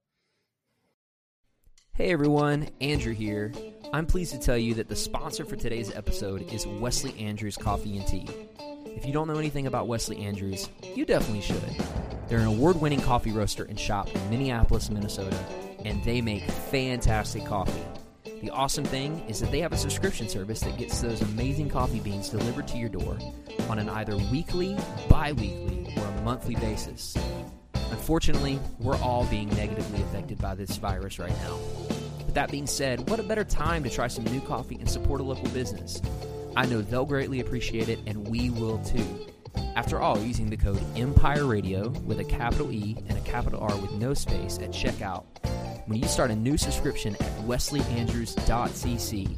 Hey 1.92 2.12
everyone, 2.12 2.70
Andrew 2.80 3.12
here. 3.12 3.52
I'm 3.92 4.06
pleased 4.06 4.32
to 4.32 4.38
tell 4.38 4.56
you 4.56 4.74
that 4.74 4.88
the 4.88 4.96
sponsor 4.96 5.44
for 5.44 5.56
today's 5.56 5.94
episode 5.94 6.50
is 6.50 6.66
Wesley 6.66 7.14
Andrews 7.18 7.56
Coffee 7.56 7.98
and 7.98 8.06
Tea. 8.06 8.26
If 8.86 9.04
you 9.04 9.12
don't 9.12 9.28
know 9.28 9.38
anything 9.38 9.66
about 9.66 9.86
Wesley 9.86 10.18
Andrews, 10.24 10.70
you 10.94 11.04
definitely 11.04 11.42
should. 11.42 12.19
They're 12.30 12.38
an 12.38 12.46
award 12.46 12.80
winning 12.80 13.00
coffee 13.00 13.32
roaster 13.32 13.64
and 13.64 13.76
shop 13.76 14.08
in 14.14 14.30
Minneapolis, 14.30 14.88
Minnesota, 14.88 15.36
and 15.84 16.02
they 16.04 16.20
make 16.20 16.44
fantastic 16.44 17.44
coffee. 17.44 17.82
The 18.40 18.50
awesome 18.50 18.84
thing 18.84 19.24
is 19.26 19.40
that 19.40 19.50
they 19.50 19.58
have 19.58 19.72
a 19.72 19.76
subscription 19.76 20.28
service 20.28 20.60
that 20.60 20.78
gets 20.78 21.00
those 21.00 21.22
amazing 21.22 21.70
coffee 21.70 21.98
beans 21.98 22.28
delivered 22.28 22.68
to 22.68 22.78
your 22.78 22.88
door 22.88 23.18
on 23.68 23.80
an 23.80 23.88
either 23.88 24.16
weekly, 24.16 24.76
bi 25.08 25.32
weekly, 25.32 25.92
or 25.96 26.04
a 26.04 26.22
monthly 26.22 26.54
basis. 26.54 27.16
Unfortunately, 27.74 28.60
we're 28.78 28.98
all 28.98 29.24
being 29.24 29.48
negatively 29.56 30.00
affected 30.00 30.38
by 30.38 30.54
this 30.54 30.76
virus 30.76 31.18
right 31.18 31.36
now. 31.42 31.58
But 32.24 32.34
that 32.36 32.52
being 32.52 32.68
said, 32.68 33.10
what 33.10 33.18
a 33.18 33.24
better 33.24 33.42
time 33.42 33.82
to 33.82 33.90
try 33.90 34.06
some 34.06 34.22
new 34.26 34.40
coffee 34.40 34.76
and 34.76 34.88
support 34.88 35.20
a 35.20 35.24
local 35.24 35.48
business? 35.48 36.00
I 36.54 36.66
know 36.66 36.80
they'll 36.80 37.06
greatly 37.06 37.40
appreciate 37.40 37.88
it, 37.88 37.98
and 38.06 38.28
we 38.28 38.50
will 38.50 38.78
too. 38.84 39.26
After 39.76 40.00
all, 40.00 40.18
using 40.18 40.50
the 40.50 40.56
code 40.56 40.82
Empire 40.96 41.46
Radio 41.46 41.88
with 41.88 42.20
a 42.20 42.24
capital 42.24 42.72
E 42.72 42.96
and 43.08 43.16
a 43.16 43.20
capital 43.22 43.60
R 43.60 43.76
with 43.76 43.92
no 43.92 44.14
space 44.14 44.58
at 44.58 44.70
checkout, 44.70 45.24
when 45.86 45.98
you 46.00 46.08
start 46.08 46.30
a 46.30 46.36
new 46.36 46.56
subscription 46.56 47.14
at 47.16 47.38
wesleyandrews.cc, 47.46 49.36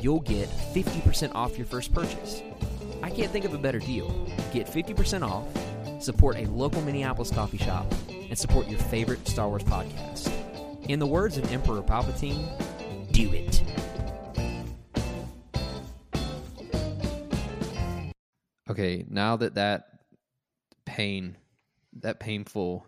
you'll 0.00 0.20
get 0.20 0.48
50% 0.48 1.34
off 1.34 1.56
your 1.56 1.66
first 1.66 1.94
purchase. 1.94 2.42
I 3.02 3.10
can't 3.10 3.30
think 3.30 3.44
of 3.44 3.54
a 3.54 3.58
better 3.58 3.78
deal. 3.78 4.08
Get 4.52 4.66
50% 4.66 5.22
off, 5.22 5.46
support 6.02 6.36
a 6.36 6.46
local 6.46 6.82
Minneapolis 6.82 7.30
coffee 7.30 7.58
shop, 7.58 7.92
and 8.08 8.38
support 8.38 8.68
your 8.68 8.80
favorite 8.80 9.26
Star 9.28 9.48
Wars 9.48 9.62
podcast. 9.62 10.30
In 10.88 10.98
the 10.98 11.06
words 11.06 11.38
of 11.38 11.50
Emperor 11.52 11.82
Palpatine, 11.82 12.46
do 13.12 13.32
it. 13.32 13.62
Okay, 18.68 19.04
now 19.08 19.36
that 19.36 19.54
that 19.54 19.88
pain, 20.84 21.36
that 22.00 22.18
painful 22.18 22.86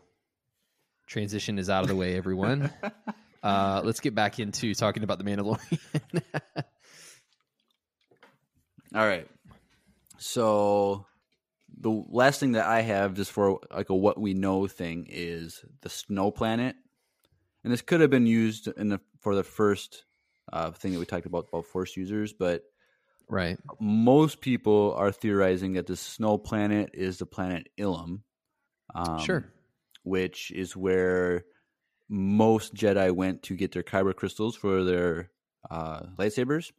transition 1.07 1.59
is 1.59 1.69
out 1.69 1.83
of 1.83 1.89
the 1.89 1.97
way, 1.97 2.17
everyone, 2.17 2.71
uh, 3.43 3.83
let's 3.85 4.01
get 4.01 4.15
back 4.15 4.39
into 4.39 4.75
talking 4.75 5.03
about 5.03 5.19
the 5.19 5.25
Mandalorian. 5.25 5.79
All 8.95 9.07
right. 9.07 9.29
So 10.19 11.05
the 11.79 11.91
last 12.09 12.41
thing 12.41 12.53
that 12.53 12.67
I 12.67 12.81
have 12.81 13.15
just 13.15 13.31
for 13.31 13.61
like 13.71 13.91
a 13.91 13.95
what 13.95 14.19
we 14.19 14.33
know 14.33 14.67
thing 14.67 15.07
is 15.11 15.63
the 15.83 15.91
snow 15.91 16.31
planet. 16.31 16.77
And 17.63 17.73
this 17.73 17.83
could 17.83 18.01
have 18.01 18.11
been 18.11 18.27
used 18.27 18.69
in 18.69 18.89
the 18.89 19.01
for 19.21 19.35
the 19.35 19.45
first 19.45 20.05
uh, 20.53 20.71
thing 20.71 20.93
that 20.93 20.99
we 20.99 21.05
talked 21.05 21.27
about 21.27 21.49
about 21.49 21.67
force 21.67 21.97
users, 21.97 22.33
but 22.33 22.63
right. 23.29 23.59
most 23.81 24.41
people 24.41 24.95
are 24.97 25.13
theorizing 25.13 25.75
that 25.75 25.87
the 25.87 25.97
snow 25.97 26.39
planet 26.39 26.91
is 26.95 27.19
the 27.19 27.27
planet 27.27 27.69
Ilum. 27.79 28.21
Um, 28.95 29.19
Sure. 29.21 29.45
Which 30.03 30.51
is 30.53 30.77
where 30.77 31.45
most 32.09 32.75
Jedi 32.75 33.11
went 33.13 33.43
to 33.45 33.57
get 33.57 33.73
their 33.73 33.83
kyber 33.83 34.15
crystals 34.15 34.55
for 34.57 34.85
their 34.85 35.31
uh, 35.71 36.03
lightsabers. 36.17 36.71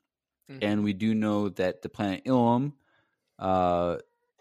Mhm. 0.49 0.59
And 0.61 0.83
we 0.83 0.93
do 0.93 1.13
know 1.13 1.49
that 1.49 1.81
the 1.81 1.89
planet 1.89 2.23
Ilum 2.25 2.73
uh, 3.37 3.97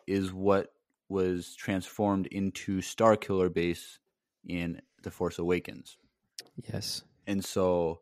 is 0.07 0.33
what 0.33 0.73
was 1.09 1.55
transformed 1.57 2.27
into 2.29 2.79
Starkiller 2.79 3.53
base 3.53 3.99
in 4.45 4.81
The 5.03 5.11
Force 5.11 5.39
Awakens 5.39 5.99
Yes. 6.73 7.03
and 7.27 7.45
so 7.45 8.01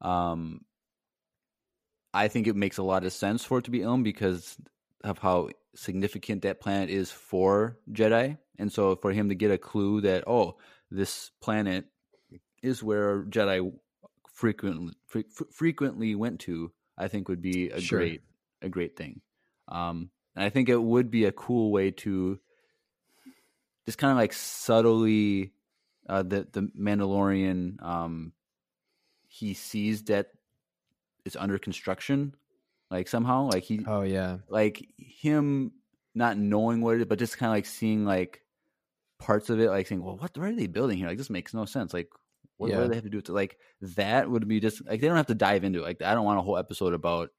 um 0.00 0.64
i 2.14 2.28
think 2.28 2.46
it 2.46 2.56
makes 2.56 2.78
a 2.78 2.82
lot 2.82 3.04
of 3.04 3.12
sense 3.12 3.44
for 3.44 3.58
it 3.58 3.64
to 3.64 3.70
be 3.70 3.80
Ilum 3.80 4.02
because 4.02 4.56
of 5.04 5.18
how 5.18 5.48
significant 5.74 6.42
that 6.42 6.60
planet 6.60 6.90
is 6.90 7.10
for 7.10 7.78
jedi 7.90 8.38
and 8.58 8.72
so 8.72 8.96
for 8.96 9.12
him 9.12 9.28
to 9.28 9.34
get 9.34 9.50
a 9.50 9.58
clue 9.58 10.00
that 10.02 10.24
oh 10.26 10.56
this 10.90 11.30
planet 11.40 11.86
is 12.62 12.82
where 12.82 13.22
jedi 13.24 13.72
frequently 14.32 14.94
fre- 15.06 15.20
frequently 15.50 16.14
went 16.14 16.40
to 16.40 16.72
i 16.98 17.08
think 17.08 17.28
would 17.28 17.42
be 17.42 17.70
a 17.70 17.80
Sure. 17.80 17.98
great 17.98 18.22
a 18.60 18.68
great 18.68 18.96
thing 18.96 19.20
um 19.68 20.10
and 20.36 20.44
i 20.44 20.50
think 20.50 20.68
it 20.68 20.76
would 20.76 21.10
be 21.10 21.24
a 21.24 21.32
cool 21.32 21.72
way 21.72 21.90
to 21.90 22.38
just 23.86 23.98
kind 23.98 24.10
of 24.12 24.16
like 24.16 24.32
subtly 24.32 25.52
uh, 26.08 26.22
the 26.22 26.46
the 26.52 26.62
Mandalorian 26.78 27.82
um, 27.82 28.32
he 29.28 29.54
sees 29.54 30.04
that 30.04 30.28
it's 31.24 31.36
under 31.36 31.58
construction, 31.58 32.34
like 32.90 33.08
somehow, 33.08 33.48
like 33.48 33.64
he 33.64 33.84
Oh 33.86 34.02
yeah. 34.02 34.38
like 34.48 34.86
him 34.98 35.72
not 36.14 36.36
knowing 36.36 36.80
what 36.80 36.96
it 36.96 37.00
is, 37.02 37.06
but 37.06 37.18
just 37.18 37.38
kind 37.38 37.50
of 37.50 37.56
like 37.56 37.66
seeing 37.66 38.04
like 38.04 38.42
parts 39.18 39.50
of 39.50 39.60
it, 39.60 39.70
like 39.70 39.86
saying, 39.86 40.02
"Well, 40.02 40.16
what, 40.16 40.36
what 40.36 40.48
are 40.48 40.54
they 40.56 40.66
building 40.66 40.98
here? 40.98 41.08
Like 41.08 41.18
this 41.18 41.30
makes 41.30 41.54
no 41.54 41.64
sense. 41.64 41.94
Like 41.94 42.08
what, 42.58 42.70
what 42.70 42.82
do 42.82 42.88
they 42.88 42.94
have 42.96 43.04
to 43.04 43.10
do 43.10 43.18
with 43.18 43.28
it? 43.28 43.32
Like 43.32 43.56
that 43.80 44.30
would 44.30 44.46
be 44.48 44.60
just 44.60 44.84
like 44.86 45.00
they 45.00 45.06
don't 45.08 45.16
have 45.16 45.26
to 45.26 45.34
dive 45.34 45.64
into 45.64 45.80
it. 45.80 45.82
Like 45.82 46.02
I 46.02 46.14
don't 46.14 46.24
want 46.24 46.38
a 46.38 46.42
whole 46.42 46.58
episode 46.58 46.92
about 46.94 47.30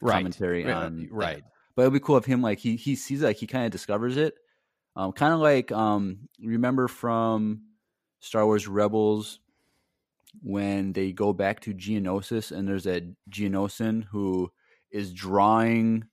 Right. 0.00 0.12
commentary 0.18 0.64
Right, 0.64 0.74
on 0.74 1.02
that. 1.02 1.10
right. 1.10 1.44
But 1.74 1.82
it'd 1.82 1.92
be 1.94 2.00
cool 2.00 2.16
if 2.16 2.24
him 2.24 2.42
like 2.42 2.58
he 2.58 2.76
he 2.76 2.96
sees 2.96 3.22
it, 3.22 3.26
like 3.26 3.36
he 3.36 3.46
kind 3.46 3.64
of 3.66 3.72
discovers 3.72 4.16
it. 4.16 4.34
Um, 4.94 5.12
kind 5.12 5.34
of 5.34 5.40
like 5.40 5.72
um, 5.72 6.28
remember 6.40 6.88
from 6.88 7.62
Star 8.20 8.44
Wars 8.46 8.66
Rebels 8.66 9.40
when 10.42 10.92
they 10.92 11.12
go 11.12 11.32
back 11.32 11.60
to 11.60 11.74
Geonosis 11.74 12.52
and 12.52 12.66
there's 12.68 12.86
a 12.86 13.02
Geonosian 13.30 14.04
who 14.04 14.50
is 14.90 15.12
drawing 15.12 16.04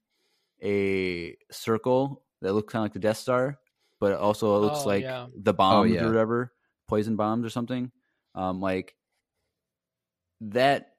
a 0.64 1.36
circle 1.52 2.24
that 2.42 2.54
looks 2.54 2.72
kind 2.72 2.82
of 2.82 2.86
like 2.86 2.94
the 2.94 3.00
Death 3.00 3.18
Star, 3.18 3.60
but 4.00 4.12
it 4.14 4.20
also 4.20 4.58
looks 4.60 4.80
Oh, 4.84 4.88
like 4.88 5.04
yeah. 5.04 5.28
the 5.36 5.54
bombs 5.54 5.92
yeah. 5.92 6.04
or 6.04 6.08
whatever, 6.08 6.54
poison 6.88 7.16
bombs 7.16 7.46
or 7.46 7.50
something. 7.50 7.92
Um, 8.36 8.60
like 8.62 8.96
that 10.42 10.96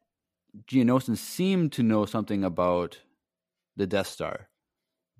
Geonosian 0.67 1.17
seemed 1.17 1.73
to 1.73 1.83
know 1.83 2.05
something 2.07 2.45
about 2.45 3.01
the 3.77 3.87
Death 3.87 4.07
Star, 4.07 4.49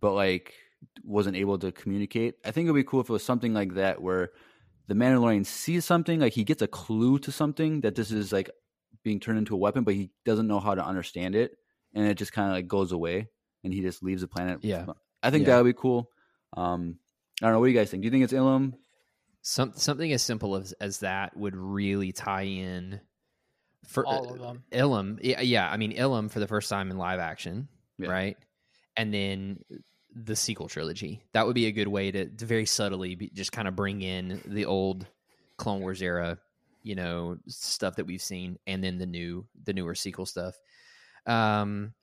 but 0.01 0.13
like 0.13 0.55
wasn't 1.03 1.37
able 1.37 1.59
to 1.59 1.73
communicate. 1.73 2.35
I 2.45 2.51
think 2.51 2.69
it 2.69 2.71
would 2.73 2.79
be 2.79 2.85
cool 2.85 3.01
if 3.01 3.09
it 3.09 3.13
was 3.13 3.25
something 3.25 3.53
like 3.55 3.75
that 3.75 4.01
where 4.01 4.31
the 4.87 4.95
Mandalorian 4.95 5.47
sees 5.47 5.85
something, 5.85 6.21
like 6.21 6.33
he 6.35 6.45
gets 6.45 6.63
a 6.63 6.67
clue 6.67 7.19
to 7.21 7.33
something 7.33 7.81
that 7.83 7.95
this 7.95 8.11
is 8.11 8.33
like 8.33 8.51
being 9.03 9.21
turned 9.21 9.39
into 9.39 9.55
a 9.55 9.59
weapon, 9.59 9.85
but 9.85 9.95
he 9.95 10.11
doesn't 10.25 10.47
know 10.47 10.61
how 10.61 10.75
to 10.75 10.85
understand 10.85 11.35
it, 11.35 11.57
and 11.95 12.07
it 12.07 12.15
just 12.17 12.33
kind 12.33 12.49
of 12.49 12.55
like 12.55 12.69
goes 12.69 12.93
away, 12.93 13.29
and 13.63 13.73
he 13.73 13.81
just 13.81 14.03
leaves 14.03 14.23
the 14.23 14.29
planet. 14.29 14.61
Yeah. 14.63 14.87
I 15.23 15.31
think 15.31 15.47
Yeah. 15.47 15.57
that 15.57 15.63
would 15.65 15.75
be 15.75 15.81
cool. 15.81 16.11
Um, 16.57 16.99
I 17.43 17.47
don't 17.47 17.55
know. 17.55 17.61
What 17.61 17.67
do 17.67 17.73
you 17.73 17.79
guys 17.79 17.91
think? 17.91 18.03
Do 18.03 18.07
you 18.07 18.11
think 18.11 18.25
it's 18.25 18.33
Ilum? 18.33 18.75
Some 19.43 19.73
something 19.75 20.11
as 20.13 20.23
simple 20.23 20.57
as 20.57 20.73
as 20.81 21.01
that 21.01 21.37
would 21.37 21.55
really 21.57 22.13
tie 22.13 22.43
in 22.45 23.01
for 23.87 24.07
all 24.07 24.33
of 24.33 24.39
them. 24.39 24.65
Ilum. 24.73 25.19
Yeah, 25.23 25.41
yeah, 25.43 25.71
I 25.71 25.77
mean 25.77 25.93
Ilum 25.95 26.31
for 26.31 26.41
the 26.41 26.47
first 26.47 26.71
time 26.71 26.91
in 26.91 26.97
live 26.97 27.21
action, 27.21 27.69
Yeah. 27.99 28.09
right? 28.11 28.37
And 28.97 29.13
then 29.13 29.59
the 30.15 30.37
sequel 30.37 30.69
trilogy. 30.69 31.23
That 31.33 31.47
would 31.47 31.55
be 31.55 31.67
a 31.67 31.73
good 31.73 31.89
way 31.89 32.11
to, 32.11 32.27
to 32.27 32.47
very 32.47 32.67
subtly 32.67 33.15
be, 33.15 33.31
just 33.31 33.53
kind 33.53 33.69
of 33.69 33.75
bring 33.75 34.03
in 34.03 34.41
the 34.45 34.67
old 34.67 35.07
Clone 35.57 35.81
Wars 35.81 36.03
era, 36.03 36.39
you 36.83 36.95
know, 36.95 37.39
stuff 37.49 37.97
that 37.97 38.07
we've 38.07 38.23
seen, 38.23 38.59
and 38.67 38.83
then 38.83 38.99
the 38.99 39.07
new 39.07 39.47
the 39.65 39.73
newer 39.73 39.95
sequel 39.95 40.27
stuff. 40.27 40.55
Um, 41.27 41.95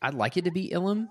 I'd 0.00 0.14
like 0.14 0.36
it 0.36 0.44
to 0.44 0.50
be 0.50 0.70
Ilum. 0.70 1.08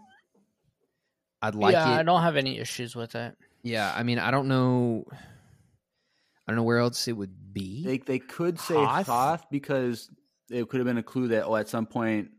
I'd 1.41 1.55
like 1.55 1.73
yeah, 1.73 1.95
it. 1.95 1.99
I 1.99 2.03
don't 2.03 2.21
have 2.21 2.35
any 2.35 2.59
issues 2.59 2.95
with 2.95 3.15
it. 3.15 3.37
Yeah, 3.61 3.93
I 3.95 4.03
mean, 4.03 4.19
I 4.19 4.31
don't 4.31 4.47
know. 4.47 5.05
I 5.11 6.51
don't 6.51 6.55
know 6.55 6.63
where 6.63 6.79
else 6.79 7.07
it 7.07 7.13
would 7.13 7.53
be. 7.53 7.83
They 7.83 7.97
they 7.97 8.19
could 8.19 8.59
say 8.59 8.73
Hoth? 8.73 9.07
Hoth 9.07 9.45
because 9.51 10.09
it 10.49 10.67
could 10.69 10.79
have 10.79 10.87
been 10.87 10.97
a 10.97 11.03
clue 11.03 11.27
that 11.29 11.45
oh, 11.45 11.55
at 11.55 11.69
some 11.69 11.85
point 11.85 12.29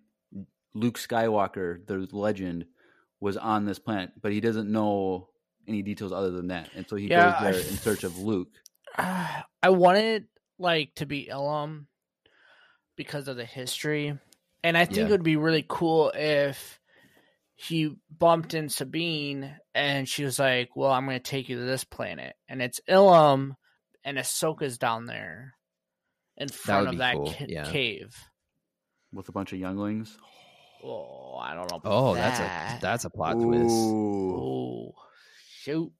Luke 0.74 0.98
Skywalker, 0.98 1.86
the 1.86 2.08
legend, 2.16 2.66
was 3.20 3.36
on 3.36 3.64
this 3.66 3.78
planet, 3.78 4.10
but 4.20 4.32
he 4.32 4.40
doesn't 4.40 4.70
know 4.70 5.28
any 5.68 5.82
details 5.82 6.12
other 6.12 6.30
than 6.30 6.48
that, 6.48 6.70
and 6.74 6.88
so 6.88 6.96
he 6.96 7.06
Yeah, 7.08 7.30
goes 7.30 7.34
I 7.40 7.50
there 7.52 7.60
in 7.60 7.76
search 7.76 8.04
of 8.04 8.18
Luke. 8.18 8.48
I 8.96 9.44
wanted 9.68 10.26
like 10.58 10.94
to 10.96 11.06
be 11.06 11.28
Ilum 11.30 11.86
because 12.96 13.28
of 13.28 13.36
the 13.36 13.44
history, 13.44 14.18
and 14.64 14.76
I 14.76 14.84
think 14.84 14.98
Yeah. 14.98 15.06
it 15.06 15.10
would 15.10 15.22
be 15.22 15.36
really 15.36 15.64
cool 15.68 16.10
if 16.14 16.78
he 17.56 17.94
bumped 18.10 18.54
in 18.54 18.68
Sabine 18.70 19.54
and 19.74 20.08
she 20.08 20.24
was 20.24 20.38
like, 20.38 20.74
"Well, 20.74 20.90
I'm 20.90 21.04
going 21.04 21.18
to 21.18 21.22
take 21.22 21.48
you 21.48 21.56
to 21.58 21.64
this 21.64 21.84
planet," 21.84 22.34
and 22.48 22.62
it's 22.62 22.80
Ilum, 22.88 23.52
and 24.04 24.16
Ahsoka's 24.18 24.78
down 24.78 25.04
there 25.06 25.54
in 26.38 26.48
front 26.48 26.88
of 26.88 26.98
that 26.98 27.16
cool, 27.16 27.32
ca- 27.32 27.46
yeah. 27.48 27.64
cave. 27.70 28.16
with 29.12 29.28
a 29.28 29.32
bunch 29.32 29.52
of 29.52 29.58
younglings. 29.58 30.16
Oh, 30.84 31.36
I 31.36 31.54
don't 31.54 31.70
know. 31.70 31.76
About 31.78 31.92
oh, 31.92 32.14
that. 32.14 32.36
that's 32.38 32.40
a 32.40 32.80
that's 32.80 33.04
a 33.04 33.10
plot 33.10 33.34
twist. 33.40 33.70
Ooh. 33.70 34.34
Oh, 34.36 34.94
shoot. 35.60 35.92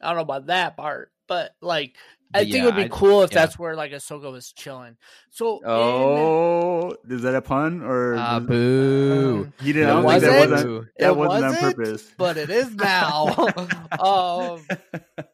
I 0.00 0.08
don't 0.08 0.16
know 0.16 0.22
about 0.22 0.46
that 0.46 0.76
part, 0.76 1.10
but 1.26 1.52
like, 1.60 1.96
I 2.32 2.38
But 2.38 2.38
think 2.42 2.54
yeah, 2.54 2.62
it 2.62 2.64
would 2.66 2.76
be 2.76 2.84
I- 2.84 2.88
cool 2.88 3.22
if 3.22 3.32
yeah. 3.32 3.40
that's 3.40 3.58
where 3.58 3.74
like 3.74 3.90
Ahsoka 3.92 4.30
was 4.30 4.52
chilling. 4.52 4.96
So, 5.30 5.56
in- 5.58 5.62
Oh, 5.66 6.96
is 7.08 7.22
that 7.22 7.34
a 7.34 7.42
pun 7.42 7.82
or 7.82 8.14
Ah, 8.16 8.38
is- 8.38 8.46
boo. 8.46 9.44
Um, 9.46 9.52
he 9.60 9.72
didn't? 9.72 9.88
It 9.88 9.90
I 9.90 9.94
don't 9.94 10.02
that 10.02 10.06
wasn't. 10.06 10.50
wasn't 10.50 10.86
that 10.98 11.06
It 11.08 11.16
wasn't 11.16 11.44
on 11.44 11.50
wasn't, 11.52 11.76
purpose. 11.76 12.14
but 12.16 12.36
it 12.36 12.50
is 12.50 12.74
now. 12.74 13.34
um, 14.00 14.64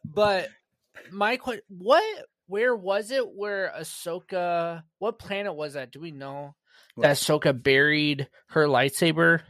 but 0.03 0.49
my 1.11 1.37
question: 1.37 1.63
What? 1.69 2.03
Where 2.47 2.75
was 2.75 3.09
it? 3.11 3.27
Where 3.35 3.73
Ahsoka? 3.79 4.83
What 4.99 5.17
planet 5.19 5.53
was 5.55 5.73
that? 5.73 5.91
Do 5.91 5.99
we 5.99 6.11
know 6.11 6.55
that 6.97 7.17
Ahsoka 7.17 7.61
buried 7.61 8.27
her 8.49 8.65
lightsaber? 8.67 9.41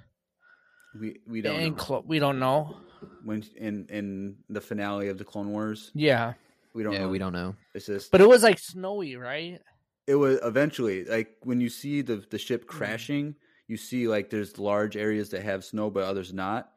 we 1.00 1.20
we 1.28 1.42
don't 1.42 1.60
in 1.60 1.70
know. 1.72 1.76
Clo- 1.78 2.04
we 2.08 2.20
don't 2.20 2.40
know. 2.40 2.78
when 3.24 3.44
in 3.58 3.88
in 3.90 4.38
the 4.50 4.62
finale 4.62 5.10
of 5.10 5.18
the 5.18 5.26
Clone 5.26 5.52
Wars. 5.52 5.92
Yeah, 5.94 6.34
We 6.74 6.84
don't 6.84 6.94
yeah, 6.94 7.00
know. 7.02 7.10
we 7.10 7.18
don't 7.20 7.34
know. 7.34 7.56
It's 7.74 7.86
just 7.88 8.12
but 8.12 8.22
it 8.22 8.28
was 8.30 8.44
like 8.44 8.60
snowy, 8.60 9.16
right? 9.16 9.60
it 10.08 10.16
was 10.16 10.38
eventually 10.44 11.04
like 11.06 11.36
when 11.42 11.60
you 11.62 11.70
see 11.70 12.02
the 12.02 12.18
the 12.30 12.38
ship 12.38 12.62
Mm-hmm. 12.68 12.78
crashing, 12.78 13.36
you 13.68 13.76
see 13.78 14.08
like 14.08 14.30
there's 14.30 14.58
large 14.58 14.96
areas 14.96 15.30
that 15.32 15.42
have 15.44 15.66
snow 15.66 15.90
but 15.90 16.04
others 16.04 16.32
not, 16.34 16.70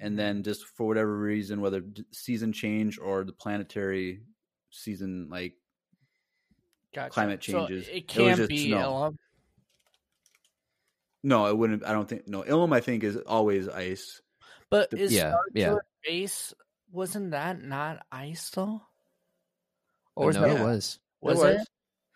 and 0.00 0.18
then 0.18 0.42
just 0.42 0.66
for 0.76 0.86
whatever 0.86 1.16
reason, 1.16 1.60
whether 1.60 1.82
season 2.12 2.52
change 2.52 2.98
or 2.98 3.24
the 3.24 3.32
planetary 3.32 4.22
season 4.70 5.28
like 5.30 5.54
Gotcha. 6.94 7.10
Climate 7.10 7.40
changes. 7.40 7.88
it 7.88 7.94
It 7.96 8.08
can't 8.08 8.36
just 8.36 8.50
be 8.50 8.68
snow. 8.68 9.14
Ilum. 11.24 11.28
No, 11.28 11.46
it 11.46 11.56
wouldn't. 11.56 11.84
I 11.84 11.92
don't 11.92 12.08
think. 12.08 12.28
No, 12.28 12.42
Ilum 12.42 12.74
I 12.74 12.80
think 12.80 13.04
is 13.04 13.16
always 13.16 13.68
ice. 13.68 14.20
But 14.70 14.90
The- 14.90 14.98
is 14.98 15.12
Yeah, 15.12 15.30
Star 15.30 15.40
yeah. 15.54 15.64
Killer 15.66 15.84
base 16.04 16.54
wasn't 16.90 17.30
that 17.30 17.62
not 17.62 18.04
ice 18.12 18.50
though? 18.50 18.82
Or 20.14 20.26
was 20.26 20.36
no, 20.36 20.42
that 20.42 20.60
it 20.60 20.62
was. 20.62 20.98
was 21.20 21.42
it 21.42 21.46
it? 21.46 21.56
was. 21.58 21.66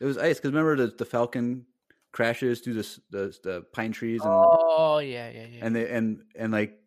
It 0.00 0.04
was 0.04 0.18
ice 0.18 0.36
because 0.36 0.50
remember 0.50 0.76
the, 0.76 0.88
the 0.88 1.04
Falcon 1.06 1.64
crashes 2.12 2.60
through 2.60 2.74
the 2.74 3.00
the, 3.10 3.38
the 3.42 3.62
pine 3.72 3.92
trees 3.92 4.20
and 4.22 4.30
Oh 4.32 4.98
yeah, 4.98 5.30
yeah, 5.30 5.46
yeah. 5.46 5.64
and 5.64 5.74
they 5.74 5.88
and 5.90 6.22
and 6.34 6.52
like 6.52 6.78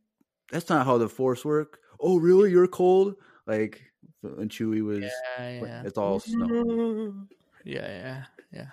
that's 0.52 0.70
not 0.70 0.86
how 0.86 0.98
the 0.98 1.10
Force 1.10 1.44
work. 1.46 1.80
Oh, 2.00 2.18
really? 2.20 2.52
You're 2.52 2.68
cold? 2.68 3.16
Like 3.48 3.82
and 4.24 4.50
Chewie 4.50 4.84
was. 4.84 5.00
yeah, 5.00 5.62
yeah. 5.62 5.84
It's 5.86 5.98
all 5.98 6.20
snow. 6.20 7.14
Yeah, 7.66 7.88
yeah, 7.88 8.24
yeah. 8.54 8.68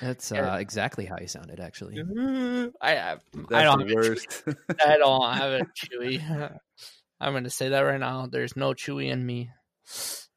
That's 0.00 0.32
uh, 0.32 0.56
exactly 0.60 1.06
how 1.06 1.16
you 1.20 1.26
sounded, 1.26 1.60
actually. 1.60 1.98
I 1.98 2.70
I, 2.80 3.12
I 3.12 3.16
That's 3.32 3.64
don't 3.64 3.78
the 3.78 3.84
have 3.84 3.90
a 3.90 3.94
worst. 3.94 4.28
Chewy. 4.28 4.56
I 4.84 4.98
don't 4.98 5.32
have 5.32 5.52
a 5.52 5.60
chewy. 5.76 6.58
I'm 7.20 7.32
gonna 7.32 7.50
say 7.50 7.70
that 7.70 7.80
right 7.80 8.00
now. 8.00 8.26
There's 8.26 8.56
no 8.56 8.70
chewy 8.72 9.10
in 9.10 9.24
me. 9.24 9.50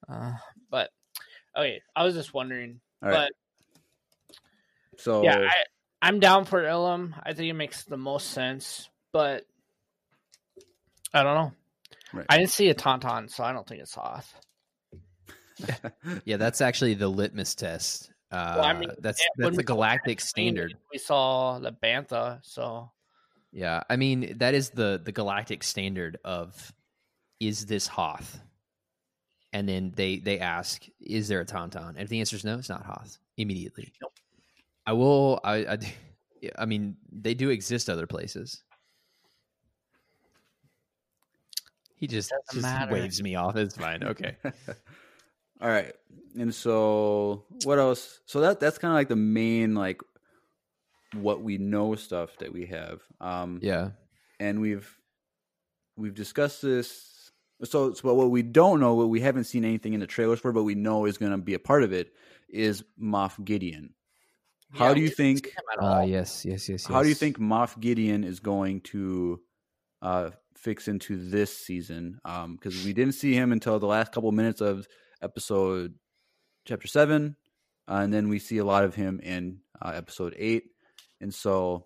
Uh, 0.08 0.32
but 0.70 0.90
okay, 1.58 1.82
I 1.96 2.06
was 2.06 2.16
just 2.16 2.34
wondering. 2.34 2.80
All 3.04 3.10
right. 3.10 3.32
But 4.96 5.02
So 5.02 5.24
yeah, 5.24 5.40
I, 5.40 5.54
I'm 6.02 6.20
down 6.20 6.46
for 6.46 6.64
Ilum. 6.64 7.14
I 7.22 7.34
think 7.34 7.50
it 7.50 7.54
makes 7.54 7.84
the 7.84 7.98
most 7.98 8.30
sense. 8.30 8.90
But 9.12 9.44
I 11.14 11.24
don't 11.24 11.36
know. 11.36 11.52
Right. 12.14 12.26
I 12.30 12.38
didn't 12.38 12.52
see 12.52 12.70
a 12.70 12.76
tauntaun, 12.76 13.30
so 13.30 13.44
I 13.44 13.52
don't 13.52 13.68
think 13.68 13.82
it's 13.82 13.94
Hoth. 13.94 14.34
Yeah, 16.24 16.38
that's 16.38 16.62
actually 16.62 16.94
the 16.94 17.10
litmus 17.10 17.56
test. 17.56 18.12
Uh, 18.32 18.54
Well, 18.58 18.66
I 18.66 18.74
mean, 18.74 18.92
that's 19.00 19.22
that's 19.38 19.58
a 19.58 19.64
galactic 19.64 20.22
standard. 20.22 20.76
We 20.92 20.98
saw 20.98 21.60
the 21.60 21.72
bantha, 21.72 22.40
so 22.44 22.92
Yeah, 23.52 23.82
I 23.90 23.96
mean 23.96 24.38
that 24.38 24.54
is 24.54 24.70
the 24.70 25.02
the 25.04 25.12
galactic 25.12 25.64
standard 25.64 26.18
of 26.24 26.72
is 27.40 27.66
this 27.66 27.88
Hoth? 27.88 28.40
And 29.52 29.68
then 29.68 29.94
they 29.96 30.18
they 30.18 30.40
ask, 30.40 30.86
is 31.02 31.28
there 31.28 31.42
a 31.42 31.46
tauntaun? 31.46 31.90
And 31.90 32.02
if 32.02 32.10
the 32.10 32.20
answer 32.20 32.36
is 32.36 32.46
no, 32.46 32.58
it's 32.60 32.70
not 32.70 32.86
Hoth 32.86 33.18
immediately. 33.38 33.92
Nope. 34.02 34.14
I 34.86 34.94
will. 34.94 35.40
I 35.44 35.56
I, 35.56 35.78
I 36.60 36.66
mean 36.66 36.98
they 37.12 37.34
do 37.34 37.50
exist 37.50 37.90
other 37.90 38.06
places. 38.06 38.64
He 41.96 42.08
just, 42.08 42.32
just 42.54 42.90
waves 42.90 43.22
me 43.22 43.36
off. 43.36 43.58
It's 43.58 43.76
fine. 43.76 44.04
Okay. 44.04 44.38
All 45.62 45.70
right. 45.70 45.94
And 46.38 46.54
so 46.54 47.46
what 47.64 47.80
else? 47.80 48.20
So 48.26 48.42
that 48.42 48.60
that's 48.60 48.78
kind 48.78 48.92
of 48.92 48.96
like 48.96 49.10
the 49.10 49.16
main 49.16 49.76
like 49.76 50.02
what 51.14 51.42
we 51.42 51.58
know 51.58 51.96
stuff 51.96 52.30
that 52.40 52.54
we 52.54 52.68
have. 52.68 53.02
Um 53.20 53.60
yeah. 53.62 53.92
and 54.40 54.62
we've 54.62 54.98
we've 55.98 56.14
discussed 56.16 56.62
this 56.62 57.32
so, 57.64 57.94
so 57.94 58.14
what 58.14 58.32
we 58.32 58.42
don't 58.42 58.80
know, 58.80 58.94
what 58.96 59.10
we 59.10 59.20
haven't 59.20 59.44
seen 59.46 59.66
anything 59.66 59.94
in 59.94 60.00
the 60.00 60.08
trailers 60.08 60.40
for, 60.40 60.54
but 60.54 60.64
we 60.64 60.76
know 60.76 61.06
is 61.06 61.18
going 61.18 61.34
to 61.34 61.38
be 61.38 61.56
a 61.56 61.60
part 61.60 61.84
of 61.84 61.92
it 61.92 62.14
is 62.48 62.84
Moff 63.02 63.44
Gideon. 63.44 63.94
How 64.72 64.90
Yeah, 64.90 64.94
do 64.94 65.00
you 65.02 65.04
we 65.04 65.10
didn't 65.10 65.18
see 65.18 65.24
think 65.42 65.46
him 65.48 65.86
Uh, 65.86 66.02
yes. 66.02 66.46
Yes. 66.46 66.70
Yes. 66.70 66.86
how 66.86 67.04
do 67.04 67.10
you 67.10 67.16
think 67.16 67.38
Moff 67.38 67.78
Gideon 67.80 68.24
is 68.24 68.40
going 68.40 68.82
to 68.82 69.42
uh, 70.02 70.30
fix 70.56 70.88
into 70.88 71.18
this 71.30 71.56
season? 71.56 72.20
Because 72.24 72.86
we 72.86 72.94
didn't 72.94 73.16
see 73.16 73.34
him 73.34 73.52
until 73.52 73.78
the 73.80 73.88
last 73.88 74.12
couple 74.14 74.32
minutes 74.32 74.62
of 74.62 74.88
episode 75.22 75.96
chapter 76.66 76.88
seven, 76.88 77.36
uh, 77.88 77.96
and 78.04 78.14
then 78.14 78.30
we 78.30 78.40
see 78.40 78.58
a 78.58 78.66
lot 78.66 78.84
of 78.84 78.96
him 78.96 79.20
in 79.22 79.60
uh, 79.82 79.92
episode 79.96 80.36
eight. 80.38 80.66
And 81.22 81.34
so, 81.34 81.86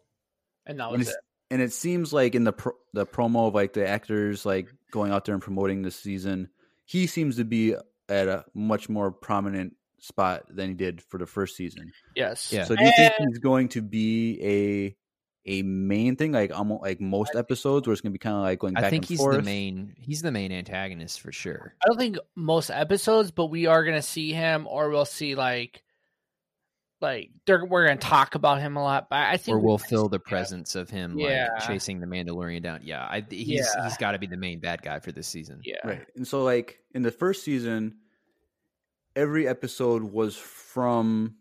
and 0.65 0.79
that 0.79 0.89
and, 0.89 0.97
was 0.99 1.07
it's- 1.07 1.15
it. 1.15 1.53
and 1.53 1.61
it 1.61 1.73
seems 1.73 2.13
like 2.13 2.35
in 2.35 2.43
the 2.43 2.53
pro- 2.53 2.77
the 2.93 3.05
promo 3.05 3.47
of 3.47 3.55
like 3.55 3.73
the 3.73 3.87
actors 3.87 4.45
like 4.45 4.69
going 4.91 5.11
out 5.11 5.25
there 5.25 5.33
and 5.33 5.43
promoting 5.43 5.81
this 5.81 5.95
season, 5.95 6.49
he 6.85 7.07
seems 7.07 7.37
to 7.37 7.45
be 7.45 7.75
at 8.09 8.27
a 8.27 8.45
much 8.53 8.89
more 8.89 9.11
prominent 9.11 9.75
spot 9.99 10.43
than 10.49 10.67
he 10.69 10.73
did 10.75 11.01
for 11.01 11.17
the 11.17 11.25
first 11.25 11.55
season. 11.55 11.91
Yes. 12.15 12.51
Yeah. 12.51 12.65
So 12.65 12.75
do 12.75 12.83
you 12.83 12.91
think 12.95 13.13
he's 13.17 13.39
going 13.39 13.69
to 13.69 13.81
be 13.81 14.93
a 15.45 15.59
a 15.59 15.61
main 15.63 16.15
thing, 16.15 16.31
like 16.31 16.57
almost 16.57 16.81
like 16.83 17.01
most 17.01 17.35
episodes, 17.35 17.87
where 17.87 17.91
it's 17.93 18.01
going 18.01 18.11
to 18.11 18.17
be 18.17 18.19
kind 18.19 18.35
of 18.35 18.43
like 18.43 18.59
going 18.59 18.73
back 18.75 18.85
I 18.85 18.89
think 18.89 19.03
and 19.03 19.09
he's 19.09 19.17
forth? 19.19 19.35
the 19.37 19.43
main. 19.43 19.93
He's 19.97 20.21
the 20.21 20.31
main 20.31 20.51
antagonist 20.51 21.19
for 21.21 21.31
sure. 21.31 21.75
I 21.83 21.87
don't 21.87 21.97
think 21.97 22.17
most 22.35 22.69
episodes, 22.69 23.31
but 23.31 23.47
we 23.47 23.65
are 23.65 23.83
gonna 23.83 24.01
see 24.01 24.31
him, 24.31 24.67
or 24.67 24.89
we'll 24.89 25.03
see 25.05 25.35
like, 25.35 25.83
like 27.01 27.31
they're, 27.45 27.65
we're 27.65 27.85
gonna 27.87 27.99
talk 27.99 28.35
about 28.35 28.61
him 28.61 28.77
a 28.77 28.81
lot. 28.83 29.09
But 29.09 29.19
I 29.27 29.35
think 29.37 29.55
or 29.55 29.59
we 29.59 29.65
we'll 29.65 29.77
might 29.79 29.87
fill 29.89 30.05
see 30.05 30.11
the 30.11 30.15
him. 30.15 30.21
presence 30.21 30.75
of 30.75 30.89
him 30.89 31.19
Yeah. 31.19 31.49
like 31.53 31.67
chasing 31.67 31.99
the 31.99 32.07
Mandalorian 32.07 32.61
down. 32.63 32.79
Yeah, 32.83 33.03
I, 33.03 33.25
he's 33.29 33.47
Yeah. 33.75 33.83
he's 33.83 33.97
got 33.97 34.11
to 34.13 34.19
be 34.19 34.27
the 34.27 34.37
main 34.37 34.59
bad 34.61 34.81
guy 34.81 34.99
for 34.99 35.11
this 35.11 35.27
season. 35.27 35.59
Yeah. 35.65 35.75
Right. 35.83 36.05
And 36.15 36.25
so 36.27 36.43
like 36.43 36.79
in 36.93 37.01
the 37.01 37.11
first 37.11 37.43
season, 37.43 37.95
every 39.15 39.45
episode 39.47 40.03
was 40.03 40.37
from 40.37 41.35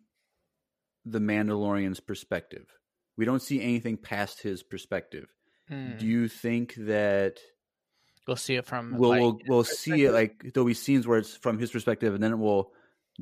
the 1.04 1.20
Mandalorian's 1.20 2.00
perspective. 2.00 2.66
We 3.16 3.24
don't 3.24 3.42
see 3.42 3.60
anything 3.60 3.96
past 3.96 4.42
his 4.42 4.62
perspective. 4.62 5.26
Hmm. 5.68 5.96
Do 5.98 6.06
you 6.06 6.28
think 6.28 6.74
that 6.76 7.38
We'll 8.26 8.36
see 8.36 8.54
it 8.54 8.66
from. 8.66 8.96
we'll 8.96 9.10
like, 9.10 9.20
we'll, 9.20 9.38
we'll 9.48 9.64
see 9.64 10.04
it 10.04 10.12
like 10.12 10.52
there'll 10.54 10.66
be 10.66 10.74
scenes 10.74 11.06
where 11.08 11.18
it's 11.18 11.36
from 11.36 11.58
his 11.58 11.70
perspective, 11.72 12.14
and 12.14 12.22
then 12.22 12.32
it 12.32 12.38
will 12.38 12.72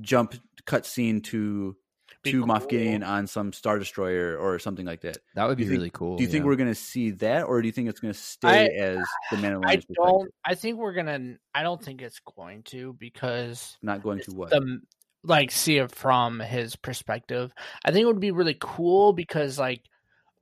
jump 0.00 0.34
cut 0.66 0.84
scene 0.84 1.22
to 1.22 1.74
Be 2.22 2.32
to 2.32 2.44
Moff. 2.44 2.68
Gideon 2.68 3.02
on 3.02 3.26
some 3.26 3.54
star 3.54 3.78
destroyer 3.78 4.36
or 4.36 4.58
something 4.58 4.84
like 4.84 5.00
that. 5.00 5.16
That 5.36 5.46
would 5.48 5.56
be 5.56 5.64
think- 5.64 5.78
really 5.78 5.90
cool. 5.90 6.16
Do 6.18 6.22
you 6.22 6.28
think 6.28 6.44
we're 6.44 6.56
going 6.56 6.68
to 6.68 6.74
see 6.74 7.12
that, 7.12 7.44
or 7.44 7.62
do 7.62 7.66
you 7.66 7.72
think 7.72 7.88
it's 7.88 7.98
going 8.00 8.12
to 8.12 8.20
stay 8.20 8.68
as 8.76 8.98
the 9.30 9.38
Mandalorian's 9.38 9.64
I 9.66 9.76
perspective? 9.76 9.96
don't. 10.04 10.34
I 10.44 10.54
think 10.54 10.78
we're 10.78 10.92
gonna. 10.92 11.36
I 11.54 11.62
don't 11.62 11.82
think 11.82 12.02
it's 12.02 12.20
going 12.36 12.62
to 12.64 12.92
because 12.98 13.78
Not 13.80 14.02
going 14.02 14.20
to 14.20 14.32
what? 14.32 14.50
the 14.50 14.80
like 15.22 15.50
see 15.50 15.78
it 15.78 15.90
from 15.90 16.40
his 16.40 16.76
perspective. 16.76 17.52
I 17.84 17.90
think 17.90 18.02
it 18.02 18.06
would 18.06 18.20
be 18.20 18.30
really 18.30 18.56
cool 18.58 19.12
because 19.12 19.58
like 19.58 19.82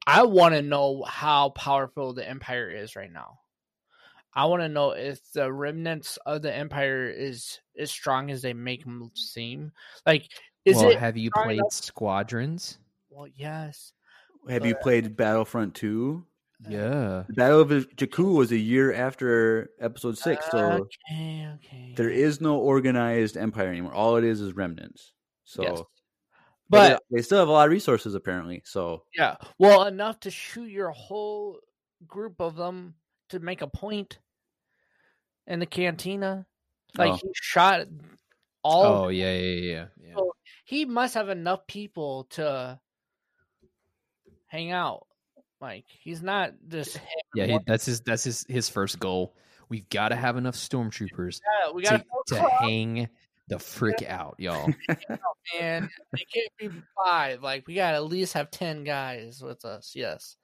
I 0.06 0.24
want 0.24 0.54
to 0.54 0.62
know 0.62 1.04
how 1.06 1.50
powerful 1.50 2.14
the 2.14 2.28
empire 2.28 2.70
is 2.70 2.96
right 2.96 3.12
now. 3.12 3.40
I 4.34 4.44
want 4.46 4.62
to 4.62 4.68
know 4.68 4.92
if 4.92 5.20
the 5.32 5.52
remnants 5.52 6.16
of 6.24 6.42
the 6.42 6.54
empire 6.54 7.08
is 7.08 7.60
as 7.78 7.90
strong 7.90 8.30
as 8.30 8.40
they 8.40 8.52
make 8.52 8.84
them 8.84 9.10
seem. 9.14 9.72
Like, 10.06 10.28
is 10.64 10.76
well, 10.76 10.90
it? 10.90 10.98
have 10.98 11.16
you 11.16 11.30
played 11.30 11.58
enough- 11.58 11.72
Squadrons? 11.72 12.78
Well, 13.10 13.26
yes. 13.34 13.92
Have 14.48 14.64
you 14.64 14.76
played 14.76 15.16
Battlefront 15.16 15.74
2? 15.74 16.24
Yeah. 16.66 17.24
The 17.28 17.34
Battle 17.34 17.60
of 17.60 17.68
Jakku 17.70 18.34
was 18.34 18.50
a 18.50 18.56
year 18.56 18.92
after 18.92 19.70
Episode 19.80 20.18
6, 20.18 20.46
so 20.50 20.58
okay, 20.58 21.48
okay. 21.54 21.94
there 21.96 22.10
is 22.10 22.40
no 22.40 22.56
organized 22.58 23.36
empire 23.36 23.68
anymore. 23.68 23.94
All 23.94 24.16
it 24.16 24.24
is 24.24 24.40
is 24.40 24.54
remnants. 24.54 25.12
So, 25.44 25.62
Yes. 25.62 25.78
but 26.68 26.90
but 26.90 27.02
they 27.10 27.22
still 27.22 27.38
have 27.38 27.48
a 27.48 27.52
lot 27.52 27.66
of 27.66 27.72
resources 27.72 28.14
apparently. 28.14 28.62
So, 28.64 29.04
Yeah. 29.14 29.36
Well, 29.58 29.84
enough 29.84 30.20
to 30.20 30.30
shoot 30.30 30.66
your 30.70 30.90
whole 30.90 31.60
group 32.06 32.40
of 32.40 32.56
them 32.56 32.94
to 33.30 33.38
make 33.38 33.62
a 33.62 33.66
point 33.68 34.18
in 35.46 35.60
the 35.60 35.66
cantina. 35.66 36.46
Like 36.96 37.12
Oh. 37.12 37.16
he 37.22 37.28
shot 37.34 37.86
all. 38.62 39.04
Oh 39.04 39.08
yeah, 39.08 39.32
yeah, 39.34 39.60
yeah, 39.60 39.86
yeah. 40.00 40.14
So 40.16 40.32
he 40.64 40.84
must 40.84 41.14
have 41.14 41.28
enough 41.28 41.66
people 41.66 42.24
to 42.30 42.78
hang 44.46 44.72
out. 44.72 45.06
Like 45.60 45.84
he's 45.88 46.22
not 46.22 46.54
just 46.68 47.00
Yeah, 47.34 47.46
he, 47.46 47.58
that's 47.66 47.86
his 47.86 48.00
that's 48.00 48.24
his 48.24 48.44
his 48.48 48.68
first 48.68 48.98
goal. 49.00 49.34
We've 49.68 49.88
got 49.88 50.08
to 50.08 50.16
have 50.16 50.36
enough 50.36 50.54
stormtroopers 50.54 51.40
Yeah, 51.44 51.72
we 51.72 51.82
got 51.82 52.04
to, 52.28 52.34
to 52.34 52.48
hang 52.60 53.08
the 53.48 53.58
frick 53.58 54.02
out, 54.06 54.36
y'all. 54.38 54.70
and 55.60 55.88
they 56.12 56.24
can't 56.32 56.52
be 56.58 56.70
five. 57.04 57.42
Like 57.42 57.66
we 57.66 57.74
got 57.74 57.92
to 57.92 57.96
at 57.96 58.04
least 58.04 58.34
have 58.34 58.50
ten 58.50 58.84
guys 58.84 59.42
with 59.42 59.64
us. 59.64 59.92
Yes, 59.94 60.36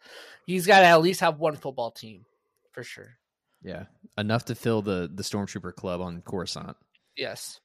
he's 0.47 0.67
got 0.67 0.81
to 0.81 0.87
at 0.87 1.03
least 1.03 1.21
have 1.21 1.39
one 1.39 1.57
football 1.57 1.91
team 1.91 2.25
for 2.73 2.83
sure. 2.83 3.17
yeah, 3.63 3.85
enough 4.19 4.47
to 4.47 4.55
fill 4.55 4.83
the 4.83 5.11
the 5.13 5.23
stormtrooper 5.23 5.75
club 5.75 6.01
on 6.01 6.23
Coruscant. 6.23 6.77
Yes. 7.17 7.61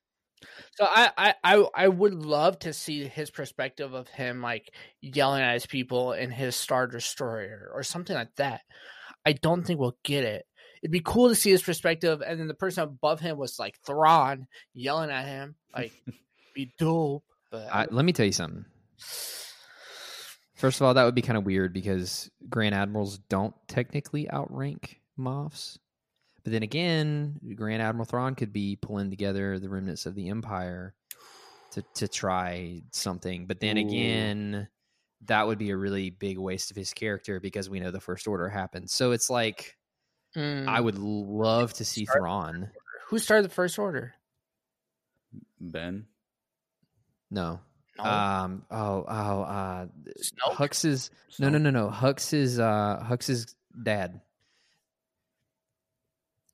So 0.76 0.86
I, 0.88 1.12
I, 1.18 1.34
I, 1.44 1.66
I 1.76 1.88
would 1.88 2.14
love 2.14 2.60
to 2.60 2.74
see 2.74 3.06
his 3.06 3.30
perspective 3.30 3.94
of 3.94 4.08
him 4.08 4.42
like 4.42 4.74
yelling 5.02 5.42
at 5.42 5.54
his 5.54 5.66
people 5.66 6.14
in 6.14 6.32
his 6.32 6.56
Star 6.56 6.88
Destroyer 6.88 7.70
or 7.74 7.84
something 7.84 8.16
like 8.16 8.36
that. 8.38 8.62
I 9.26 9.34
don't 9.34 9.64
think 9.64 9.80
we'll 9.80 9.98
get 10.04 10.24
it. 10.24 10.46
It'd 10.82 10.92
be 10.92 11.02
cool 11.02 11.28
to 11.28 11.36
see 11.36 11.52
his 11.52 11.62
perspective, 11.62 12.22
and 12.26 12.40
then 12.40 12.48
the 12.48 12.54
person 12.54 12.84
above 12.84 13.20
him 13.20 13.38
was 13.38 13.60
like 13.60 13.78
Thrawn 13.86 14.48
yelling 14.74 15.12
at 15.12 15.26
him, 15.26 15.56
like 15.76 15.92
be 16.56 16.74
dope. 16.78 17.26
But 17.52 17.68
I, 17.74 17.88
let 17.92 18.06
me 18.06 18.14
tell 18.14 18.26
you 18.26 18.32
something. 18.32 18.64
First 20.56 20.80
of 20.80 20.88
all, 20.88 20.94
that 20.94 21.04
would 21.04 21.16
be 21.16 21.22
kind 21.22 21.38
of 21.38 21.46
weird 21.46 21.74
because 21.74 22.30
Grand 22.50 22.76
Admirals 22.76 23.18
don't 23.30 23.56
technically 23.68 24.30
outrank 24.32 25.02
Moffs. 25.18 25.78
But 26.44 26.54
then 26.54 26.64
again, 26.64 27.40
Grand 27.56 27.82
Admiral 27.82 28.06
Thrawn 28.06 28.36
could 28.36 28.54
be 28.54 28.76
pulling 28.76 29.10
together 29.10 29.60
the 29.60 29.70
remnants 29.70 30.06
of 30.06 30.16
the 30.16 30.30
Empire 30.30 30.94
to 31.72 31.84
to 31.96 32.08
try 32.08 32.82
something. 32.92 33.46
But 33.46 33.60
then 33.60 33.78
Ooh. 33.78 33.82
again, 33.88 34.68
that 35.26 35.48
would 35.48 35.58
be 35.60 35.70
a 35.72 35.78
really 35.78 36.10
big 36.10 36.38
waste 36.38 36.72
of 36.72 36.78
his 36.78 36.94
character 36.94 37.40
because 37.40 37.70
we 37.70 37.80
know 37.80 37.92
the 37.92 38.00
First 38.00 38.28
Order 38.28 38.48
happened. 38.50 38.90
So 38.90 39.12
it's 39.12 39.30
like 39.30 39.76
Mm, 40.36 40.68
I 40.68 40.80
would 40.80 41.00
love 41.00 41.74
to 41.74 41.86
see 41.86 42.06
Start- 42.06 42.20
Thrawn. 42.22 42.70
Who 43.08 43.18
started 43.18 43.50
the 43.50 43.54
first 43.54 43.80
order? 43.80 44.14
Ben. 45.60 46.06
No. 47.32 47.60
No, 47.98 48.04
Um. 48.04 48.64
Oh. 48.70 49.06
Oh. 49.08 49.42
Uh. 49.42 49.88
Snoke? 50.22 50.54
Hux 50.56 50.86
is 50.86 51.10
no. 51.40 51.50
No. 51.50 51.58
No. 51.58 51.72
No. 51.72 51.90
Hux 51.90 52.32
is 52.34 52.60
uh. 52.60 53.04
Hux's 53.04 53.56
dad. 53.82 54.22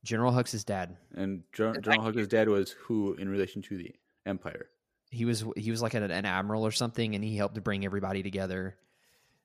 General 0.06 0.32
Hux's 0.32 0.64
dad. 0.64 0.96
And 1.16 1.44
Gen- 1.52 1.76
It's 1.76 1.80
General 1.86 2.04
like- 2.06 2.16
Hux's 2.16 2.28
dad 2.30 2.48
was 2.48 2.72
who 2.72 3.14
in 3.16 3.28
relation 3.28 3.62
to 3.64 3.76
the 3.78 3.94
Empire? 4.26 4.70
He 5.12 5.26
was 5.26 5.44
he 5.58 5.72
was 5.72 5.82
like 5.82 5.94
an, 5.94 6.04
an 6.04 6.26
admiral 6.26 6.66
or 6.66 6.72
something, 6.72 7.16
and 7.16 7.24
he 7.24 7.36
helped 7.36 7.56
to 7.56 7.62
bring 7.62 7.84
everybody 7.86 8.24
together 8.24 8.78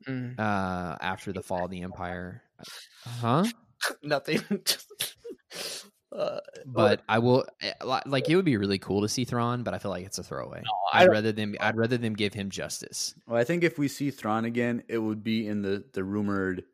Mm, 0.08 0.38
uh 0.38 0.96
after 1.00 1.30
the 1.32 1.42
fall 1.42 1.66
of 1.66 1.70
the 1.70 1.82
Empire. 1.82 2.42
Huh? 3.04 3.44
nothing. 4.02 4.40
uh, 6.12 6.40
But 6.66 7.02
I 7.08 7.18
will 7.18 7.44
eh, 7.61 7.72
like 7.84 8.28
it 8.28 8.36
would 8.36 8.44
be 8.46 8.56
really 8.56 8.78
cool 8.78 9.02
to 9.02 9.08
see 9.08 9.24
Thrawn, 9.24 9.62
but 9.62 9.74
I 9.74 9.78
feel 9.78 9.90
like 9.90 10.06
it's 10.06 10.18
a 10.18 10.22
throwaway. 10.22 10.62
I 10.92 11.02
I'd 11.04 11.11
rather 11.11 11.32
them 11.32 11.54
I'd 11.61 11.76
rather 11.76 11.98
them 11.98 12.14
give 12.14 12.32
him 12.34 12.48
justice. 12.50 13.14
Well, 13.26 13.36
I 13.38 13.44
think 13.44 13.62
if 13.62 13.78
we 13.78 13.88
see 13.88 14.11
Thrawn 14.11 14.44
again, 14.46 14.82
it 14.88 14.98
would 14.98 15.22
be 15.22 15.46
in 15.46 15.62
the 15.62 15.84
the 15.92 16.02
rumored 16.02 16.64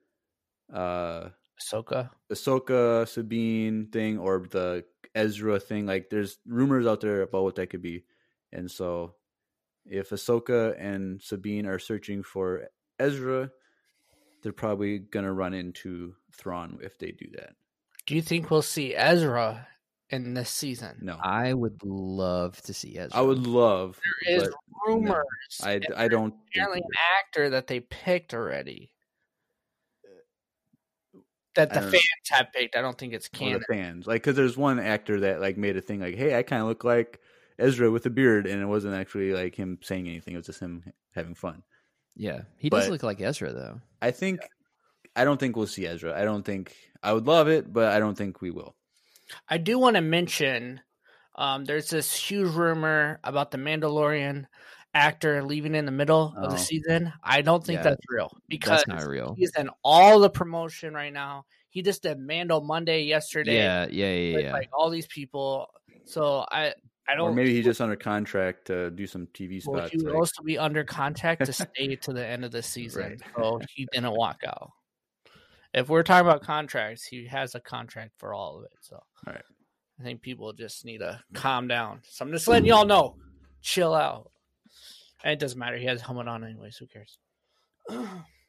uh 0.73 1.31
Ahsoka. 1.61 2.11
Ahsoka 2.31 3.07
Sabine 3.09 3.87
thing 3.93 4.19
or 4.19 4.47
the 4.51 4.85
Ezra 5.15 5.59
thing. 5.59 5.87
Like, 5.87 6.11
there's 6.11 6.39
rumors 6.47 6.87
out 6.87 7.01
there 7.01 7.23
about 7.23 7.45
what 7.45 7.55
that 7.57 7.71
could 7.71 7.83
be, 7.83 8.05
and 8.53 8.71
so 8.71 9.15
if 9.85 10.11
Ahsoka 10.11 10.75
and 10.79 11.23
Sabine 11.23 11.67
are 11.67 11.79
searching 11.79 12.23
for 12.23 12.69
Ezra, 12.99 13.51
they're 14.43 14.53
probably 14.53 14.99
gonna 14.99 15.33
run 15.33 15.55
into 15.55 16.15
Thrawn 16.33 16.79
if 16.83 16.99
they 16.99 17.13
do 17.13 17.27
that. 17.37 17.55
Do 18.07 18.15
you 18.15 18.23
think 18.23 18.51
we'll 18.51 18.63
see 18.63 18.95
Ezra 18.95 19.67
in 20.11 20.35
this 20.35 20.51
season? 20.51 20.99
No, 21.01 21.19
I 21.23 21.55
would 21.55 21.83
love 21.83 22.61
to 22.63 22.75
see 22.75 22.97
Ezra. 22.97 23.19
I 23.19 23.23
would 23.23 23.47
love. 23.47 23.99
There 24.25 24.37
is 24.37 24.43
but 24.45 24.53
rumors. 24.87 25.25
I 25.63 25.73
and 25.73 25.87
I 25.97 26.09
don't. 26.09 26.31
think 26.31 26.43
apparently 26.55 26.81
an 26.81 26.99
actor 27.19 27.51
that 27.51 27.67
they 27.67 27.81
picked 27.81 28.35
already. 28.35 28.93
That 31.57 31.73
the 31.75 31.81
know. 31.81 31.91
fans 31.91 32.03
have 32.31 32.53
picked. 32.53 32.77
I 32.77 32.81
don't 32.83 32.97
think 32.97 33.13
it's 33.13 33.27
Or 33.27 33.31
canon. 33.39 33.61
the 33.67 33.75
fans, 33.75 34.07
like, 34.07 34.23
because 34.23 34.37
there's 34.37 34.57
one 34.57 34.79
actor 34.79 35.21
that 35.21 35.41
like 35.41 35.57
made 35.57 35.77
a 35.77 35.81
thing 35.81 36.01
like, 36.01 36.15
"Hey, 36.15 36.37
I 36.39 36.43
kind 36.43 36.63
of 36.63 36.69
look 36.69 36.85
like 36.85 37.21
Ezra 37.59 37.91
with 37.91 38.07
a 38.07 38.11
beard," 38.11 38.47
and 38.47 38.63
it 38.63 38.67
wasn't 38.67 38.95
actually 38.95 39.33
like 39.33 39.55
him 39.55 39.79
saying 39.83 40.07
anything; 40.07 40.35
it 40.35 40.39
was 40.39 40.47
just 40.47 40.61
him 40.61 40.85
having 41.15 41.35
fun. 41.35 41.63
yeah, 42.15 42.43
he 42.59 42.69
does 42.71 42.89
look 42.89 43.03
like 43.03 43.21
Ezra 43.21 43.53
though. 43.53 43.81
I 44.01 44.11
think 44.11 44.41
I 45.17 45.25
don't 45.25 45.41
think 45.41 45.57
we'll 45.57 45.67
see 45.67 45.87
Ezra. 45.87 46.19
I 46.19 46.25
don't 46.25 46.45
think 46.45 46.75
I 47.03 47.13
would 47.13 47.27
love 47.27 47.49
it, 47.49 47.73
but 47.73 47.93
I 47.93 47.99
don't 47.99 48.17
think 48.17 48.41
we 48.41 48.51
will. 48.51 48.75
I 49.49 49.59
do 49.59 49.79
want 49.79 49.97
to 49.97 50.03
mention 50.03 50.81
um, 51.37 51.65
there's 51.65 51.91
this 51.91 52.15
huge 52.15 52.49
rumor 52.55 53.19
about 53.25 53.51
the 53.51 53.59
Mandalorian 53.59 54.47
actor 54.97 55.43
leaving 55.45 55.75
in 55.75 55.85
the 55.85 55.93
middle 55.93 56.35
of 56.37 56.51
the 56.51 56.57
Oh. 56.57 56.61
season. 56.61 57.13
I 57.23 57.43
don't 57.43 57.63
think 57.65 57.79
Yeah, 57.79 57.83
that's 57.85 58.03
real 58.09 58.37
because 58.49 58.83
That's 58.87 59.03
not 59.03 59.09
real. 59.09 59.35
he's 59.37 59.53
in 59.57 59.69
all 59.85 60.19
the 60.21 60.31
promotion 60.31 60.95
right 60.95 61.13
now. 61.13 61.45
He 61.71 61.83
just 61.83 62.03
did 62.03 62.19
Mando 62.19 62.61
Monday 62.61 63.03
yesterday. 63.03 63.57
Yeah, 63.57 63.87
yeah, 63.91 64.13
yeah, 64.15 64.35
with, 64.37 64.45
yeah. 64.47 64.53
like 64.53 64.71
all 64.73 64.89
these 64.91 65.07
people. 65.07 65.69
So 66.05 66.47
I 66.51 66.75
I 67.09 67.15
don't. 67.15 67.35
maybe 67.37 67.55
he's 67.55 67.65
just 67.65 67.81
under 67.81 67.95
contract 67.97 68.67
to 68.69 68.91
do 68.91 69.07
some 69.07 69.27
TV 69.29 69.61
Well, 69.65 69.79
spots. 69.81 69.93
he 69.93 69.99
would 69.99 70.07
like- 70.07 70.15
also 70.17 70.43
be 70.43 70.59
under 70.59 70.83
contract 70.85 71.45
to 71.45 71.53
stay 71.53 71.95
to 71.97 72.13
the 72.13 72.27
end 72.27 72.45
of 72.45 72.51
the 72.51 72.63
season, 72.63 73.03
Right. 73.03 73.21
so 73.37 73.61
he 73.75 73.87
didn't 73.93 74.11
walk 74.13 74.41
out. 74.47 74.71
If 75.75 75.89
we're 75.91 76.03
talking 76.03 76.27
about 76.27 76.43
contracts, 76.43 77.05
he 77.07 77.27
has 77.27 77.55
a 77.55 77.61
contract 77.61 78.13
for 78.19 78.33
all 78.33 78.59
of 78.59 78.65
it. 78.65 78.73
So, 78.81 78.99
Right. 79.27 79.43
I 80.01 80.03
think 80.03 80.23
people 80.23 80.53
just 80.55 80.85
need 80.85 80.99
to 80.99 81.21
calm 81.35 81.69
down. 81.69 82.01
So 82.09 82.25
I'm 82.25 82.33
just 82.33 82.49
letting 82.49 82.67
y'all 82.67 82.87
know, 82.87 83.17
chill 83.61 83.95
out. 83.95 84.31
It 85.33 85.39
doesn't 85.39 85.59
matter. 85.59 85.77
He 85.77 85.87
has 85.87 86.01
a 86.01 86.05
helmet 86.05 86.29
on 86.29 86.45
anyways. 86.45 86.77
Who 86.77 86.87
cares? 86.87 87.19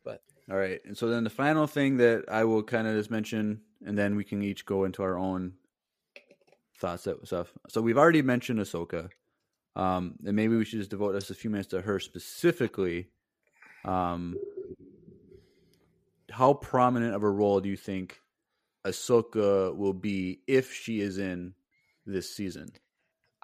but 0.03 0.21
All 0.49 0.57
right, 0.57 0.79
and 0.85 0.97
so 0.97 1.09
then 1.09 1.23
the 1.23 1.29
final 1.29 1.67
thing 1.67 1.97
that 1.97 2.25
I 2.31 2.43
will 2.43 2.63
kind 2.63 2.87
of 2.87 2.95
just 2.95 3.11
mention, 3.11 3.61
and 3.85 3.97
then 3.97 4.15
we 4.15 4.23
can 4.23 4.41
each 4.41 4.65
go 4.65 4.83
into 4.85 5.03
our 5.03 5.17
own 5.17 5.53
thoughts 6.79 7.05
that 7.05 7.25
stuff. 7.25 7.51
So 7.69 7.81
we've 7.81 7.97
already 7.97 8.21
mentioned 8.21 8.59
Ahsoka, 8.59 9.09
um, 9.75 10.15
and 10.25 10.35
maybe 10.35 10.55
we 10.55 10.65
should 10.65 10.79
just 10.79 10.91
devote 10.91 11.15
us 11.15 11.29
a 11.29 11.35
few 11.35 11.49
minutes 11.49 11.69
to 11.69 11.81
her 11.81 11.99
specifically. 11.99 13.09
Um, 13.85 14.37
how 16.29 16.53
prominent 16.53 17.15
of 17.15 17.23
a 17.23 17.29
role 17.29 17.61
do 17.61 17.69
you 17.69 17.77
think 17.77 18.19
Ahsoka 18.85 19.75
will 19.75 19.93
be 19.93 20.41
if 20.47 20.73
she 20.73 20.99
is 21.01 21.17
in 21.17 21.53
this 22.05 22.33
season? 22.33 22.69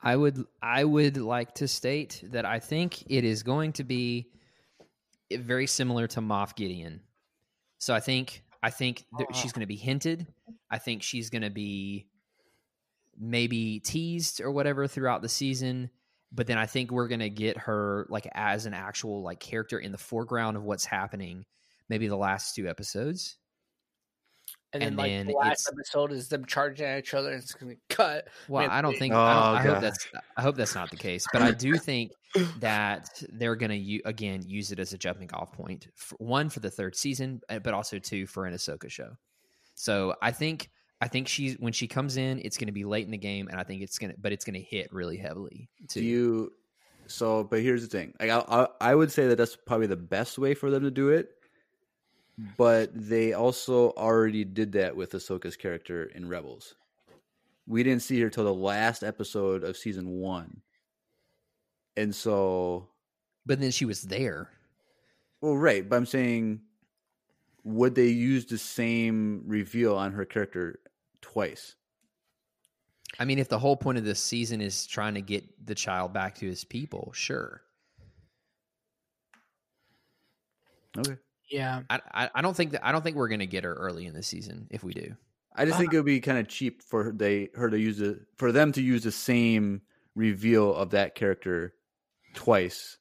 I 0.04 0.16
would 0.16 0.46
I 0.62 0.84
would 0.84 1.18
like 1.18 1.56
to 1.56 1.68
state 1.68 2.24
that 2.32 2.46
I 2.46 2.60
think 2.60 3.04
it 3.10 3.24
is 3.24 3.42
going 3.44 3.74
to 3.74 3.84
be 3.84 4.28
very 5.32 5.66
similar 5.66 6.08
to 6.08 6.20
Moff 6.22 6.56
Gideon. 6.56 7.02
So 7.80 7.94
I 7.94 8.02
think 8.02 8.44
I 8.62 8.70
think 8.70 9.06
that 9.18 9.28
Oh. 9.30 9.34
she's 9.34 9.54
going 9.54 9.62
to 9.62 9.68
be 9.68 9.76
hinted. 9.78 10.28
I 10.70 10.78
think 10.78 11.04
she's 11.04 11.30
going 11.30 11.42
to 11.42 11.50
be 11.50 12.08
maybe 13.18 13.80
teased 13.80 14.42
or 14.42 14.52
whatever 14.52 14.88
throughout 14.88 15.22
the 15.22 15.30
season. 15.30 15.90
But 16.32 16.48
then 16.48 16.58
I 16.58 16.66
think 16.66 16.92
we're 16.92 17.08
going 17.08 17.20
to 17.20 17.30
get 17.30 17.58
her 17.60 18.08
like 18.10 18.28
as 18.34 18.66
an 18.66 18.74
actual 18.74 19.22
like 19.22 19.40
character 19.40 19.78
in 19.80 19.92
the 19.92 19.98
foreground 19.98 20.58
of 20.58 20.64
what's 20.64 20.86
happening. 20.86 21.46
Maybe 21.90 22.08
the 22.08 22.18
last 22.18 22.56
two 22.56 22.68
episodes. 22.68 23.38
And 24.74 24.82
then 24.82 24.92
And 24.92 24.98
like 25.00 25.26
the 25.28 25.34
last 25.34 25.68
it's- 25.70 25.74
episode 25.74 26.12
is 26.12 26.28
them 26.30 26.46
charging 26.46 26.86
at 26.86 27.00
each 27.00 27.14
other. 27.14 27.32
and 27.32 27.42
It's 27.42 27.54
gonna 27.54 27.76
cut. 27.90 28.28
Well, 28.48 28.62
Man, 28.64 28.72
I 28.72 28.82
don't 28.82 28.94
they- 28.94 29.00
think. 29.00 29.14
I, 29.14 29.34
don't, 29.34 29.44
Oh, 29.44 29.56
I 29.58 29.74
hope 29.74 29.82
that's. 29.82 30.08
I 30.38 30.42
hope 30.42 30.56
that's 30.56 30.76
not 30.76 30.90
the 30.90 30.98
case. 30.98 31.26
But 31.32 31.42
I 31.42 31.52
do 31.52 31.76
think 31.78 32.12
that 32.60 33.10
they're 33.34 33.56
going 33.56 33.70
to 33.72 33.78
u- 33.78 34.02
again 34.06 34.44
use 34.48 34.72
it 34.72 34.80
as 34.80 34.94
a 34.94 34.98
jumping 34.98 35.30
off 35.34 35.52
point. 35.52 35.88
For, 35.96 36.16
one 36.18 36.50
for 36.50 36.60
the 36.60 36.72
third 36.72 36.96
season, 36.96 37.42
uh, 37.50 37.60
but 37.60 37.74
also 37.74 38.00
two 38.00 38.26
for 38.26 38.46
an 38.46 38.54
Ahsoka 38.54 38.90
show. 38.90 39.12
So 39.76 40.16
I 40.22 40.32
think. 40.32 40.70
I 41.02 41.10
think 41.10 41.28
she's 41.28 41.56
when 41.60 41.74
she 41.74 41.86
comes 41.86 42.16
in, 42.16 42.40
it's 42.46 42.58
going 42.58 42.68
to 42.68 42.72
be 42.74 42.86
late 42.86 43.04
in 43.04 43.12
the 43.12 43.18
game, 43.18 43.50
and 43.50 43.60
I 43.60 43.64
think 43.64 43.82
it's 43.82 43.98
gonna, 43.98 44.14
but 44.22 44.32
it's 44.32 44.46
going 44.46 44.54
to 44.54 44.62
hit 44.62 44.88
really 44.94 45.18
heavily. 45.18 45.68
Too. 45.90 46.00
Do 46.00 46.06
you? 46.06 46.54
So, 47.08 47.44
but 47.44 47.60
here's 47.60 47.82
the 47.82 47.90
thing. 47.90 48.14
Like, 48.22 48.30
I, 48.30 48.38
I, 48.48 48.68
I 48.80 48.96
would 48.96 49.12
say 49.12 49.28
that 49.28 49.36
that's 49.38 49.58
probably 49.58 49.88
the 49.88 49.98
best 49.98 50.38
way 50.40 50.54
for 50.54 50.72
them 50.72 50.84
to 50.84 50.92
do 50.92 51.10
it. 51.10 51.32
But 52.58 52.90
they 52.94 53.34
also 53.34 53.92
already 53.92 54.44
did 54.44 54.72
that 54.74 54.96
with 54.96 55.12
Ahsoka's 55.12 55.56
character 55.56 56.06
in 56.06 56.28
Rebels. 56.28 56.76
We 57.68 57.84
didn't 57.84 58.02
see 58.02 58.20
her 58.22 58.30
till 58.30 58.44
the 58.44 58.54
last 58.54 59.04
episode 59.04 59.64
of 59.64 59.78
season 59.78 60.20
one, 60.20 60.62
and 61.96 62.14
so, 62.14 62.90
but 63.46 63.60
then 63.60 63.72
she 63.72 63.86
was 63.86 64.02
there. 64.02 64.50
well, 65.42 65.56
right. 65.56 65.88
But 65.88 65.96
I'm 65.96 66.06
saying, 66.06 66.62
would 67.64 67.96
they 67.96 68.08
use 68.08 68.46
the 68.46 68.58
same 68.58 69.44
reveal 69.46 69.96
on 69.96 70.12
her 70.14 70.26
character 70.26 70.80
twice? 71.22 71.76
I 73.20 73.26
mean, 73.26 73.40
if 73.40 73.48
the 73.48 73.60
whole 73.60 73.78
point 73.78 74.00
of 74.00 74.06
this 74.06 74.20
season 74.20 74.60
is 74.60 74.88
trying 74.88 75.14
to 75.14 75.22
get 75.22 75.66
the 75.66 75.76
child 75.76 76.14
back 76.14 76.36
to 76.36 76.48
his 76.48 76.64
people, 76.64 77.12
sure. 77.14 77.62
Okay. 80.98 81.18
Yeah, 81.50 81.82
I, 81.90 82.00
I, 82.12 82.30
I 82.36 82.42
don't 82.42 82.56
think 82.56 82.72
that 82.72 82.86
I 82.86 82.92
don't 82.92 83.04
think 83.04 83.16
we're 83.16 83.28
going 83.28 83.40
to 83.40 83.48
get 83.48 83.64
her 83.64 83.74
early 83.74 84.06
in 84.06 84.14
the 84.14 84.24
season. 84.24 84.68
If 84.72 84.84
we 84.84 84.94
do, 84.94 85.16
I 85.56 85.66
just 85.66 85.78
think 85.78 85.90
uh-huh. 85.90 85.98
it 85.98 86.00
would 86.00 86.06
be 86.06 86.20
kind 86.20 86.38
of 86.38 86.48
cheap 86.48 86.82
for 86.82 87.12
they 87.12 87.50
her 87.56 87.70
to 87.70 87.80
use 87.80 88.02
it 88.02 88.20
for 88.38 88.52
them 88.52 88.72
to 88.74 88.82
use 88.82 89.04
the 89.04 89.12
same 89.12 89.82
reveal 90.16 90.74
of 90.74 90.92
that 90.92 91.16
character 91.16 91.74
twice 92.34 92.98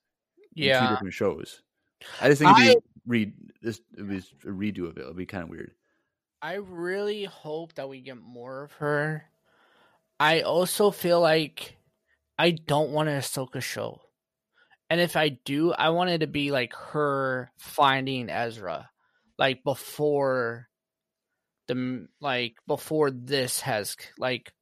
in 0.57 0.79
two 0.79 0.89
different 0.89 1.15
shows. 1.15 1.63
I 2.21 2.29
just 2.29 2.43
think 2.43 2.59
it'd 2.59 2.75
be 2.75 2.81
re 3.07 3.33
this 3.61 3.81
it 3.97 4.07
was 4.07 4.33
a 4.45 4.49
redo 4.49 4.89
of 4.89 4.99
it. 4.99 5.03
It'd 5.03 5.17
be 5.17 5.27
kind 5.27 5.45
of 5.45 5.51
weird. 5.51 5.73
I 6.41 6.55
really 6.55 7.25
hope 7.25 7.75
that 7.75 7.89
we 7.89 8.01
get 8.01 8.21
more 8.21 8.65
of 8.65 8.73
her. 8.73 9.25
I 10.19 10.43
also 10.43 10.91
feel 10.91 11.21
like 11.21 11.77
I 12.39 12.51
don't 12.51 12.91
want 12.91 13.09
an 13.09 13.21
Ahsoka 13.21 13.63
show. 13.63 14.03
And 14.93 15.01
if 15.01 15.17
I 15.17 15.31
do, 15.31 15.73
I 15.73 15.89
want 15.89 16.11
it 16.11 16.19
to 16.19 16.27
be 16.27 16.51
like 16.51 16.75
her 16.75 17.51
finding 17.57 18.29
Ezra. 18.29 18.91
Like 19.39 19.65
before 19.65 20.69
the 21.67 22.09
like 22.21 22.57
before 22.67 23.11
this 23.11 23.61
has 23.61 23.97
like 24.19 24.53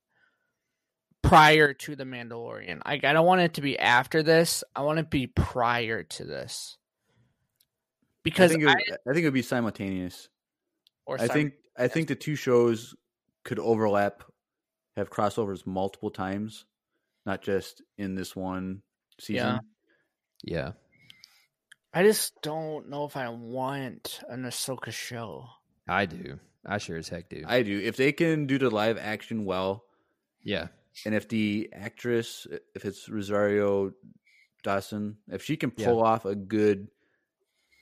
prior 1.20 1.74
to 1.74 1.96
the 1.96 2.04
Mandalorian. 2.04 2.80
Like 2.86 3.02
I 3.02 3.12
don't 3.12 3.26
want 3.26 3.40
it 3.40 3.54
to 3.54 3.60
be 3.60 3.76
after 3.76 4.22
this. 4.22 4.62
I 4.76 4.82
want 4.82 5.00
it 5.00 5.02
to 5.02 5.08
be 5.08 5.26
prior 5.26 6.04
to 6.04 6.24
this. 6.24 6.78
I 6.78 7.98
Because 8.22 8.52
think 8.52 8.62
it 8.62 8.68
I, 8.68 8.74
I 9.10 9.12
think 9.12 9.24
it 9.24 9.24
would 9.24 9.34
be 9.34 9.42
simultaneous. 9.42 10.28
or 11.06 11.20
I 11.20 11.26
think 11.26 11.54
I 11.76 11.88
think 11.88 12.06
the 12.06 12.14
two 12.14 12.36
shows 12.36 12.94
could 13.42 13.58
overlap, 13.58 14.22
have 14.96 15.10
crossovers 15.10 15.66
multiple 15.66 16.12
times, 16.12 16.66
not 17.26 17.42
just 17.42 17.82
in 17.98 18.14
this 18.14 18.36
one 18.36 18.82
season. 19.18 19.54
Yeah. 19.54 19.58
Yeah. 20.42 20.72
I 21.92 22.04
just 22.04 22.40
don't 22.42 22.88
know 22.88 23.04
if 23.04 23.16
I 23.16 23.28
want 23.30 24.20
an 24.28 24.44
Ahsoka 24.44 24.92
show. 24.92 25.46
I 25.88 26.06
do. 26.06 26.38
I 26.64 26.78
sure 26.78 26.96
as 26.96 27.08
heck 27.08 27.28
do. 27.28 27.44
I 27.46 27.62
do. 27.62 27.80
If 27.80 27.96
they 27.96 28.12
can 28.12 28.46
do 28.46 28.58
the 28.58 28.70
live 28.70 28.96
action 28.98 29.44
well, 29.44 29.84
yeah. 30.42 30.68
and 31.04 31.14
if 31.14 31.28
the 31.28 31.68
actress, 31.72 32.46
if 32.74 32.84
it's 32.84 33.08
Rosario 33.08 33.92
Dawson, 34.62 35.16
if 35.28 35.42
she 35.42 35.56
can 35.56 35.70
pull 35.70 36.02
off 36.02 36.26
a 36.26 36.34
good 36.34 36.88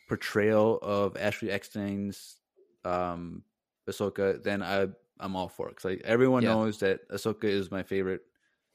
portrayal 0.09 0.79
of 0.81 1.17
Ashley 1.17 1.49
Eckstein's 1.49 2.37
um, 2.85 3.43
Ahsoka, 3.89 4.43
then 4.43 4.63
I 4.63 4.87
I'm 5.21 5.35
all 5.37 5.49
for 5.49 5.67
it. 5.67 5.71
Because 5.71 5.85
like, 5.85 6.03
everyone 6.05 6.45
Yeah. 6.45 6.55
knows 6.55 6.79
that 6.79 7.07
Ahsoka 7.11 7.45
is 7.45 7.71
my 7.71 7.83
favorite 7.83 8.23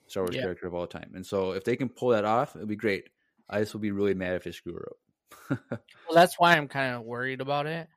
Star 0.08 0.24
Wars 0.24 0.36
Yeah. 0.36 0.42
character 0.44 0.68
of 0.68 0.74
all 0.76 0.86
time, 0.86 1.14
and 1.16 1.26
so 1.26 1.54
if 1.54 1.64
they 1.64 1.76
can 1.76 1.90
pull 1.90 2.10
that 2.10 2.26
off, 2.26 2.56
it'll 2.56 2.68
be 2.68 2.76
great. 2.76 3.10
I 3.54 3.60
just 3.60 3.74
will 3.74 3.82
be 3.82 3.92
really 3.92 4.14
mad 4.14 4.36
if 4.36 4.44
they 4.44 4.52
screw 4.52 4.74
her 4.74 4.90
up. 4.90 5.60
Well, 6.08 6.16
that's 6.16 6.38
why 6.38 6.58
I'm 6.58 6.68
kind 6.68 6.96
of 6.96 7.04
worried 7.04 7.42
about 7.42 7.66
it. 7.66 7.88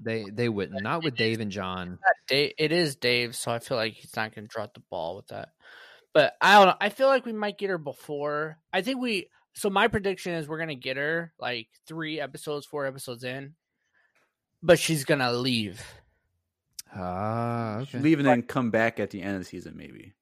They 0.00 0.26
they 0.30 0.48
wouldn't. 0.48 0.82
Not 0.82 1.02
with 1.02 1.16
Dave 1.16 1.40
and 1.40 1.50
Jon. 1.50 1.98
It 2.30 2.72
is 2.72 2.96
Dave, 2.96 3.34
so 3.34 3.50
I 3.50 3.58
feel 3.58 3.76
like 3.76 3.94
he's 3.94 4.14
not 4.14 4.34
going 4.34 4.46
to 4.46 4.52
drop 4.52 4.74
the 4.74 4.82
ball 4.90 5.16
with 5.16 5.28
that. 5.28 5.48
But 6.12 6.34
I 6.40 6.54
don't 6.54 6.66
know. 6.66 6.76
I 6.80 6.90
feel 6.90 7.08
like 7.08 7.24
we 7.26 7.32
might 7.32 7.58
get 7.58 7.70
her 7.70 7.78
before. 7.78 8.58
I 8.72 8.82
think 8.82 9.00
we. 9.00 9.28
So 9.54 9.70
my 9.70 9.88
prediction 9.88 10.34
is 10.34 10.46
we're 10.46 10.58
going 10.58 10.68
to 10.68 10.74
get 10.74 10.96
her 10.96 11.32
like 11.38 11.68
three 11.86 12.20
episodes, 12.20 12.66
four 12.66 12.86
episodes 12.86 13.24
in, 13.24 13.54
but 14.62 14.78
she's 14.78 15.04
going 15.04 15.20
to 15.20 15.32
leave. 15.32 15.82
Ah, 16.94 17.78
okay. 17.78 17.98
Leave 17.98 18.18
and 18.18 18.28
then 18.28 18.42
come 18.42 18.70
back 18.70 19.00
at 19.00 19.10
the 19.10 19.22
end 19.22 19.34
of 19.34 19.40
the 19.40 19.46
season, 19.46 19.76
maybe. 19.76 20.14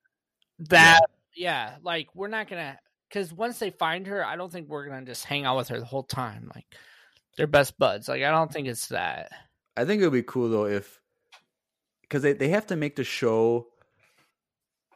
That 0.70 1.00
yeah, 1.34 1.76
like 1.82 2.08
we're 2.14 2.28
not 2.28 2.48
gonna 2.48 2.78
because 3.12 3.32
once 3.32 3.58
they 3.58 3.70
find 3.70 4.06
her, 4.06 4.24
I 4.24 4.36
don't 4.36 4.50
think 4.50 4.68
we're 4.68 4.86
gonna 4.86 5.04
just 5.04 5.24
hang 5.24 5.44
out 5.44 5.58
with 5.58 5.68
her 5.68 5.78
the 5.78 5.84
whole 5.84 6.02
time. 6.02 6.50
Like 6.54 6.66
they're 7.36 7.46
best 7.46 7.78
buds. 7.78 8.08
Like 8.08 8.22
I 8.22 8.30
don't 8.30 8.50
think 8.50 8.68
it's 8.68 8.88
that. 8.88 9.30
I 9.76 9.84
think 9.84 10.00
it 10.00 10.06
would 10.06 10.14
be 10.14 10.22
cool 10.22 10.48
though 10.48 10.66
if 10.66 11.00
because 12.02 12.22
they, 12.22 12.32
they 12.32 12.48
have 12.48 12.66
to 12.68 12.76
make 12.76 12.96
the 12.96 13.04
show 13.04 13.68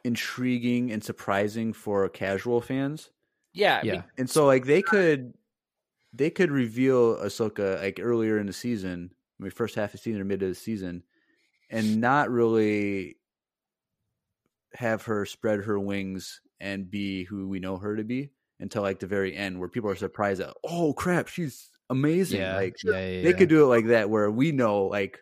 intriguing 0.03 0.91
and 0.91 1.03
surprising 1.03 1.73
for 1.73 2.07
casual 2.09 2.61
fans. 2.61 3.11
Yeah, 3.53 3.81
Yeah. 3.83 4.01
And 4.17 4.29
so 4.29 4.45
like 4.45 4.65
they 4.65 4.81
could 4.81 5.33
they 6.13 6.31
could 6.31 6.51
reveal 6.51 7.17
Ahsoka 7.17 7.81
like 7.81 7.99
earlier 8.01 8.39
in 8.39 8.47
the 8.47 8.53
season, 8.53 9.11
I 9.39 9.43
mean 9.43 9.51
first 9.51 9.75
half 9.75 9.89
of 9.89 9.91
the 9.93 9.97
season 9.99 10.21
or 10.21 10.25
mid 10.25 10.41
of 10.41 10.49
the 10.49 10.55
season, 10.55 11.03
and 11.69 12.01
not 12.01 12.31
really 12.31 13.17
have 14.73 15.03
her 15.03 15.25
spread 15.25 15.61
her 15.61 15.79
wings 15.79 16.41
and 16.59 16.89
be 16.89 17.23
who 17.23 17.47
we 17.47 17.59
know 17.59 17.77
her 17.77 17.95
to 17.95 18.03
be 18.03 18.31
until 18.59 18.81
like 18.81 18.99
the 18.99 19.07
very 19.07 19.35
end 19.35 19.59
where 19.59 19.69
people 19.69 19.89
are 19.89 19.95
surprised 19.95 20.41
that 20.41 20.53
oh 20.63 20.93
crap, 20.93 21.27
she's 21.27 21.69
amazing. 21.89 22.39
Yeah, 22.41 22.55
Like 22.55 22.75
yeah, 22.83 22.91
yeah, 22.93 23.21
they 23.23 23.29
yeah. 23.31 23.37
could 23.37 23.49
do 23.49 23.63
it 23.63 23.67
like 23.67 23.87
that 23.87 24.09
where 24.09 24.29
we 24.31 24.51
know 24.51 24.85
like 24.85 25.19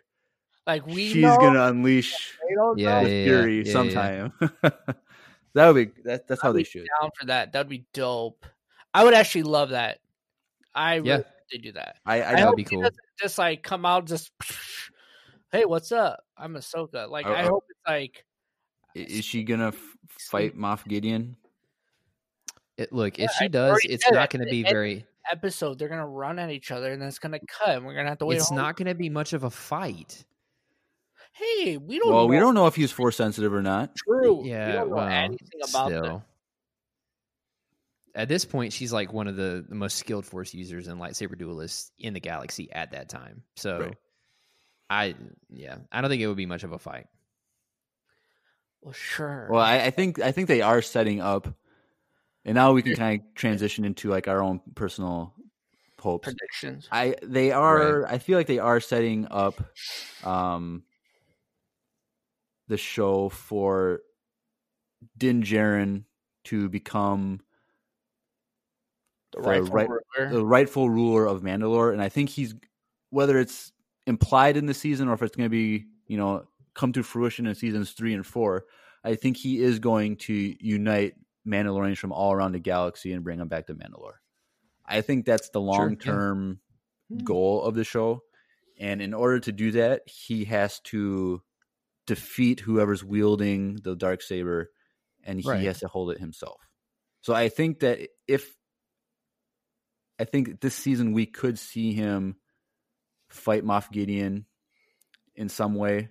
like 0.66 0.86
we 0.86 1.12
she's 1.12 1.22
know, 1.22 1.36
gonna 1.38 1.64
unleash 1.64 2.36
they 2.48 2.82
Yeah, 2.82 3.02
the 3.04 3.08
yeah, 3.08 3.24
fury 3.24 3.56
yeah, 3.58 3.62
yeah. 3.64 3.72
sometime. 3.72 4.32
that 5.54 5.72
would 5.72 5.94
be 5.94 6.02
that, 6.04 6.26
that's 6.26 6.42
how 6.42 6.50
I'd 6.50 6.54
they 6.54 6.60
be 6.60 6.64
should. 6.64 6.86
down 7.00 7.10
for 7.18 7.26
that. 7.26 7.52
That'd 7.52 7.68
be 7.68 7.86
dope. 7.92 8.44
I 8.92 9.04
would 9.04 9.14
actually 9.14 9.44
love 9.44 9.70
that. 9.70 9.98
I 10.74 10.96
Yeah. 10.96 11.12
really 11.12 11.24
they 11.52 11.58
do 11.58 11.72
that. 11.72 11.96
I, 12.04 12.16
I, 12.16 12.28
I 12.28 12.30
That'd 12.32 12.46
hope 12.46 12.56
be 12.56 12.64
cool. 12.64 12.88
just 13.20 13.38
like 13.38 13.62
come 13.62 13.86
out 13.86 14.06
just. 14.06 14.30
Hey, 15.52 15.64
what's 15.64 15.92
up? 15.92 16.20
I'm 16.36 16.54
Ahsoka. 16.54 17.08
Like 17.08 17.24
Uh, 17.24 17.30
I 17.30 17.44
uh, 17.44 17.48
hope 17.48 17.64
it's 17.70 17.80
like 17.86 18.25
is 18.96 19.24
she 19.24 19.42
gonna 19.44 19.68
f- 19.68 19.96
fight 20.08 20.56
Moff 20.56 20.86
Gideon? 20.86 21.36
It, 22.76 22.92
look, 22.92 23.14
if 23.18 23.30
Yeah, 23.30 23.38
she 23.38 23.44
I 23.46 23.48
does, 23.48 23.80
it's 23.84 24.04
said 24.04 24.14
not 24.14 24.24
at 24.24 24.30
going 24.30 24.44
to 24.44 24.50
be 24.50 24.62
very. 24.62 25.06
episode 25.32 25.78
they're 25.78 25.88
gonna 25.88 26.06
run 26.06 26.38
at 26.38 26.50
each 26.50 26.70
other 26.70 26.92
and 26.92 27.00
then 27.00 27.08
it's 27.08 27.18
gonna 27.18 27.40
cut 27.48 27.76
and 27.76 27.86
we're 27.86 27.94
gonna 27.94 28.08
have 28.10 28.18
to 28.18 28.26
wait. 28.26 28.36
It's 28.36 28.50
a 28.50 28.54
not 28.54 28.76
going 28.76 28.86
to 28.88 28.94
be 28.94 29.08
much 29.08 29.32
of 29.32 29.44
a 29.44 29.50
fight. 29.50 30.24
Hey, 31.32 31.76
we 31.78 31.98
don't. 31.98 32.08
Well, 32.12 32.22
know 32.22 32.26
we 32.26 32.38
don't 32.38 32.54
know 32.54 32.66
if 32.66 32.74
he's 32.76 32.92
force 32.92 33.16
sensitive 33.16 33.52
or 33.52 33.62
not. 33.62 33.94
True. 33.96 34.42
we 34.42 34.50
Yeah, 34.50 34.72
don't 34.72 34.90
know 34.90 34.96
well, 34.96 35.08
anything 35.08 35.48
about 35.68 35.88
still. 35.88 36.02
that. 36.02 36.22
At 38.22 38.28
this 38.28 38.44
point, 38.46 38.72
she's 38.72 38.92
like 38.92 39.12
one 39.12 39.26
of 39.28 39.36
the, 39.36 39.64
the 39.68 39.74
most 39.74 39.96
skilled 39.96 40.24
force 40.24 40.54
users 40.54 40.88
and 40.88 40.98
lightsaber 40.98 41.36
duelists 41.36 41.92
in 41.98 42.14
the 42.14 42.20
galaxy 42.20 42.70
at 42.72 42.92
that 42.92 43.08
time. 43.10 43.42
So, 43.56 43.78
Right. 43.80 43.96
I 44.88 45.14
yeah, 45.50 45.76
I 45.92 46.00
don't 46.00 46.08
think 46.08 46.22
it 46.22 46.26
would 46.26 46.36
be 46.36 46.46
much 46.46 46.62
of 46.64 46.72
a 46.72 46.78
fight. 46.78 47.06
Well, 48.86 48.92
sure. 48.92 49.48
Well, 49.50 49.60
I, 49.60 49.80
I 49.86 49.90
think 49.90 50.20
I 50.20 50.30
think 50.30 50.46
they 50.46 50.60
are 50.60 50.80
setting 50.80 51.20
up, 51.20 51.48
and 52.44 52.54
now 52.54 52.72
we 52.72 52.82
can 52.82 52.94
kind 52.94 53.20
of 53.20 53.34
transition 53.34 53.84
into 53.84 54.10
like 54.10 54.28
our 54.28 54.40
own 54.40 54.60
personal 54.76 55.34
hopes. 55.98 56.28
predictions. 56.28 56.86
I 56.92 57.16
they 57.20 57.50
are. 57.50 58.06
I 58.06 58.18
feel 58.18 58.38
like 58.38 58.46
they 58.46 58.60
are 58.60 58.78
setting 58.78 59.26
up, 59.28 59.60
um, 60.22 60.84
the 62.68 62.76
show 62.76 63.28
for 63.28 64.02
Din 65.18 65.42
Djarin 65.42 66.04
to 66.44 66.68
become 66.68 67.40
The 69.32 69.40
the 69.40 69.48
rightful 69.48 69.74
right- 69.74 69.88
ruler. 69.88 70.30
the 70.30 70.46
rightful 70.46 70.88
ruler 70.88 71.26
of 71.26 71.42
Mandalore, 71.42 71.92
and 71.92 72.00
I 72.00 72.08
think 72.08 72.28
he's 72.30 72.54
whether 73.10 73.36
it's 73.40 73.72
implied 74.06 74.56
in 74.56 74.66
the 74.66 74.74
season 74.74 75.08
or 75.08 75.14
if 75.14 75.22
it's 75.22 75.34
going 75.34 75.46
to 75.46 75.50
be 75.50 75.86
you 76.06 76.16
know 76.18 76.46
come 76.76 76.92
to 76.92 77.02
fruition 77.02 77.46
in 77.46 77.54
seasons 77.54 77.92
three 77.92 78.14
and 78.14 78.24
four. 78.24 78.66
I 79.02 79.16
think 79.16 79.36
he 79.36 79.60
is 79.60 79.78
going 79.78 80.16
to 80.16 80.54
unite 80.60 81.14
Mandalorians 81.46 81.98
from 81.98 82.12
all 82.12 82.32
around 82.32 82.52
the 82.52 82.60
galaxy 82.60 83.12
and 83.12 83.24
bring 83.24 83.38
them 83.38 83.48
back 83.48 83.66
to 83.66 83.74
Mandalore. 83.74 84.18
I 84.84 85.00
think 85.00 85.24
that's 85.24 85.48
the 85.50 85.60
Sure, 85.60 85.72
yeah. 85.72 85.78
long 85.78 85.96
term 85.96 86.60
hmm. 87.08 87.24
goal 87.24 87.62
of 87.62 87.74
the 87.74 87.84
show, 87.84 88.22
and 88.78 89.00
in 89.00 89.14
order 89.14 89.40
to 89.40 89.52
do 89.52 89.72
that, 89.72 90.02
he 90.06 90.44
has 90.44 90.80
to 90.80 91.42
defeat 92.06 92.60
whoever's 92.60 93.02
wielding 93.02 93.76
the 93.82 93.96
dark 93.96 94.22
saber, 94.22 94.70
and 95.24 95.40
he 95.40 95.48
Right. 95.48 95.62
has 95.64 95.80
to 95.80 95.88
hold 95.88 96.12
it 96.12 96.20
himself. 96.20 96.60
So 97.22 97.34
I 97.34 97.48
think 97.48 97.80
that 97.80 98.08
if 98.28 98.54
I 100.18 100.24
think 100.24 100.60
this 100.60 100.74
season 100.74 101.12
we 101.12 101.26
could 101.26 101.58
see 101.58 101.92
him 101.92 102.36
fight 103.28 103.64
Moff 103.64 103.90
Gideon 103.90 104.46
in 105.34 105.48
some 105.48 105.74
way. 105.74 106.08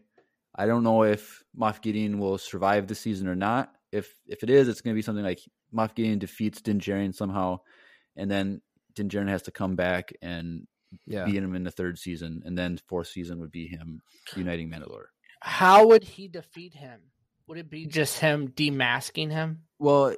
I 0.55 0.65
don't 0.65 0.83
know 0.83 1.03
if 1.03 1.43
Moff 1.57 1.81
Gideon 1.81 2.17
will 2.19 2.37
survive 2.37 2.87
the 2.87 2.95
season 2.95 3.27
or 3.27 3.35
not. 3.35 3.73
If 3.91 4.13
if 4.25 4.43
it 4.43 4.49
is, 4.49 4.67
it's 4.67 4.81
going 4.81 4.93
to 4.93 4.97
be 4.97 5.01
something 5.01 5.23
like 5.23 5.39
Moff 5.73 5.95
Gideon 5.95 6.19
defeats 6.19 6.61
Din 6.61 6.79
Djarin 6.79 7.13
somehow, 7.13 7.59
and 8.15 8.29
then 8.31 8.61
Din 8.93 9.09
Djarin 9.09 9.29
has 9.29 9.43
to 9.43 9.51
come 9.51 9.75
back 9.75 10.13
and 10.21 10.67
Yeah, 11.05 11.25
beat 11.25 11.35
him 11.43 11.55
in 11.55 11.63
the 11.63 11.71
third 11.71 11.97
season, 11.99 12.41
and 12.45 12.57
then 12.57 12.79
fourth 12.87 13.07
season 13.07 13.39
would 13.39 13.51
be 13.51 13.67
him 13.67 14.01
uniting 14.35 14.69
Mandalore. 14.69 15.07
How 15.41 15.87
would 15.87 16.03
he 16.03 16.27
defeat 16.27 16.73
him? 16.73 17.01
Would 17.47 17.57
it 17.57 17.69
be 17.69 17.85
just 17.85 18.19
him 18.19 18.47
demasking 18.47 19.31
him? 19.31 19.63
Well, 19.77 20.15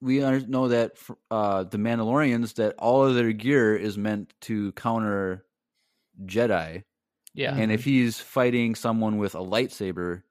we 0.00 0.20
know 0.20 0.68
that 0.68 0.92
uh, 1.30 1.64
the 1.64 1.78
Mandalorians 1.78 2.54
that 2.54 2.74
all 2.78 3.04
of 3.04 3.14
their 3.14 3.32
gear 3.32 3.76
is 3.76 3.98
meant 3.98 4.32
to 4.42 4.72
counter 4.72 5.44
Jedi, 6.24 6.84
Yeah. 7.34 7.56
and 7.56 7.72
if 7.72 7.84
he's 7.84 8.18
fighting 8.20 8.74
someone 8.74 9.18
with 9.18 9.34
a 9.34 9.38
lightsaber, 9.38 10.22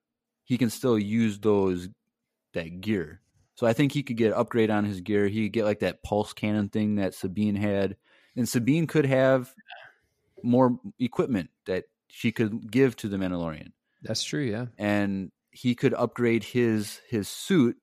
he 0.45 0.57
can 0.57 0.69
still 0.69 0.97
use 0.97 1.39
those 1.39 1.89
that 2.53 2.81
gear. 2.81 3.19
So 3.55 3.67
I 3.67 3.73
think 3.73 3.91
he 3.91 4.03
could 4.03 4.17
get 4.17 4.27
an 4.31 4.37
upgrade 4.39 4.69
on 4.69 4.85
his 4.85 5.01
gear. 5.01 5.27
He 5.27 5.43
could 5.45 5.53
get 5.53 5.65
like 5.65 5.79
that 5.79 6.01
pulse 6.03 6.33
cannon 6.33 6.69
thing 6.69 6.95
that 6.95 7.13
Sabine 7.13 7.55
had, 7.55 7.97
and 8.35 8.47
Sabine 8.49 8.87
could 8.87 9.05
have 9.05 9.53
more 10.43 10.79
equipment 10.99 11.49
that 11.65 11.85
she 12.09 12.31
could 12.31 12.69
give 12.71 12.95
to 12.97 13.07
the 13.07 13.17
Mandalorian 13.17 13.71
that's 14.01 14.23
true. 14.23 14.41
Yeah, 14.43 14.65
and 14.77 15.31
he 15.51 15.75
could 15.75 15.93
upgrade 15.93 16.43
his 16.43 16.99
his 17.09 17.27
suit. 17.29 17.77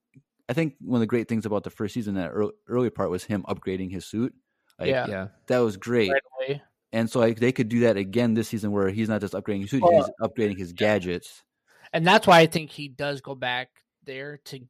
I 0.49 0.53
think 0.53 0.75
one 0.81 0.97
of 0.99 1.01
the 1.01 1.07
great 1.07 1.29
things 1.29 1.47
about 1.47 1.65
the 1.65 1.71
first 1.71 1.95
season, 1.95 2.15
that 2.17 2.29
early, 2.29 2.53
early 2.69 2.91
part, 2.91 3.09
was 3.11 3.25
him 3.25 3.45
upgrading 3.49 3.91
his 3.93 4.05
suit. 4.05 4.35
Like, 4.79 4.89
Yeah. 4.91 5.07
yeah, 5.09 5.29
that 5.47 5.61
was 5.61 5.77
great. 5.77 6.11
right 6.11 6.23
away. 6.41 6.63
And 6.93 7.09
so 7.09 7.21
like 7.21 7.39
they 7.39 7.53
could 7.53 7.69
do 7.69 7.81
that 7.81 7.97
again 7.97 8.35
this 8.35 8.49
season, 8.49 8.73
where 8.73 8.89
he's 8.89 9.09
not 9.09 9.21
just 9.21 9.35
upgrading 9.35 9.63
his 9.63 9.71
suit, 9.71 9.83
Well, 9.83 9.93
he's 9.93 10.11
upgrading 10.21 10.59
his 10.59 10.73
gadgets. 10.73 11.43
And 11.93 12.07
that's 12.07 12.27
why 12.27 12.41
I 12.41 12.47
think 12.47 12.71
he 12.71 12.89
does 12.89 13.21
go 13.21 13.35
back 13.35 13.69
there 14.05 14.39
to 14.47 14.61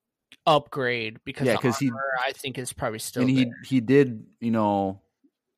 upgrade 0.47 1.19
because 1.25 1.47
Yeah, 1.47 1.55
the 1.55 1.59
'cause 1.59 1.79
he 1.79 1.91
I 2.25 2.33
think 2.33 2.59
is 2.59 2.73
probably 2.73 2.99
still 2.99 3.23
and 3.23 3.31
he 3.31 3.45
there. 3.45 3.55
he 3.67 3.81
did, 3.81 4.27
you 4.41 4.51
know, 4.51 5.01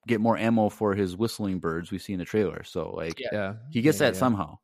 get 0.07 0.21
more 0.21 0.37
ammo 0.37 0.69
for 0.69 0.95
his 0.95 1.17
whistling 1.17 1.59
birds 1.59 1.91
we 1.91 1.99
see 1.99 2.13
in 2.13 2.19
the 2.19 2.25
trailer. 2.25 2.65
So 2.65 2.91
like 2.91 3.19
Yeah. 3.21 3.29
yeah. 3.33 3.55
he 3.71 3.83
gets 3.83 3.99
Yeah, 4.01 4.09
that 4.09 4.15
yeah. 4.15 4.21
somehow. 4.21 4.59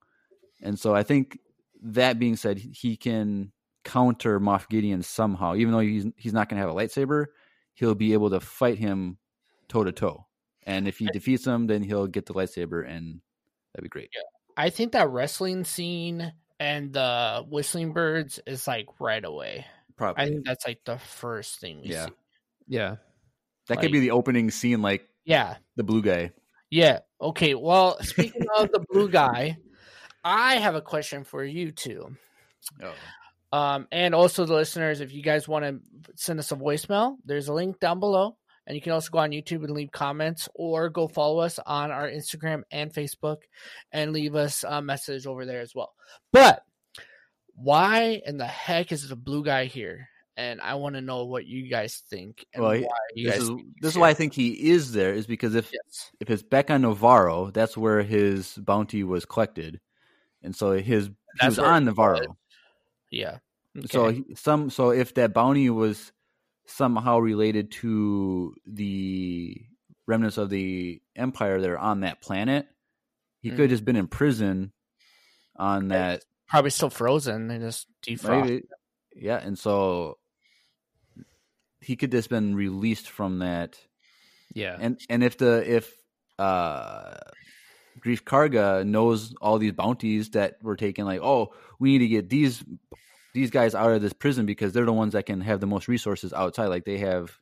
And 0.63 0.79
so 0.79 0.95
I 0.95 1.03
think 1.05 1.39
that 1.83 2.19
being 2.19 2.37
said, 2.37 2.59
he 2.59 2.97
can 2.97 3.53
counter 3.85 4.39
Moff 4.41 4.69
Gideon 4.69 5.03
somehow, 5.03 5.55
even 5.55 5.73
though 5.73 5.79
he's 5.81 6.07
he's 6.17 6.33
not 6.33 6.49
going 6.49 6.61
to 6.61 6.67
have 6.67 6.75
a 6.75 6.79
lightsaber. 6.79 7.27
He'll 7.75 7.95
be 7.95 8.13
able 8.13 8.31
to 8.31 8.41
fight 8.41 8.79
him 8.79 9.19
toe 9.69 9.85
to 9.85 9.93
toe, 9.93 10.27
and 10.69 10.87
if 10.87 10.99
he 10.99 11.07
defeats 11.07 11.47
him, 11.47 11.67
then 11.67 11.83
he'll 11.83 12.07
get 12.07 12.27
the 12.27 12.35
lightsaber, 12.35 12.87
and 12.89 13.21
that'd 13.75 13.83
be 13.83 13.89
great. 13.89 14.11
I 14.57 14.71
think 14.71 14.93
that 14.93 15.09
wrestling 15.09 15.65
scene 15.65 16.33
and 16.61 16.93
the 16.93 17.45
whistling 17.49 17.93
birds 17.93 18.39
is 18.47 18.67
like 18.67 18.87
right 19.01 19.25
away. 19.25 19.67
Probably 19.97 20.23
I 20.25 20.29
think 20.29 20.45
that's 20.45 20.67
like 20.67 20.81
the 20.85 20.99
first 20.99 21.61
thing 21.61 21.83
we 21.83 21.89
Yeah. 21.91 22.07
see. 22.07 22.13
yeah. 22.69 22.97
that 23.69 23.81
could 23.81 23.93
be 23.93 24.01
the 24.01 24.13
opening 24.13 24.51
scene, 24.51 24.81
like 24.83 25.09
Yeah. 25.25 25.57
the 25.77 25.85
blue 25.85 26.03
guy. 26.03 26.33
Yeah. 26.71 27.01
Okay. 27.21 27.55
Well, 27.55 27.99
speaking 28.03 28.43
of 28.57 28.71
the 28.73 28.81
blue 28.91 29.09
guy, 29.09 29.59
I 30.25 30.57
have 30.57 30.75
a 30.75 30.81
question 30.83 31.25
for 31.25 31.45
you 31.45 31.71
too. 31.73 32.17
Oh. 32.83 32.95
Um, 33.57 33.89
and 33.93 34.15
also 34.15 34.45
the 34.45 34.55
listeners, 34.55 35.01
if 35.01 35.13
you 35.13 35.23
guys 35.23 35.47
want 35.49 35.65
to 35.65 35.81
send 36.17 36.39
us 36.39 36.51
a 36.53 36.57
voicemail, 36.57 37.17
there's 37.25 37.49
a 37.49 37.53
link 37.55 37.79
down 37.81 38.01
below. 38.01 38.37
And 38.69 38.75
you 38.77 38.83
can 38.83 38.93
also 38.93 39.11
go 39.11 39.19
on 39.19 39.31
YouTube 39.31 39.65
and 39.65 39.71
leave 39.71 39.91
comments 39.91 40.47
or 40.55 40.91
go 40.91 41.09
follow 41.09 41.39
us 41.39 41.59
on 41.65 41.91
our 41.91 42.07
Instagram 42.07 42.63
and 42.71 42.93
Facebook 42.93 43.39
and 43.93 44.13
leave 44.13 44.35
us 44.35 44.63
a 44.69 44.83
message 44.83 45.27
over 45.27 45.47
there 45.47 45.63
as 45.63 45.75
well. 45.75 45.95
But 46.35 46.63
why 47.55 48.21
in 48.27 48.37
the 48.37 48.47
heck 48.47 48.93
is 48.93 49.09
the 49.09 49.17
blue 49.17 49.43
guy 49.43 49.65
here? 49.65 50.09
And 50.37 50.61
I 50.61 50.75
want 50.75 50.95
to 50.97 51.01
know 51.01 51.25
what 51.25 51.47
you 51.47 51.69
guys 51.69 52.03
think. 52.11 52.45
And 52.55 52.63
Well, 52.63 52.73
he- 53.15 53.25
This 53.25 53.39
guys 53.39 53.43
is 53.49 53.51
this 53.81 53.93
is 53.95 53.99
why 53.99 54.11
I 54.11 54.15
think 54.15 54.35
he 54.35 54.71
is 54.71 54.93
there 54.93 55.13
is 55.15 55.27
because 55.27 55.55
if 55.55 55.73
Yes. 55.73 56.13
if 56.21 56.31
it's 56.31 56.43
Becca 56.43 56.75
Nevarro, 56.75 57.53
that's 57.53 57.77
where 57.77 58.03
his 58.03 58.55
bounty 58.59 59.03
was 59.03 59.25
collected, 59.25 59.81
and 60.43 60.55
so 60.55 60.73
his 60.73 61.07
he 61.07 61.13
That's 61.41 61.57
was 61.57 61.59
on 61.59 61.87
he 61.87 61.93
Nevarro. 61.93 62.37
Yeah. 63.11 63.39
So 63.91 64.11
he- 64.11 64.25
some 64.37 64.71
so 64.71 64.91
if 64.91 65.15
that 65.15 65.33
bounty 65.33 65.71
was 65.71 66.13
somehow 66.69 67.19
related 67.19 67.73
to 67.73 68.55
the 68.67 69.57
remnants 70.07 70.39
of 70.39 70.51
the 70.51 71.01
empire 71.17 71.61
that 71.61 71.71
are 71.71 71.79
on 71.79 72.01
that 72.01 72.23
planet, 72.23 72.67
he 73.41 73.51
could 73.51 73.61
have 73.61 73.71
just 73.71 73.85
been 73.85 73.97
in 73.97 74.07
prison 74.07 74.73
on 75.57 75.89
that. 75.89 76.25
probably 76.49 76.71
still 76.71 76.91
frozen. 76.91 77.49
They 77.49 77.59
just 77.59 77.87
defrost. 78.07 78.43
Maybe, 78.43 78.63
yeah, 79.15 79.41
and 79.43 79.59
so 79.59 80.19
he 81.81 81.97
could 81.97 82.11
just 82.11 82.29
been 82.29 82.55
released 82.55 83.09
from 83.09 83.41
that. 83.41 83.79
Yeah. 84.55 84.77
And 84.79 85.01
and 85.09 85.23
if 85.23 85.39
the 85.39 85.63
if 85.77 85.93
uh 86.39 87.15
Greef 88.01 88.23
Karga 88.23 88.87
knows 88.87 89.35
all 89.41 89.59
these 89.59 89.73
bounties 89.73 90.31
that 90.31 90.57
were 90.63 90.77
taken, 90.77 91.05
like, 91.05 91.21
oh, 91.23 91.53
we 91.79 91.93
need 91.93 91.99
to 91.99 92.09
get 92.09 92.29
these 92.29 92.63
these 93.35 93.51
guys 93.51 93.75
out 93.75 93.93
of 93.93 94.03
this 94.03 94.13
prison 94.13 94.47
because 94.47 94.73
they're 94.73 94.85
the 94.85 94.93
ones 94.93 95.13
that 95.13 95.27
can 95.27 95.41
have 95.41 95.61
the 95.61 95.67
most 95.67 95.89
resources 95.89 96.33
outside. 96.33 96.67
Like 96.67 96.85
they 96.85 96.99
have 96.99 97.39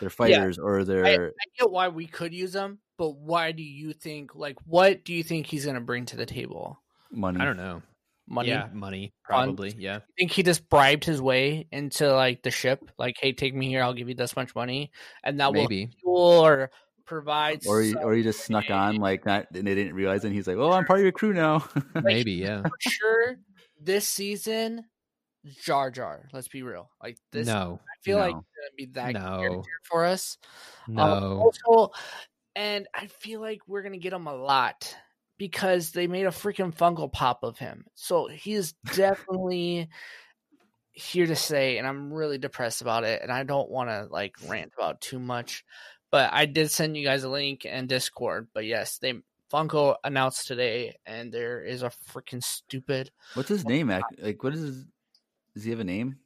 their 0.00 0.10
fighters 0.10 0.58
or 0.58 0.84
their 0.84 1.04
I 1.06 1.30
get 1.58 1.70
why 1.70 1.88
we 1.88 2.06
could 2.06 2.32
use 2.32 2.52
them, 2.52 2.78
but 2.98 3.16
why 3.16 3.52
do 3.52 3.62
you 3.62 3.92
think? 3.92 4.34
Like, 4.34 4.56
what 4.64 5.04
do 5.04 5.12
you 5.12 5.22
think 5.22 5.46
he's 5.46 5.64
going 5.64 5.74
to 5.74 5.80
bring 5.80 6.06
to 6.06 6.16
the 6.16 6.26
table? 6.26 6.78
money. 7.12 7.40
I 7.40 7.44
don't 7.44 7.56
know. 7.56 7.82
Money. 8.28 8.50
Yeah, 8.50 8.68
money 8.72 9.12
probably. 9.24 9.74
Yeah. 9.76 9.94
You 9.94 10.00
think 10.16 10.30
he 10.30 10.44
just 10.44 10.68
bribed 10.68 11.04
his 11.04 11.20
way 11.20 11.66
into 11.72 12.12
like 12.14 12.42
the 12.42 12.52
ship? 12.52 12.88
Like, 12.96 13.16
hey, 13.20 13.32
take 13.32 13.54
me 13.54 13.66
here. 13.68 13.82
I'll 13.82 13.94
give 13.94 14.08
you 14.08 14.14
this 14.14 14.36
much 14.36 14.54
money, 14.54 14.92
and 15.24 15.40
that 15.40 15.52
Maybe. 15.52 15.86
will 15.86 15.92
fuel 16.00 16.44
or 16.44 16.70
provide. 17.06 17.66
Or 17.66 17.82
he, 17.82 17.94
or 17.94 18.14
he 18.14 18.22
just 18.22 18.44
snuck 18.44 18.70
on 18.70 18.96
like 18.96 19.26
not 19.26 19.46
and 19.52 19.66
they 19.66 19.74
didn't 19.74 19.94
realize 19.94 20.24
it 20.24 20.28
and 20.28 20.36
he's 20.36 20.46
like, 20.46 20.58
Oh, 20.58 20.70
I'm 20.70 20.84
part 20.84 21.00
of 21.00 21.02
your 21.02 21.12
crew 21.12 21.32
now. 21.32 21.68
Maybe, 22.02 22.32
yeah. 22.34 22.62
for 22.62 22.76
sure 22.78 23.36
this 23.82 24.06
season. 24.06 24.84
Jar 25.62 25.90
Jar. 25.90 26.28
Let's 26.32 26.48
be 26.48 26.62
real. 26.62 26.90
Like 27.02 27.18
this, 27.32 27.46
No. 27.46 27.80
I 27.82 27.94
feel 28.02 28.18
like 28.18 28.32
No. 28.34 28.38
it's 28.38 28.48
gonna 28.56 28.76
be 28.76 28.86
that 28.92 29.12
No. 29.14 29.38
character 29.40 29.80
for 29.84 30.04
us. 30.04 30.38
Um, 30.88 30.94
No. 30.94 31.40
also, 31.40 31.92
and 32.54 32.86
I 32.94 33.06
feel 33.06 33.40
like 33.40 33.60
we're 33.66 33.82
gonna 33.82 33.98
get 33.98 34.12
him 34.12 34.26
a 34.26 34.34
lot 34.34 34.94
because 35.38 35.92
they 35.92 36.06
made 36.06 36.26
a 36.26 36.30
freaking 36.30 36.74
Funko 36.74 37.10
Pop 37.10 37.42
of 37.42 37.58
him. 37.58 37.86
So 37.94 38.26
he 38.26 38.52
is 38.52 38.72
definitely 38.94 39.88
here 40.92 41.26
to 41.26 41.36
stay, 41.36 41.78
and 41.78 41.86
I'm 41.86 42.12
really 42.12 42.36
depressed 42.36 42.82
about 42.82 43.04
it. 43.04 43.22
And 43.22 43.32
I 43.32 43.44
don't 43.44 43.70
want 43.70 43.88
to 43.88 44.06
like 44.10 44.36
rant 44.46 44.72
about 44.76 45.00
too 45.00 45.18
much, 45.18 45.64
but 46.10 46.30
I 46.32 46.44
did 46.44 46.70
send 46.70 46.96
you 46.96 47.04
guys 47.04 47.24
a 47.24 47.30
link 47.30 47.64
and 47.64 47.88
Discord. 47.88 48.48
But 48.52 48.66
yes, 48.66 48.98
they 48.98 49.14
Funko 49.50 49.96
announced 50.04 50.46
today, 50.46 50.98
and 51.06 51.32
there 51.32 51.64
is 51.64 51.82
a 51.82 51.90
freaking 52.12 52.42
stupid. 52.42 53.10
What's 53.34 53.48
his 53.48 53.64
name? 53.64 53.88
Act 53.90 54.20
like 54.20 54.42
what 54.44 54.52
is 54.54 54.60
his 54.60 54.84
does 55.54 55.64
he 55.64 55.70
have 55.70 55.80
a 55.80 55.84
name? 55.84 56.16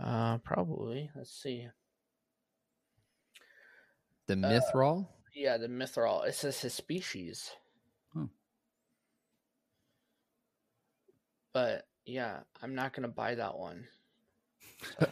Uh, 0.00 0.38
probably. 0.38 1.10
Let's 1.14 1.30
see. 1.32 1.68
The 4.26 4.34
Mythrol? 4.34 5.08
Yeah, 5.34 5.56
the 5.56 5.68
Mythrol. 5.68 6.26
It 6.26 6.34
says 6.34 6.60
his 6.60 6.74
species. 6.74 7.50
Hmm. 8.12 8.26
But 11.52 11.86
yeah, 12.04 12.40
I'm 12.62 12.74
not 12.74 12.92
gonna 12.92 13.08
buy 13.08 13.34
that 13.34 13.56
one. 13.58 13.84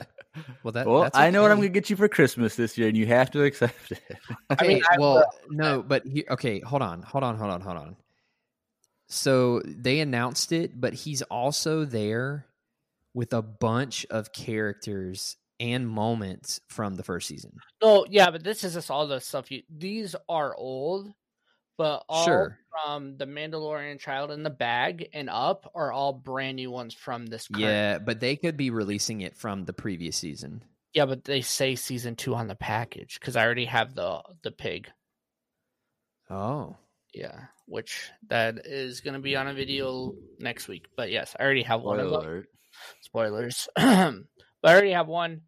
Well, 0.62 0.72
that. 0.72 0.86
well, 0.86 1.03
that's 1.05 1.16
I 1.16 1.30
know 1.30 1.40
what 1.40 1.51
I'm 1.51 1.57
gonna 1.57 1.70
get 1.70 1.88
you 1.88 1.97
for 1.97 2.09
Christmas 2.09 2.57
this 2.57 2.76
year, 2.76 2.88
and 2.88 2.97
you 2.97 3.07
have 3.07 3.30
to 3.30 3.44
accept 3.44 3.92
it. 3.92 4.03
Okay, 4.53 4.74
mean, 4.74 4.82
I 4.90 4.99
well, 4.99 5.14
will- 5.14 5.24
no, 5.49 5.82
but 5.82 6.07
he, 6.07 6.26
okay, 6.28 6.61
hold 6.61 6.82
on, 6.82 7.01
hold 7.01 7.24
on, 7.24 7.36
hold 7.38 7.51
on, 7.51 7.62
hold 7.62 7.78
on. 7.78 7.97
So 9.09 9.62
they 9.64 10.01
announced 10.01 10.53
it, 10.53 10.78
but 10.78 10.92
he's 10.92 11.22
also 11.22 11.86
there 11.86 12.44
with 13.16 13.32
a 13.32 13.40
bunch 13.40 14.04
of 14.10 14.30
characters 14.32 15.36
and 15.58 15.88
moments 15.88 16.60
from 16.68 16.94
the 16.96 17.02
first 17.02 17.26
season. 17.26 17.50
No, 17.82 18.04
yeah, 18.10 18.30
but 18.30 18.44
this 18.44 18.62
is 18.62 18.74
just 18.74 18.90
all 18.90 19.06
the 19.06 19.20
stuff 19.20 19.50
you. 19.50 19.62
These 19.74 20.14
are 20.28 20.54
old, 20.54 21.10
but 21.78 22.04
all 22.10 22.26
Sure. 22.26 22.58
from 22.70 23.16
the 23.16 23.24
Mandalorian 23.24 23.98
Child 23.98 24.32
in 24.32 24.42
the 24.42 24.50
Bag 24.50 25.08
and 25.14 25.30
up 25.30 25.72
are 25.74 25.90
all 25.92 26.12
brand 26.12 26.56
new 26.56 26.70
ones 26.70 26.92
from 26.92 27.24
this. 27.24 27.48
Current. 27.48 27.62
Yeah, 27.64 27.98
but 27.98 28.20
they 28.20 28.36
could 28.36 28.58
be 28.58 28.68
releasing 28.68 29.22
it 29.22 29.34
from 29.34 29.64
the 29.64 29.72
previous 29.72 30.16
season. 30.18 30.62
yeah, 30.92 31.06
but 31.06 31.24
they 31.24 31.40
say 31.40 31.74
season 31.74 32.16
two 32.16 32.34
on 32.34 32.48
the 32.48 32.54
package 32.54 33.18
because 33.18 33.34
I 33.34 33.42
already 33.44 33.64
have 33.64 33.94
the 33.94 34.22
the 34.42 34.50
pig. 34.52 34.90
Oh, 36.28 36.76
Yeah, 37.14 37.44
which 37.66 38.10
that 38.28 38.66
is 38.66 39.00
going 39.00 39.14
to 39.14 39.20
be 39.20 39.36
on 39.36 39.48
a 39.48 39.54
video 39.54 40.12
next 40.38 40.68
week. 40.68 40.86
But 40.96 41.10
yes, 41.10 41.34
I 41.38 41.44
already 41.44 41.62
have 41.62 41.80
one 41.82 41.98
of 42.00 42.08
Spoiler 42.08 42.34
them. 42.40 42.46
Alert. 43.20 43.53
Spoilers, 43.53 43.68
but 43.76 44.24
I 44.64 44.72
already 44.72 44.93
have 44.93 45.09
one, 45.09 45.43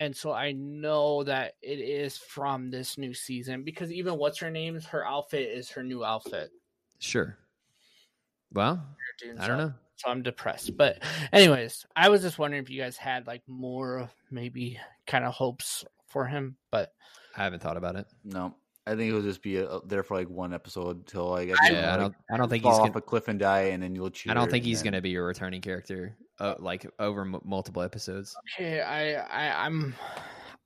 and 0.00 0.14
so 0.16 0.32
I 0.32 0.52
know 0.52 1.24
that 1.24 1.54
it 1.62 1.78
is 1.80 2.16
from 2.18 2.70
this 2.70 2.98
new 2.98 3.14
season 3.14 3.62
because 3.62 3.92
even 3.92 4.18
what's 4.18 4.38
her 4.38 4.50
name? 4.50 4.80
Her 4.80 5.06
outfit 5.06 5.48
is 5.56 5.70
her 5.70 5.82
new 5.82 6.04
outfit. 6.04 6.50
sure. 6.98 7.36
Well, 8.52 8.82
I 9.22 9.26
don't 9.26 9.40
so- 9.46 9.56
know. 9.56 9.72
So 9.98 10.10
I'm 10.10 10.22
depressed. 10.22 10.76
But 10.76 11.02
anyways, 11.32 11.86
I 11.96 12.10
was 12.10 12.20
just 12.20 12.38
wondering 12.38 12.62
if 12.62 12.68
you 12.68 12.78
guys 12.82 12.98
had 12.98 13.26
like 13.26 13.40
more 13.46 14.10
maybe 14.30 14.78
kind 15.06 15.24
of 15.24 15.32
hopes 15.32 15.86
for 16.08 16.26
him. 16.26 16.56
But 16.70 16.92
I 17.34 17.44
haven't 17.44 17.62
thought 17.62 17.78
about 17.78 17.96
it. 17.96 18.06
No, 18.22 18.54
I 18.86 18.90
think 18.90 19.08
it'll 19.08 19.22
just 19.22 19.42
be 19.42 19.58
uh 19.60 19.80
there 19.84 20.02
for 20.04 20.16
like 20.16 20.28
one 20.28 20.54
episode 20.54 20.96
until 20.98 21.28
like 21.30 21.50
I- 21.60 21.70
Yeah, 21.70 21.94
I 21.94 21.96
don't. 21.96 22.14
I 22.30 22.36
don't 22.36 22.48
think 22.48 22.62
fall 22.62 22.72
he's. 22.72 22.80
off 22.80 22.86
Gonna, 22.88 22.98
a 22.98 23.02
cliff 23.02 23.28
and 23.28 23.38
die, 23.38 23.62
and 23.72 23.82
then 23.82 23.94
you'll 23.94 24.10
cheer. 24.10 24.30
I 24.30 24.34
don't 24.34 24.50
think 24.50 24.64
he's 24.64 24.78
then- 24.78 24.92
going 24.92 24.98
to 24.98 25.02
be 25.02 25.14
a 25.16 25.22
returning 25.22 25.60
character, 25.60 26.16
uh, 26.38 26.54
like 26.58 26.86
over 26.98 27.22
m- 27.22 27.40
multiple 27.44 27.82
episodes. 27.82 28.36
okay, 28.56 28.80
I, 28.80 29.14
I 29.48 29.66
I'm 29.66 29.94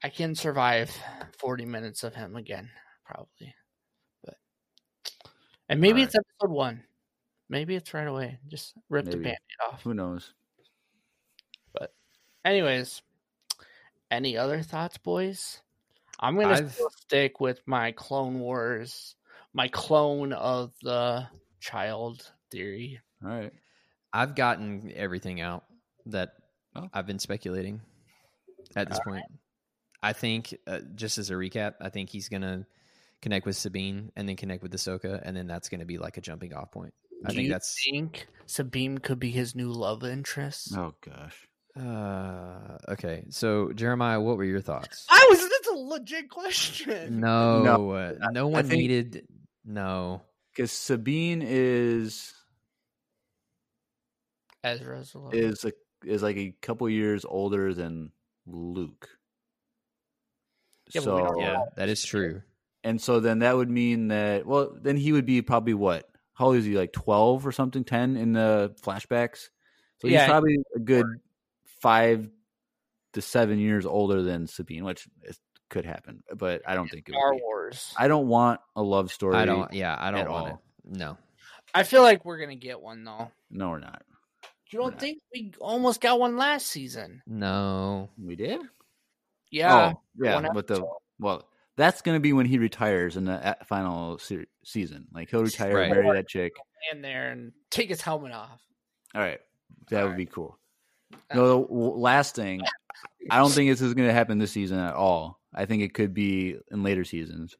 I 0.02 0.08
can 0.10 0.34
survive 0.34 0.90
40 1.38 1.64
minutes 1.66 2.04
of 2.04 2.14
him 2.14 2.36
again 2.36 2.68
probably. 3.06 3.54
But 4.24 4.36
and 5.68 5.80
maybe 5.80 6.00
Alright. 6.02 6.14
it's 6.14 6.16
episode 6.16 6.54
one. 6.54 6.82
Maybe 7.48 7.74
it's 7.74 7.92
right 7.94 8.06
away. 8.06 8.38
Just 8.48 8.74
rip 8.90 9.06
the 9.06 9.12
Maybe. 9.12 9.24
band-aid 9.24 9.72
off. 9.72 9.82
Who 9.82 9.92
knows? 9.94 10.34
But 11.72 11.92
anyways, 12.44 13.02
any 14.10 14.36
other 14.36 14.62
thoughts, 14.62 14.98
boys? 14.98 15.60
I'm 16.20 16.38
gonna 16.38 16.68
stick 16.98 17.40
with 17.40 17.60
my 17.66 17.92
Clone 17.92 18.38
Wars, 18.40 19.16
my 19.54 19.68
clone 19.68 20.32
of 20.32 20.72
the 20.82 21.26
child 21.60 22.30
theory. 22.50 23.00
All 23.24 23.30
right. 23.30 23.52
I've 24.12 24.34
gotten 24.34 24.92
everything 24.94 25.40
out 25.40 25.64
that 26.06 26.34
Oh. 26.76 26.88
I've 26.94 27.06
been 27.06 27.18
speculating 27.18 27.80
at 28.76 28.88
this 28.88 29.00
point. 29.00 29.24
I 30.02 30.12
think, 30.12 30.56
uh, 30.68 30.80
just 30.94 31.18
as 31.18 31.30
a 31.30 31.34
recap, 31.34 31.74
I 31.80 31.88
think 31.88 32.10
he's 32.10 32.28
going 32.28 32.42
to 32.42 32.64
connect 33.22 33.44
with 33.44 33.56
Sabine 33.56 34.12
and 34.14 34.28
then 34.28 34.36
connect 34.36 34.62
with 34.62 34.72
Ahsoka, 34.72 35.20
and 35.24 35.36
then 35.36 35.48
that's 35.48 35.68
going 35.68 35.80
to 35.80 35.84
be 35.86 35.98
like 35.98 36.16
a 36.16 36.20
jumping 36.20 36.54
off 36.54 36.70
point. 36.70 36.94
I 37.24 37.30
Do 37.30 37.34
think 37.34 37.46
you 37.46 37.52
that's. 37.52 37.76
think 37.84 38.28
Sabine 38.46 38.98
could 38.98 39.18
be 39.18 39.30
his 39.30 39.56
new 39.56 39.72
love 39.72 40.04
interest? 40.04 40.72
Oh 40.76 40.94
gosh. 41.04 41.48
Uh, 41.76 42.78
okay. 42.88 43.24
So, 43.30 43.72
Jeremiah, 43.72 44.20
what 44.20 44.36
were 44.36 44.44
your 44.44 44.60
thoughts? 44.60 45.06
I 45.10 45.26
was. 45.28 45.40
That's 45.80 45.88
a 45.88 45.94
legit 45.94 46.30
question. 46.30 47.20
No, 47.20 47.62
No, 47.62 47.90
uh, 47.90 48.14
no 48.32 48.48
one 48.48 48.64
think- 48.66 48.80
needed. 48.80 49.26
No. 49.64 50.22
Because 50.54 50.72
Sabine 50.72 51.42
is 51.44 52.32
Ezra's 54.62 55.14
love. 55.14 55.34
is 55.34 55.64
a, 55.64 55.72
is 56.04 56.22
like 56.22 56.36
a 56.36 56.54
couple 56.60 56.88
years 56.88 57.24
older 57.24 57.72
than 57.72 58.12
Luke. 58.46 59.08
Yeah, 60.92 61.00
so 61.02 61.40
Yeah, 61.40 61.62
that 61.76 61.88
is 61.88 62.04
true. 62.04 62.42
and 62.82 63.00
so 63.00 63.20
then 63.20 63.38
that 63.40 63.56
would 63.56 63.70
mean 63.70 64.08
that 64.08 64.44
well 64.44 64.76
then 64.80 64.96
he 64.96 65.12
would 65.12 65.24
be 65.26 65.40
probably 65.40 65.74
what 65.74 66.08
how 66.34 66.46
old 66.46 66.56
is 66.56 66.64
he 66.64 66.76
like 66.76 66.92
12 66.92 67.46
or 67.46 67.52
something 67.52 67.84
10 67.84 68.16
in 68.16 68.32
the 68.32 68.74
flashbacks 68.82 69.50
so 70.00 70.08
he's 70.08 70.24
probably 70.24 70.56
a 70.74 70.80
good 70.80 71.06
five 71.80 72.28
to 73.12 73.22
seven 73.22 73.58
years 73.60 73.86
older 73.86 74.22
than 74.22 74.46
sabine 74.48 74.82
which 74.84 75.06
is 75.24 75.38
could 75.70 75.84
happen, 75.86 76.22
but 76.36 76.60
I 76.66 76.74
don't 76.74 76.88
think 76.90 77.08
it 77.08 77.12
Star 77.12 77.32
would. 77.32 77.38
Be. 77.38 77.42
Wars. 77.42 77.94
I 77.96 78.08
don't 78.08 78.28
want 78.28 78.60
a 78.76 78.82
love 78.82 79.10
story. 79.12 79.36
I 79.36 79.44
don't. 79.46 79.72
Yeah, 79.72 79.96
I 79.98 80.10
don't 80.10 80.20
at 80.20 80.28
want 80.30 80.48
all. 80.48 80.62
it. 80.92 80.96
No. 80.98 81.16
I 81.74 81.84
feel 81.84 82.02
like 82.02 82.24
we're 82.24 82.38
gonna 82.38 82.56
get 82.56 82.80
one 82.80 83.04
though. 83.04 83.30
No, 83.50 83.70
we're 83.70 83.78
not. 83.80 84.02
You 84.70 84.78
We're 84.78 84.82
don't 84.84 84.92
not. 84.92 85.00
think 85.00 85.18
we 85.32 85.52
almost 85.60 86.00
got 86.00 86.20
one 86.20 86.36
last 86.36 86.66
season? 86.66 87.22
No. 87.26 88.08
We 88.22 88.36
did. 88.36 88.60
Yeah, 89.50 89.94
Oh, 89.94 90.00
yeah, 90.16 90.34
one 90.36 90.48
but 90.54 90.68
the 90.68 90.74
episode. 90.74 90.88
well, 91.18 91.48
that's 91.76 92.02
going 92.02 92.14
to 92.14 92.20
be 92.20 92.32
when 92.32 92.46
he 92.46 92.58
retires 92.58 93.16
in 93.16 93.24
the 93.24 93.32
uh, 93.48 93.54
final 93.66 94.18
se- 94.18 94.46
season. 94.64 95.08
Like 95.12 95.28
he'll 95.30 95.42
retire, 95.42 95.74
Right. 95.74 95.90
marry 95.90 96.08
that 96.14 96.28
chick. 96.28 96.52
stand 96.88 97.02
there 97.04 97.30
and 97.32 97.50
take 97.70 97.88
his 97.88 98.00
helmet 98.00 98.30
off. 98.32 98.60
All 99.12 99.20
right, 99.20 99.40
that 99.88 100.02
All 100.02 100.08
would 100.08 100.16
be 100.16 100.26
cool. 100.26 100.56
No, 101.34 101.46
the 101.62 101.66
w- 101.66 101.94
last 101.96 102.36
thing, 102.36 102.60
I 103.28 103.38
don't 103.38 103.50
think 103.50 103.70
this 103.72 103.80
is 103.80 103.94
going 103.94 104.06
to 104.06 104.14
happen 104.14 104.38
this 104.38 104.52
season 104.52 104.78
at 104.78 104.94
all. 104.94 105.39
I 105.54 105.66
think 105.66 105.82
it 105.82 105.94
could 105.94 106.14
be 106.14 106.56
in 106.70 106.82
later 106.82 107.04
seasons. 107.04 107.56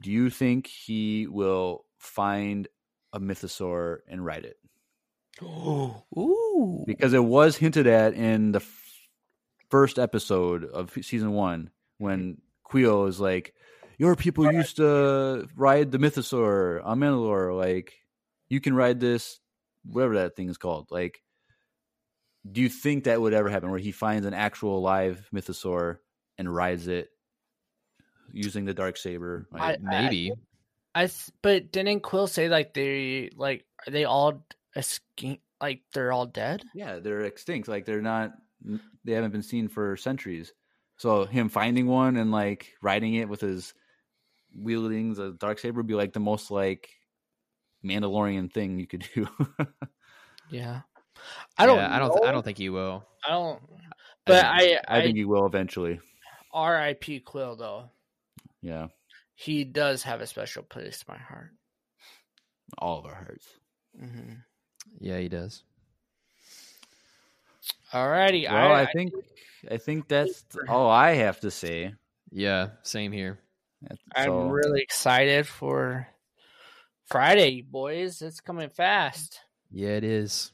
Do 0.00 0.10
you 0.10 0.30
think 0.30 0.66
he 0.66 1.26
will 1.26 1.84
find 1.98 2.68
a 3.12 3.20
mythosaur 3.20 3.98
and 4.08 4.24
ride 4.24 4.44
it? 4.44 4.56
Ooh. 5.42 6.84
Because 6.86 7.12
it 7.12 7.24
was 7.24 7.56
hinted 7.56 7.86
at 7.86 8.14
in 8.14 8.52
the 8.52 8.60
f- 8.60 9.08
first 9.70 9.98
episode 9.98 10.64
of 10.64 10.92
season 11.02 11.32
one 11.32 11.70
when 11.98 12.34
mm-hmm. 12.34 12.76
Kuiil 12.76 13.08
is 13.08 13.20
like, 13.20 13.54
"Your 13.98 14.16
people 14.16 14.50
used 14.52 14.76
to 14.76 15.46
ride 15.54 15.92
the 15.92 15.98
mythosaur 15.98 16.84
on 16.84 17.00
Mandalore. 17.00 17.56
Like, 17.56 17.94
you 18.48 18.60
can 18.60 18.74
ride 18.74 19.00
this, 19.00 19.38
whatever 19.84 20.14
that 20.14 20.36
thing 20.36 20.48
is 20.48 20.58
called. 20.58 20.88
Like, 20.90 21.22
do 22.50 22.60
you 22.60 22.68
think 22.68 23.04
that 23.04 23.20
would 23.20 23.34
ever 23.34 23.48
happen 23.48 23.70
where 23.70 23.78
he 23.78 23.92
finds 23.92 24.26
an 24.26 24.34
actual 24.34 24.80
live 24.80 25.28
mythosaur 25.34 25.98
and 26.38 26.52
rides 26.52 26.88
it 26.88 27.08
using 28.32 28.64
the 28.64 28.74
dark 28.74 28.96
saber? 28.96 29.48
I- 29.54 29.78
Maybe. 29.80 30.32
I 30.94 31.06
th- 31.06 31.30
but 31.42 31.72
didn't 31.72 32.02
Kuiil 32.02 32.26
say 32.28 32.48
like 32.48 32.72
they 32.72 33.28
like 33.36 33.66
are 33.86 33.90
they 33.90 34.04
all 34.04 34.46
escape 34.74 35.42
like 35.60 35.82
they're 35.92 36.12
all 36.12 36.24
dead? 36.26 36.62
yeah, 36.74 36.98
they're 36.98 37.22
extinct. 37.22 37.68
Like, 37.68 37.84
they're 37.84 38.00
not. 38.00 38.32
They 39.04 39.12
haven't 39.12 39.32
been 39.32 39.42
seen 39.42 39.68
for 39.68 39.96
centuries. 39.96 40.52
So 40.96 41.26
him 41.26 41.50
finding 41.50 41.86
one 41.86 42.16
and 42.16 42.32
like 42.32 42.72
riding 42.80 43.14
it 43.14 43.28
with 43.28 43.42
his 43.42 43.74
wielding 44.54 45.12
the 45.12 45.36
dark 45.38 45.58
saber 45.58 45.76
would 45.80 45.86
be 45.86 45.94
like 45.94 46.14
the 46.14 46.20
most 46.20 46.50
like 46.50 46.88
Mandalorian 47.84 48.50
thing 48.50 48.78
you 48.78 48.86
could 48.86 49.06
do. 49.14 49.28
Yeah, 50.50 50.80
I 51.58 51.66
don't. 51.66 51.76
Yeah, 51.76 51.94
I 51.94 51.98
don't. 51.98 52.08
know. 52.08 52.26
I 52.26 52.32
don't 52.32 52.42
think 52.42 52.56
he 52.56 52.70
will. 52.70 53.04
I 53.26 53.30
don't. 53.32 53.60
But 54.24 54.44
I, 54.46 54.80
I 54.88 54.98
I, 54.98 55.02
think 55.02 55.16
he 55.16 55.26
will 55.26 55.44
eventually. 55.46 56.00
R.I.P. 56.52 57.20
Kuiil 57.26 57.58
though. 57.58 57.90
Yeah, 58.62 58.88
He 59.34 59.64
does 59.64 60.02
have 60.04 60.20
a 60.20 60.26
special 60.26 60.62
place 60.62 61.04
in 61.06 61.12
my 61.14 61.18
heart. 61.18 61.50
all 62.78 62.98
of 62.98 63.06
our 63.06 63.14
hearts. 63.14 63.46
Mm-hmm. 64.02 64.34
Yeah, 65.00 65.18
he 65.18 65.28
does. 65.28 65.62
Alrighty, 67.92 68.50
Well, 68.50 68.72
I, 68.72 68.82
I, 68.82 68.86
think 68.92 69.12
I 69.70 69.76
think 69.76 70.08
that's 70.08 70.44
all 70.68 70.90
I 70.90 71.12
have 71.12 71.40
to 71.40 71.50
say. 71.50 71.94
Yeah, 72.30 72.70
same 72.82 73.12
here. 73.12 73.38
I'm 74.14 74.26
So, 74.26 74.48
really 74.48 74.82
excited 74.82 75.46
for 75.46 76.08
Friday, 77.06 77.62
boys. 77.62 78.22
It's 78.22 78.40
coming 78.40 78.68
fast. 78.70 79.40
Yeah, 79.70 79.90
it 79.90 80.04
is. 80.04 80.52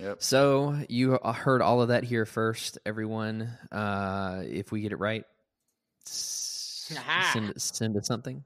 Yep. 0.00 0.22
So 0.22 0.78
you 0.88 1.18
heard 1.18 1.62
all 1.62 1.82
of 1.82 1.88
that 1.88 2.04
here 2.04 2.26
first, 2.26 2.78
everyone. 2.86 3.50
Uh, 3.72 4.42
if 4.44 4.72
we 4.72 4.80
get 4.80 4.92
it 4.92 4.98
right, 4.98 5.24
send 6.04 7.52
send 7.56 7.96
us 7.96 8.06
something. 8.06 8.44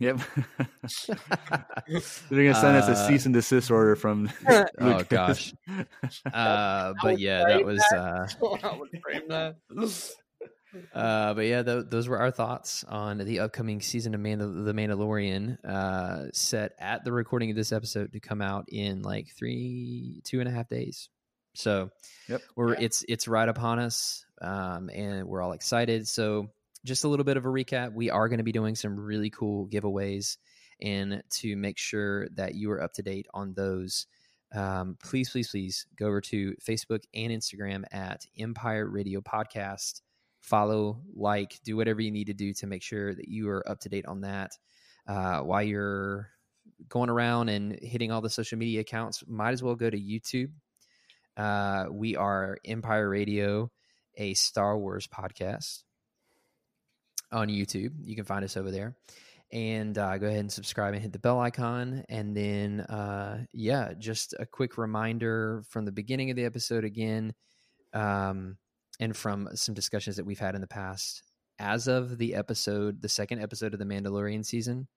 Yep. 0.00 0.18
They're 1.06 2.52
gonna 2.52 2.54
send 2.54 2.76
us 2.76 2.88
a 2.88 2.92
Uh, 2.92 3.08
cease 3.08 3.26
and 3.26 3.34
desist 3.34 3.70
order 3.70 3.94
from. 3.96 4.30
Oh 4.80 5.02
gosh. 5.08 5.54
Uh, 6.32 6.94
but 7.02 7.18
yeah, 7.18 7.44
that 7.46 7.64
was. 7.64 7.80
Uh, 7.92 8.26
Uh, 10.92 11.34
but 11.34 11.46
yeah, 11.46 11.62
th- 11.62 11.86
those 11.88 12.08
were 12.08 12.18
our 12.18 12.30
thoughts 12.30 12.84
on 12.84 13.18
the 13.18 13.40
upcoming 13.40 13.80
season 13.80 14.14
of 14.14 14.20
Mandal- 14.20 14.64
The 14.64 14.72
Mandalorian, 14.72 15.64
uh, 15.64 16.30
set 16.32 16.72
at 16.78 17.04
the 17.04 17.12
recording 17.12 17.50
of 17.50 17.56
this 17.56 17.72
episode 17.72 18.12
to 18.12 18.20
come 18.20 18.40
out 18.42 18.66
in 18.68 19.02
like 19.02 19.28
three, 19.36 20.20
two 20.24 20.40
and 20.40 20.48
a 20.48 20.52
half 20.52 20.68
days. 20.68 21.08
So, 21.54 21.90
Yep. 22.28 22.42
we're 22.56 22.72
Yeah. 22.74 22.80
it's 22.80 23.04
it's 23.08 23.28
right 23.28 23.48
upon 23.48 23.78
us, 23.78 24.24
um, 24.40 24.90
and 24.92 25.26
we're 25.28 25.40
all 25.42 25.52
excited. 25.52 26.08
So, 26.08 26.50
just 26.84 27.04
a 27.04 27.08
little 27.08 27.24
bit 27.24 27.36
of 27.36 27.44
a 27.46 27.48
recap: 27.48 27.92
we 27.94 28.10
are 28.10 28.28
going 28.28 28.38
to 28.38 28.44
be 28.44 28.52
doing 28.52 28.74
some 28.74 28.98
really 28.98 29.30
cool 29.30 29.68
giveaways, 29.68 30.36
and 30.82 31.22
to 31.30 31.54
make 31.56 31.78
sure 31.78 32.28
that 32.30 32.54
you 32.56 32.70
are 32.72 32.82
up 32.82 32.92
to 32.94 33.02
date 33.02 33.26
on 33.32 33.54
those. 33.54 34.06
Um, 34.52 34.96
please, 35.02 35.30
please, 35.30 35.48
please 35.50 35.86
go 35.96 36.06
over 36.06 36.20
to 36.22 36.54
Facebook 36.56 37.04
and 37.12 37.32
Instagram 37.32 37.84
at 37.92 38.26
Empire 38.38 38.88
Radio 38.88 39.20
Podcast 39.20 40.00
follow, 40.44 41.00
like, 41.14 41.58
do 41.64 41.74
whatever 41.74 42.02
you 42.02 42.10
need 42.10 42.26
to 42.26 42.34
do 42.34 42.52
to 42.52 42.66
make 42.66 42.82
sure 42.82 43.14
that 43.14 43.28
you 43.28 43.48
are 43.48 43.66
up 43.68 43.80
to 43.80 43.88
date 43.88 44.04
on 44.04 44.20
that. 44.20 44.52
Uh, 45.08 45.40
while 45.40 45.62
you're 45.62 46.28
going 46.88 47.08
around 47.08 47.48
and 47.48 47.78
hitting 47.80 48.12
all 48.12 48.20
the 48.20 48.28
social 48.28 48.58
media 48.58 48.80
accounts, 48.80 49.24
might 49.26 49.52
as 49.52 49.62
well 49.62 49.74
go 49.74 49.88
to 49.88 49.98
YouTube. 49.98 50.50
Uh, 51.36 51.86
we 51.90 52.14
are 52.14 52.58
Empire 52.64 53.08
Radio, 53.08 53.70
a 54.16 54.34
Star 54.34 54.78
Wars 54.78 55.08
podcast 55.08 55.82
on 57.32 57.48
YouTube. 57.48 57.92
You 58.02 58.14
can 58.14 58.26
find 58.26 58.44
us 58.44 58.56
over 58.56 58.70
there. 58.70 58.96
And 59.50 59.96
uh, 59.96 60.18
go 60.18 60.26
ahead 60.26 60.40
and 60.40 60.52
subscribe 60.52 60.92
and 60.92 61.02
hit 61.02 61.12
the 61.12 61.18
bell 61.18 61.40
icon. 61.40 62.04
And 62.08 62.36
then, 62.36 62.80
uh, 62.80 63.44
yeah, 63.52 63.94
just 63.98 64.34
a 64.38 64.44
quick 64.44 64.76
reminder 64.76 65.62
from 65.70 65.86
the 65.86 65.92
beginning 65.92 66.30
of 66.30 66.36
the 66.36 66.44
episode 66.44 66.84
again. 66.84 67.32
Um, 67.94 68.58
and 69.00 69.16
from 69.16 69.48
some 69.54 69.74
discussions 69.74 70.16
that 70.16 70.26
we've 70.26 70.38
had 70.38 70.54
in 70.54 70.60
the 70.60 70.66
past, 70.66 71.22
as 71.58 71.88
of 71.88 72.18
the 72.18 72.34
episode, 72.34 73.00
the 73.02 73.08
second 73.08 73.40
episode 73.40 73.72
of 73.72 73.78
the 73.78 73.84
Mandalorian 73.84 74.44
season, 74.44 74.88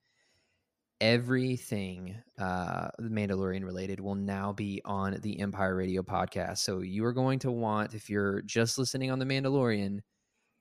everything 1.00 2.16
uh, 2.40 2.88
Mandalorian 3.00 3.64
related 3.64 4.00
will 4.00 4.16
now 4.16 4.52
be 4.52 4.82
on 4.84 5.18
the 5.22 5.40
Empire 5.40 5.76
Radio 5.76 6.02
podcast. 6.02 6.58
So 6.58 6.80
you 6.80 7.06
are 7.06 7.14
going 7.14 7.40
to 7.40 7.52
want, 7.52 7.94
if 7.94 8.10
you're 8.10 8.42
just 8.42 8.78
listening 8.78 9.12
on 9.12 9.20
the 9.20 9.26
Mandalorian, 9.26 10.00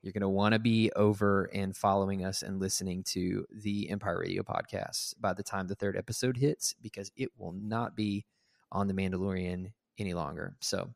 you're 0.03 0.13
going 0.13 0.21
to 0.21 0.29
want 0.29 0.53
to 0.53 0.59
be 0.59 0.91
over 0.95 1.51
and 1.53 1.75
following 1.75 2.25
us 2.25 2.43
and 2.43 2.61
listening 2.61 3.03
to 3.05 3.47
the 3.51 3.89
Empire 3.91 4.21
Radio 4.21 4.43
podcast 4.43 5.15
by 5.19 5.33
the 5.33 5.43
time 5.43 5.67
the 5.67 5.75
third 5.75 5.97
episode 5.97 6.37
hits, 6.37 6.75
because 6.83 7.11
it 7.17 7.31
will 7.39 7.53
not 7.53 7.97
be 7.97 8.25
on 8.71 8.87
the 8.89 8.95
Mandalorian 8.95 9.73
any 9.99 10.13
longer. 10.13 10.55
So 10.61 10.91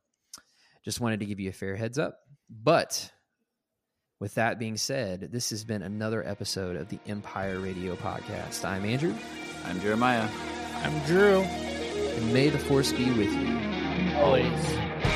just 0.85 1.01
wanted 1.01 1.21
to 1.21 1.27
give 1.27 1.41
you 1.41 1.51
a 1.51 1.53
fair 1.53 1.77
heads 1.77 1.99
up. 1.99 2.19
But 2.49 3.11
with 4.21 4.35
that 4.35 4.59
being 4.59 4.77
said, 4.77 5.31
this 5.33 5.51
has 5.51 5.65
been 5.65 5.83
another 5.83 6.27
episode 6.27 6.77
of 6.77 6.89
the 6.89 6.99
Empire 7.07 7.59
Radio 7.59 7.97
podcast. 7.97 8.65
I'm 8.65 8.85
Andrew, 8.85 9.15
I'm 9.65 9.81
Jeremiah. 9.81 10.29
I'm 10.83 10.99
Drew. 11.07 11.43
and 11.43 12.33
may 12.33 12.49
the 12.49 12.59
force 12.59 12.93
be 12.93 13.11
with 13.13 13.33
you. 13.33 14.17
Always. 14.17 15.10